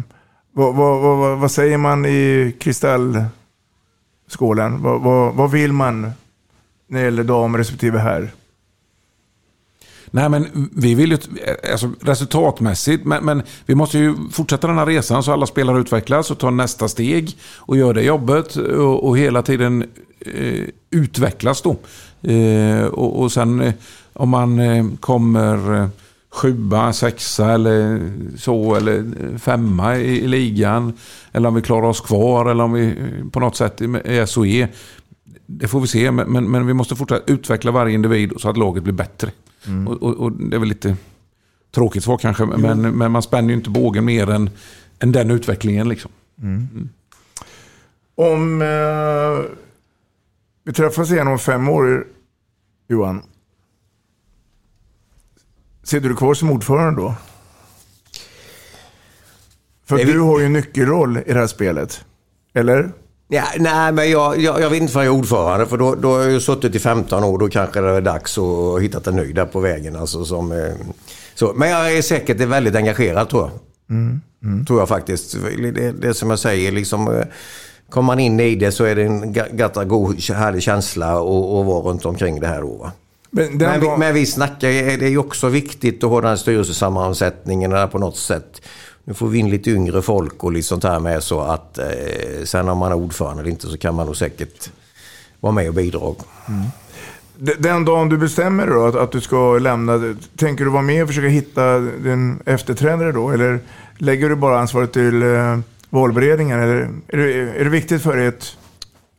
vad, 0.52 0.74
vad, 0.74 1.00
vad, 1.02 1.38
vad- 1.38 1.50
säger 1.50 1.78
man 1.78 2.06
i 2.06 2.52
skålen. 4.26 4.82
Vad, 4.82 5.00
vad, 5.00 5.34
vad 5.34 5.50
vill 5.50 5.72
man 5.72 6.00
när 6.86 6.98
det 6.98 7.04
gäller 7.04 7.24
dam 7.24 7.56
respektive 7.56 7.98
herr? 7.98 8.32
Nej, 10.10 10.28
men 10.28 10.70
vi 10.72 10.94
vill 10.94 11.10
ju 11.10 11.18
alltså, 11.72 11.90
resultatmässigt, 12.00 13.04
men, 13.04 13.24
men 13.24 13.42
vi 13.66 13.74
måste 13.74 13.98
ju 13.98 14.14
fortsätta 14.32 14.66
den 14.66 14.78
här 14.78 14.86
resan 14.86 15.22
så 15.22 15.32
alla 15.32 15.46
spelare 15.46 15.80
utvecklas 15.80 16.30
och 16.30 16.38
tar 16.38 16.50
nästa 16.50 16.88
steg 16.88 17.36
och 17.56 17.76
gör 17.76 17.94
det 17.94 18.02
jobbet 18.02 18.56
och, 18.56 19.08
och 19.08 19.18
hela 19.18 19.42
tiden 19.42 19.84
eh, 20.20 20.68
utvecklas 20.90 21.62
då. 21.62 21.76
Eh, 22.30 22.84
och, 22.84 23.22
och 23.22 23.32
sen 23.32 23.60
eh, 23.60 23.74
om 24.12 24.28
man 24.28 24.58
eh, 24.58 24.84
kommer 25.00 25.82
eh, 25.82 25.88
sjua, 26.34 26.92
sexa 26.92 27.52
eller 27.52 28.10
så, 28.36 28.74
eller 28.74 29.04
femma 29.38 29.96
i, 29.96 30.24
i 30.24 30.28
ligan, 30.28 30.92
eller 31.32 31.48
om 31.48 31.54
vi 31.54 31.62
klarar 31.62 31.88
oss 31.88 32.00
kvar, 32.00 32.50
eller 32.50 32.64
om 32.64 32.72
vi 32.72 32.94
på 33.32 33.40
något 33.40 33.56
sätt 33.56 33.80
är 33.80 34.06
är 34.06 34.26
SOE. 34.26 34.68
Det 35.46 35.68
får 35.68 35.80
vi 35.80 35.86
se, 35.86 36.10
men, 36.10 36.32
men, 36.32 36.50
men 36.50 36.66
vi 36.66 36.74
måste 36.74 36.96
fortsätta 36.96 37.32
utveckla 37.32 37.70
varje 37.70 37.94
individ 37.94 38.32
så 38.36 38.48
att 38.48 38.56
laget 38.56 38.82
blir 38.82 38.92
bättre. 38.92 39.30
Och, 39.86 40.02
och, 40.02 40.14
och 40.14 40.32
det 40.32 40.56
är 40.56 40.60
väl 40.60 40.68
lite 40.68 40.96
tråkigt 41.74 42.04
svar 42.04 42.18
kanske, 42.18 42.46
men, 42.46 42.80
men 42.98 43.12
man 43.12 43.22
spänner 43.22 43.48
ju 43.48 43.54
inte 43.54 43.70
bågen 43.70 44.04
mer 44.04 44.30
än, 44.30 44.50
än 44.98 45.12
den 45.12 45.30
utvecklingen. 45.30 45.88
Liksom. 45.88 46.10
Om 48.14 48.62
eh, 48.62 49.56
vi 50.64 50.72
träffas 50.72 51.10
igen 51.10 51.28
om 51.28 51.38
fem 51.38 51.68
år, 51.68 52.06
Johan. 52.88 53.22
Sitter 55.84 56.08
du 56.08 56.16
kvar 56.16 56.34
som 56.34 56.50
ordförande 56.50 57.00
då? 57.00 57.14
För 59.88 59.96
du 59.96 60.20
har 60.20 60.38
ju 60.40 60.46
en 60.46 60.52
nyckelroll 60.52 61.18
i 61.26 61.32
det 61.32 61.38
här 61.38 61.46
spelet. 61.46 62.04
Eller? 62.54 62.92
Ja, 63.28 63.44
nej, 63.58 63.92
men 63.92 64.10
jag, 64.10 64.40
jag, 64.40 64.60
jag 64.60 64.70
vet 64.70 64.82
inte 64.82 64.94
vad 64.94 65.06
jag 65.06 65.14
är 65.14 65.18
ordförande 65.18 65.66
för 65.66 65.76
då, 65.76 65.94
då 65.94 66.12
har 66.12 66.20
jag 66.22 66.30
ju 66.32 66.40
suttit 66.40 66.74
i 66.74 66.78
15 66.78 67.24
år. 67.24 67.38
Då 67.38 67.48
kanske 67.48 67.80
det 67.80 67.90
är 67.90 68.00
dags 68.00 68.38
att 68.38 68.82
hitta 68.82 69.10
en 69.10 69.16
ny 69.16 69.32
där 69.32 69.46
på 69.46 69.60
vägen. 69.60 69.96
Alltså, 69.96 70.24
som, 70.24 70.52
eh, 70.52 70.72
så. 71.34 71.52
Men 71.56 71.70
jag 71.70 71.96
är 71.96 72.02
säkert 72.02 72.40
väldigt 72.40 72.74
engagerad 72.76 73.28
tror 73.28 73.42
jag. 73.42 73.50
Mm. 74.42 74.66
Tror 74.66 74.78
jag 74.78 74.88
faktiskt. 74.88 75.36
Det, 75.74 75.92
det 75.92 76.14
som 76.14 76.30
jag 76.30 76.38
säger, 76.38 76.72
liksom, 76.72 77.08
eh, 77.14 77.24
kommer 77.90 78.06
man 78.06 78.18
in 78.20 78.40
i 78.40 78.54
det 78.54 78.72
så 78.72 78.84
är 78.84 78.94
det 78.96 79.02
en 79.02 79.34
ga- 79.34 79.56
gatta 79.56 79.84
god, 79.84 80.20
härlig 80.30 80.62
känsla 80.62 81.06
att 81.12 81.18
att 81.20 81.66
vara 81.66 81.80
runt 81.90 82.04
omkring 82.06 82.40
det 82.40 82.46
här 82.46 82.60
då. 82.60 82.76
Va? 82.76 82.92
Men, 83.36 83.56
Men, 83.58 83.80
vi, 83.80 83.86
dag- 83.86 83.98
men 83.98 84.14
vi 84.14 84.26
snackar, 84.26 84.68
det 84.68 85.02
är 85.06 85.08
ju 85.08 85.18
också 85.18 85.48
viktigt 85.48 86.04
att 86.04 86.10
ha 86.10 86.20
den 86.20 86.28
här 86.30 86.36
styrelsesammansättningen 86.36 87.70
där 87.70 87.86
på 87.86 87.98
något 87.98 88.16
sätt. 88.16 88.62
Nu 89.04 89.14
får 89.14 89.28
vi 89.28 89.38
in 89.38 89.50
lite 89.50 89.70
yngre 89.70 90.02
folk 90.02 90.44
och 90.44 90.52
lite 90.52 90.66
sånt 90.68 90.84
här 90.84 91.00
med 91.00 91.22
så 91.22 91.40
att 91.40 91.78
eh, 91.78 91.84
sen 92.44 92.68
om 92.68 92.78
man 92.78 92.92
är 92.92 92.96
ordförande 92.96 93.42
eller 93.42 93.50
inte 93.50 93.66
så 93.66 93.78
kan 93.78 93.94
man 93.94 94.06
nog 94.06 94.16
säkert 94.16 94.70
vara 95.40 95.52
med 95.52 95.68
och 95.68 95.74
bidra. 95.74 96.14
D- 97.38 97.52
Den 97.58 97.84
dagen 97.84 98.08
du 98.08 98.16
bestämmer 98.18 98.66
då 98.66 98.86
att, 98.86 98.94
att 98.96 99.12
du 99.12 99.20
ska 99.20 99.58
lämna, 99.58 100.14
tänker 100.36 100.64
du 100.64 100.70
vara 100.70 100.82
med 100.82 101.02
och 101.02 101.08
försöka 101.08 101.28
hitta 101.28 101.78
din 101.78 102.38
efterträdare 102.46 103.12
då? 103.12 103.30
Eller 103.30 103.60
lägger 103.98 104.28
du 104.28 104.36
bara 104.36 104.58
ansvaret 104.60 104.92
till 104.92 105.22
eh, 105.22 105.58
valberedningen? 105.90 106.60
Eller 106.60 106.88
är 107.08 107.16
det, 107.16 107.32
är 107.60 107.64
det 107.64 107.70
viktigt 107.70 108.02
för 108.02 108.16
dig 108.16 108.26
att... 108.26 108.56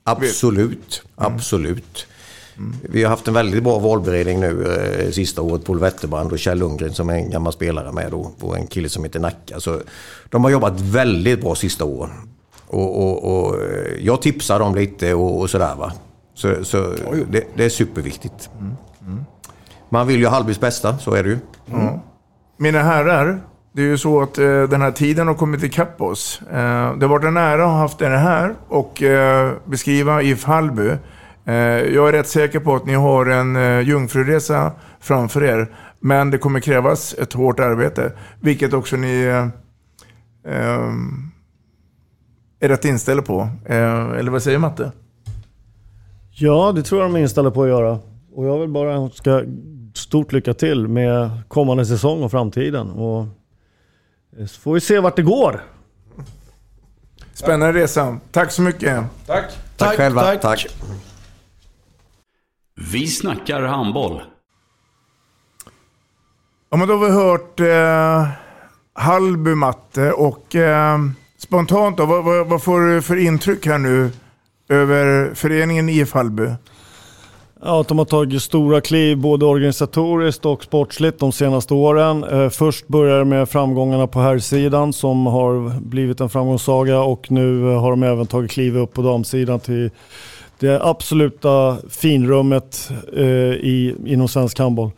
Absolut, 0.04 1.04
absolut. 1.16 2.08
Vi 2.82 3.04
har 3.04 3.10
haft 3.10 3.28
en 3.28 3.34
väldigt 3.34 3.64
bra 3.64 3.80
valberedning 3.80 4.40
nu 4.40 4.66
eh, 4.66 5.12
sista 5.12 5.42
året. 5.42 5.66
Paul 5.66 5.80
Wetterbrand 5.80 6.32
och 6.32 6.40
Kjell 6.40 6.60
Lundgren 6.60 6.94
som 6.94 7.10
är 7.10 7.14
en 7.14 7.30
gammal 7.30 7.54
spelare 7.54 7.92
med 7.92 8.12
då, 8.12 8.32
och 8.42 8.58
en 8.58 8.68
kille 8.68 8.90
som 8.90 9.04
heter 9.04 9.20
Nacka. 9.20 9.60
Så 9.60 9.80
de 10.30 10.44
har 10.44 10.52
jobbat 10.52 10.82
väldigt 10.82 11.42
bra 11.42 11.56
sista 11.56 11.86
åren. 11.86 12.12
Och, 12.68 13.04
och, 13.04 13.48
och 13.48 13.56
eh, 13.56 14.06
jag 14.06 14.22
tipsar 14.22 14.60
dem 14.60 14.76
lite 14.76 15.14
och, 15.14 15.40
och 15.40 15.50
sådär 15.50 15.76
va. 15.76 15.94
Så, 16.34 16.66
så 16.66 16.94
det, 17.30 17.44
det 17.56 17.66
är 17.66 17.70
superviktigt. 17.70 18.50
Man 19.90 20.08
vill 20.08 20.20
ju 20.20 20.28
Hallbys 20.28 20.60
bästa, 20.60 20.98
så 20.98 21.14
är 21.14 21.24
det 21.24 21.30
ju. 21.30 21.38
Mina 22.58 22.84
herrar, 22.84 23.42
det 23.72 23.82
är 23.82 23.86
ju 23.86 23.98
så 23.98 24.22
att 24.22 24.38
eh, 24.38 24.64
den 24.64 24.82
här 24.82 24.92
tiden 24.92 25.28
har 25.28 25.36
kommit 25.36 25.64
ikapp 25.64 26.02
oss. 26.02 26.42
Eh, 26.42 26.98
det 26.98 27.06
har 27.06 27.08
varit 27.08 27.26
en 27.26 27.38
ära 27.38 27.64
att 27.64 27.70
ha 27.70 27.78
haft 27.78 28.02
er 28.02 28.10
här 28.10 28.56
och 28.68 29.04
eh, 29.04 29.54
beskriva 29.66 30.22
IF 30.22 30.44
Hallby. 30.44 30.92
Eh, 31.46 31.56
jag 31.94 32.08
är 32.08 32.12
rätt 32.12 32.28
säker 32.28 32.60
på 32.60 32.76
att 32.76 32.86
ni 32.86 32.94
har 32.94 33.26
en 33.26 33.56
eh, 33.56 33.80
jungfruresa 33.82 34.72
framför 35.00 35.44
er. 35.44 35.76
Men 36.00 36.32
det 36.32 36.38
kommer 36.38 36.60
krävas 36.60 37.14
ett 37.14 37.34
hårt 37.34 37.60
arbete, 37.60 38.12
vilket 38.40 38.74
också 38.74 38.96
ni 38.96 39.24
eh, 39.24 39.48
eh, 40.54 40.92
är 42.60 42.70
rätt 42.70 42.86
inställda 42.86 43.24
på. 43.24 43.50
Eh, 43.66 44.10
eller 44.12 44.32
vad 44.32 44.44
säger 44.44 44.58
Matte? 44.58 44.92
Ja, 46.32 46.72
det 46.76 46.84
tror 46.84 47.02
jag 47.02 47.12
de 47.12 47.16
är 47.16 47.22
inställda 47.22 47.52
på 47.52 47.64
att 47.64 47.70
göra. 47.70 48.00
Och 48.34 48.46
jag 48.46 48.60
vill 48.60 48.70
bara 48.70 48.94
önska 48.94 49.42
stort 49.94 50.32
lycka 50.32 50.54
till 50.54 50.88
med 50.88 51.30
kommande 51.48 51.86
säsong 51.86 52.24
och 52.24 52.32
framtiden. 52.32 52.90
Och 52.92 53.26
så 54.48 54.60
får 54.62 54.74
vi 54.74 54.82
se 54.82 55.00
vart 55.00 55.16
det 55.16 55.22
går. 55.22 55.64
Spännande 57.34 57.80
resa. 57.80 58.18
Tack 58.32 58.52
så 58.52 58.62
mycket. 58.62 59.04
Tack. 59.26 59.46
Tack, 59.78 59.98
själva. 59.98 60.36
Tack. 60.36 60.68
Vi 62.82 63.08
snackar 63.08 63.62
handboll. 63.62 64.22
Ja, 66.70 66.78
men 66.78 66.88
då 66.88 66.94
har 66.94 67.06
vi 67.06 67.12
hört 67.12 67.60
eh, 67.60 68.28
Hallby 68.94 69.56
Matte 69.56 70.12
och 70.12 70.56
eh, 70.56 70.98
spontant 71.38 71.98
då, 71.98 72.06
vad, 72.06 72.24
vad, 72.24 72.48
vad 72.48 72.64
får 72.64 72.82
du 72.82 73.02
för 73.02 73.16
intryck 73.16 73.66
här 73.66 73.78
nu 73.78 74.12
över 74.70 75.34
föreningen 75.36 75.90
IF 75.90 76.14
Hallby? 76.14 76.48
Ja, 77.62 77.82
att 77.82 77.88
de 77.88 77.98
har 77.98 78.06
tagit 78.06 78.44
stora 78.44 78.82
kliv 78.82 79.18
både 79.18 79.46
organisatoriskt 79.46 80.46
och 80.46 80.64
sportsligt 80.64 81.20
de 81.20 81.32
senaste 81.32 81.74
åren. 81.74 82.24
Eh, 82.24 82.50
först 82.50 82.88
började 82.88 83.20
det 83.20 83.26
med 83.26 83.50
framgångarna 83.50 84.08
på 84.08 84.20
herrsidan 84.20 84.94
som 84.94 85.26
har 85.26 85.80
blivit 85.80 86.22
en 86.22 86.30
framgångssaga 86.30 87.00
och 87.00 87.32
nu 87.32 87.72
eh, 87.72 87.82
har 87.82 87.90
de 87.90 88.04
även 88.04 88.28
tagit 88.28 88.52
kliv 88.52 88.78
upp 88.78 88.94
på 88.94 89.02
damsidan 89.02 89.60
till 89.60 89.92
det 90.60 90.82
absoluta 90.84 91.78
finrummet 91.90 92.92
eh, 93.14 93.24
i, 93.26 93.96
inom 94.06 94.28
svensk 94.28 94.60
handboll. 94.60 94.92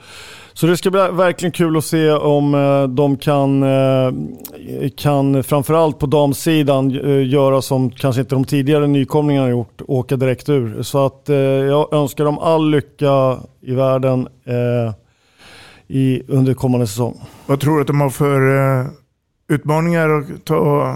Så 0.53 0.68
det 0.68 0.78
ska 0.78 0.91
bli 0.91 0.99
verkligen 0.99 1.51
kul 1.51 1.78
att 1.78 1.86
se 1.86 2.12
om 2.12 2.55
eh, 2.55 2.84
de 2.84 3.18
kan, 3.18 3.64
eh, 3.64 4.12
kan 4.97 5.43
framförallt 5.43 5.99
på 5.99 6.05
damsidan 6.05 6.99
eh, 6.99 7.28
göra 7.28 7.62
som 7.62 7.91
kanske 7.91 8.22
inte 8.22 8.36
de 8.36 8.45
tidigare 8.45 8.88
nykomlingarna 8.88 9.45
har 9.45 9.51
gjort, 9.51 9.82
åka 9.88 10.16
direkt 10.16 10.49
ur. 10.49 10.84
Så 10.84 11.05
att 11.05 11.30
eh, 11.30 11.36
jag 11.38 11.93
önskar 11.93 12.26
dem 12.26 12.39
all 12.39 12.70
lycka 12.70 13.38
i 13.62 13.74
världen 13.74 14.28
eh, 14.45 14.93
i, 15.88 16.24
under 16.28 16.53
kommande 16.53 16.88
säsong. 16.88 17.22
Vad 17.45 17.60
tror 17.60 17.76
du 17.76 17.82
att 17.82 17.88
de 17.88 18.01
har 18.01 18.10
för 18.10 18.58
eh, 18.80 18.88
utmaningar 19.47 20.10
att 20.10 20.45
ta 20.45 20.95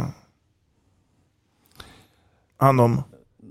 hand 2.58 2.82
om? 2.82 3.04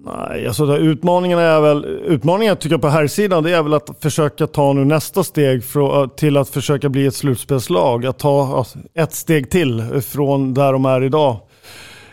Nej, 0.05 0.47
alltså 0.47 0.67
där 0.67 0.79
utmaningen 0.79 1.39
är 1.39 1.61
väl, 1.61 1.85
utmaningen 1.85 2.57
tycker 2.57 2.75
jag 2.75 2.81
på 2.81 2.89
här 2.89 3.07
sidan 3.07 3.43
det 3.43 3.51
är 3.51 3.63
väl 3.63 3.75
att 3.75 3.91
försöka 4.01 4.47
ta 4.47 4.73
nu 4.73 4.85
nästa 4.85 5.25
steg 5.25 5.65
för, 5.65 6.07
till 6.07 6.37
att 6.37 6.49
försöka 6.49 6.89
bli 6.89 7.07
ett 7.07 7.15
slutspelslag. 7.15 8.07
Att 8.07 8.19
ta 8.19 8.57
alltså, 8.57 8.79
ett 8.95 9.13
steg 9.13 9.51
till 9.51 10.03
från 10.03 10.55
där 10.55 10.73
de 10.73 10.85
är 10.85 11.03
idag. 11.05 11.37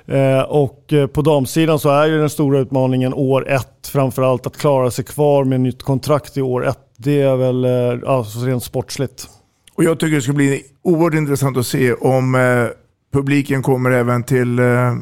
Eh, 0.05 0.41
och 0.41 0.93
eh, 0.93 1.07
på 1.07 1.21
damsidan 1.21 1.79
så 1.79 1.89
är 1.89 2.05
ju 2.07 2.17
den 2.17 2.29
stora 2.29 2.59
utmaningen 2.59 3.13
år 3.13 3.49
ett 3.49 3.88
framförallt 3.88 4.47
att 4.47 4.57
klara 4.57 4.91
sig 4.91 5.05
kvar 5.05 5.43
med 5.43 5.61
nytt 5.61 5.83
kontrakt 5.83 6.38
i 6.38 6.41
år 6.41 6.67
ett. 6.67 6.79
Det 6.97 7.21
är 7.21 7.35
väl 7.35 7.65
eh, 7.65 8.09
alltså 8.09 8.39
rent 8.39 8.63
sportsligt. 8.63 9.27
Och 9.75 9.83
jag 9.83 9.99
tycker 9.99 10.15
det 10.15 10.21
ska 10.21 10.33
bli 10.33 10.63
oerhört 10.81 11.13
intressant 11.13 11.57
att 11.57 11.67
se 11.67 11.93
om 11.93 12.35
eh, 12.35 12.67
publiken 13.13 13.61
kommer 13.61 13.91
även 13.91 14.23
till 14.23 14.59
eh, 14.59 14.93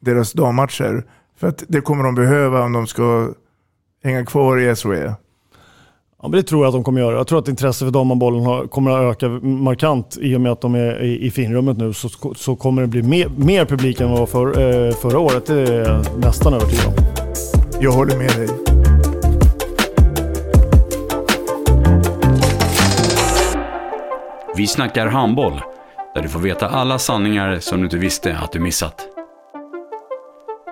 deras 0.00 0.32
dammatcher. 0.32 1.04
För 1.42 1.48
att 1.48 1.64
det 1.68 1.80
kommer 1.80 2.04
de 2.04 2.14
behöva 2.14 2.62
om 2.62 2.72
de 2.72 2.86
ska 2.86 3.28
hänga 4.04 4.26
kvar 4.26 4.58
i 4.58 4.74
SHE. 4.74 5.14
Ja, 6.22 6.28
men 6.28 6.30
det 6.30 6.42
tror 6.42 6.62
jag 6.62 6.68
att 6.68 6.74
de 6.74 6.84
kommer 6.84 7.00
göra. 7.00 7.16
Jag 7.16 7.26
tror 7.26 7.38
att 7.38 7.48
intresset 7.48 7.86
för 7.86 7.92
damhandbollen 7.92 8.68
kommer 8.68 8.90
att 8.90 9.16
öka 9.16 9.28
markant 9.42 10.18
i 10.20 10.36
och 10.36 10.40
med 10.40 10.52
att 10.52 10.60
de 10.60 10.74
är 10.74 11.02
i, 11.02 11.26
i 11.26 11.30
finrummet 11.30 11.76
nu. 11.76 11.92
Så, 11.92 12.08
så 12.36 12.56
kommer 12.56 12.82
det 12.82 12.88
bli 12.88 13.02
mer, 13.02 13.28
mer 13.36 13.64
publik 13.64 14.00
än 14.00 14.10
vad 14.10 14.16
det 14.16 14.20
var 14.20 14.26
för, 14.26 14.86
eh, 14.88 14.94
förra 14.94 15.18
året. 15.18 15.46
Det 15.46 15.62
är 15.62 15.88
jag 15.88 16.18
nästan 16.18 16.54
övertygad 16.54 16.86
om. 16.86 16.94
Jag 17.80 17.92
håller 17.92 18.18
med 18.18 18.30
dig. 18.36 18.48
Vi 24.56 24.66
snackar 24.66 25.06
handboll, 25.06 25.60
där 26.14 26.22
du 26.22 26.28
får 26.28 26.40
veta 26.40 26.68
alla 26.68 26.98
sanningar 26.98 27.58
som 27.58 27.78
du 27.78 27.84
inte 27.84 27.98
visste 27.98 28.36
att 28.36 28.52
du 28.52 28.60
missat. 28.60 29.11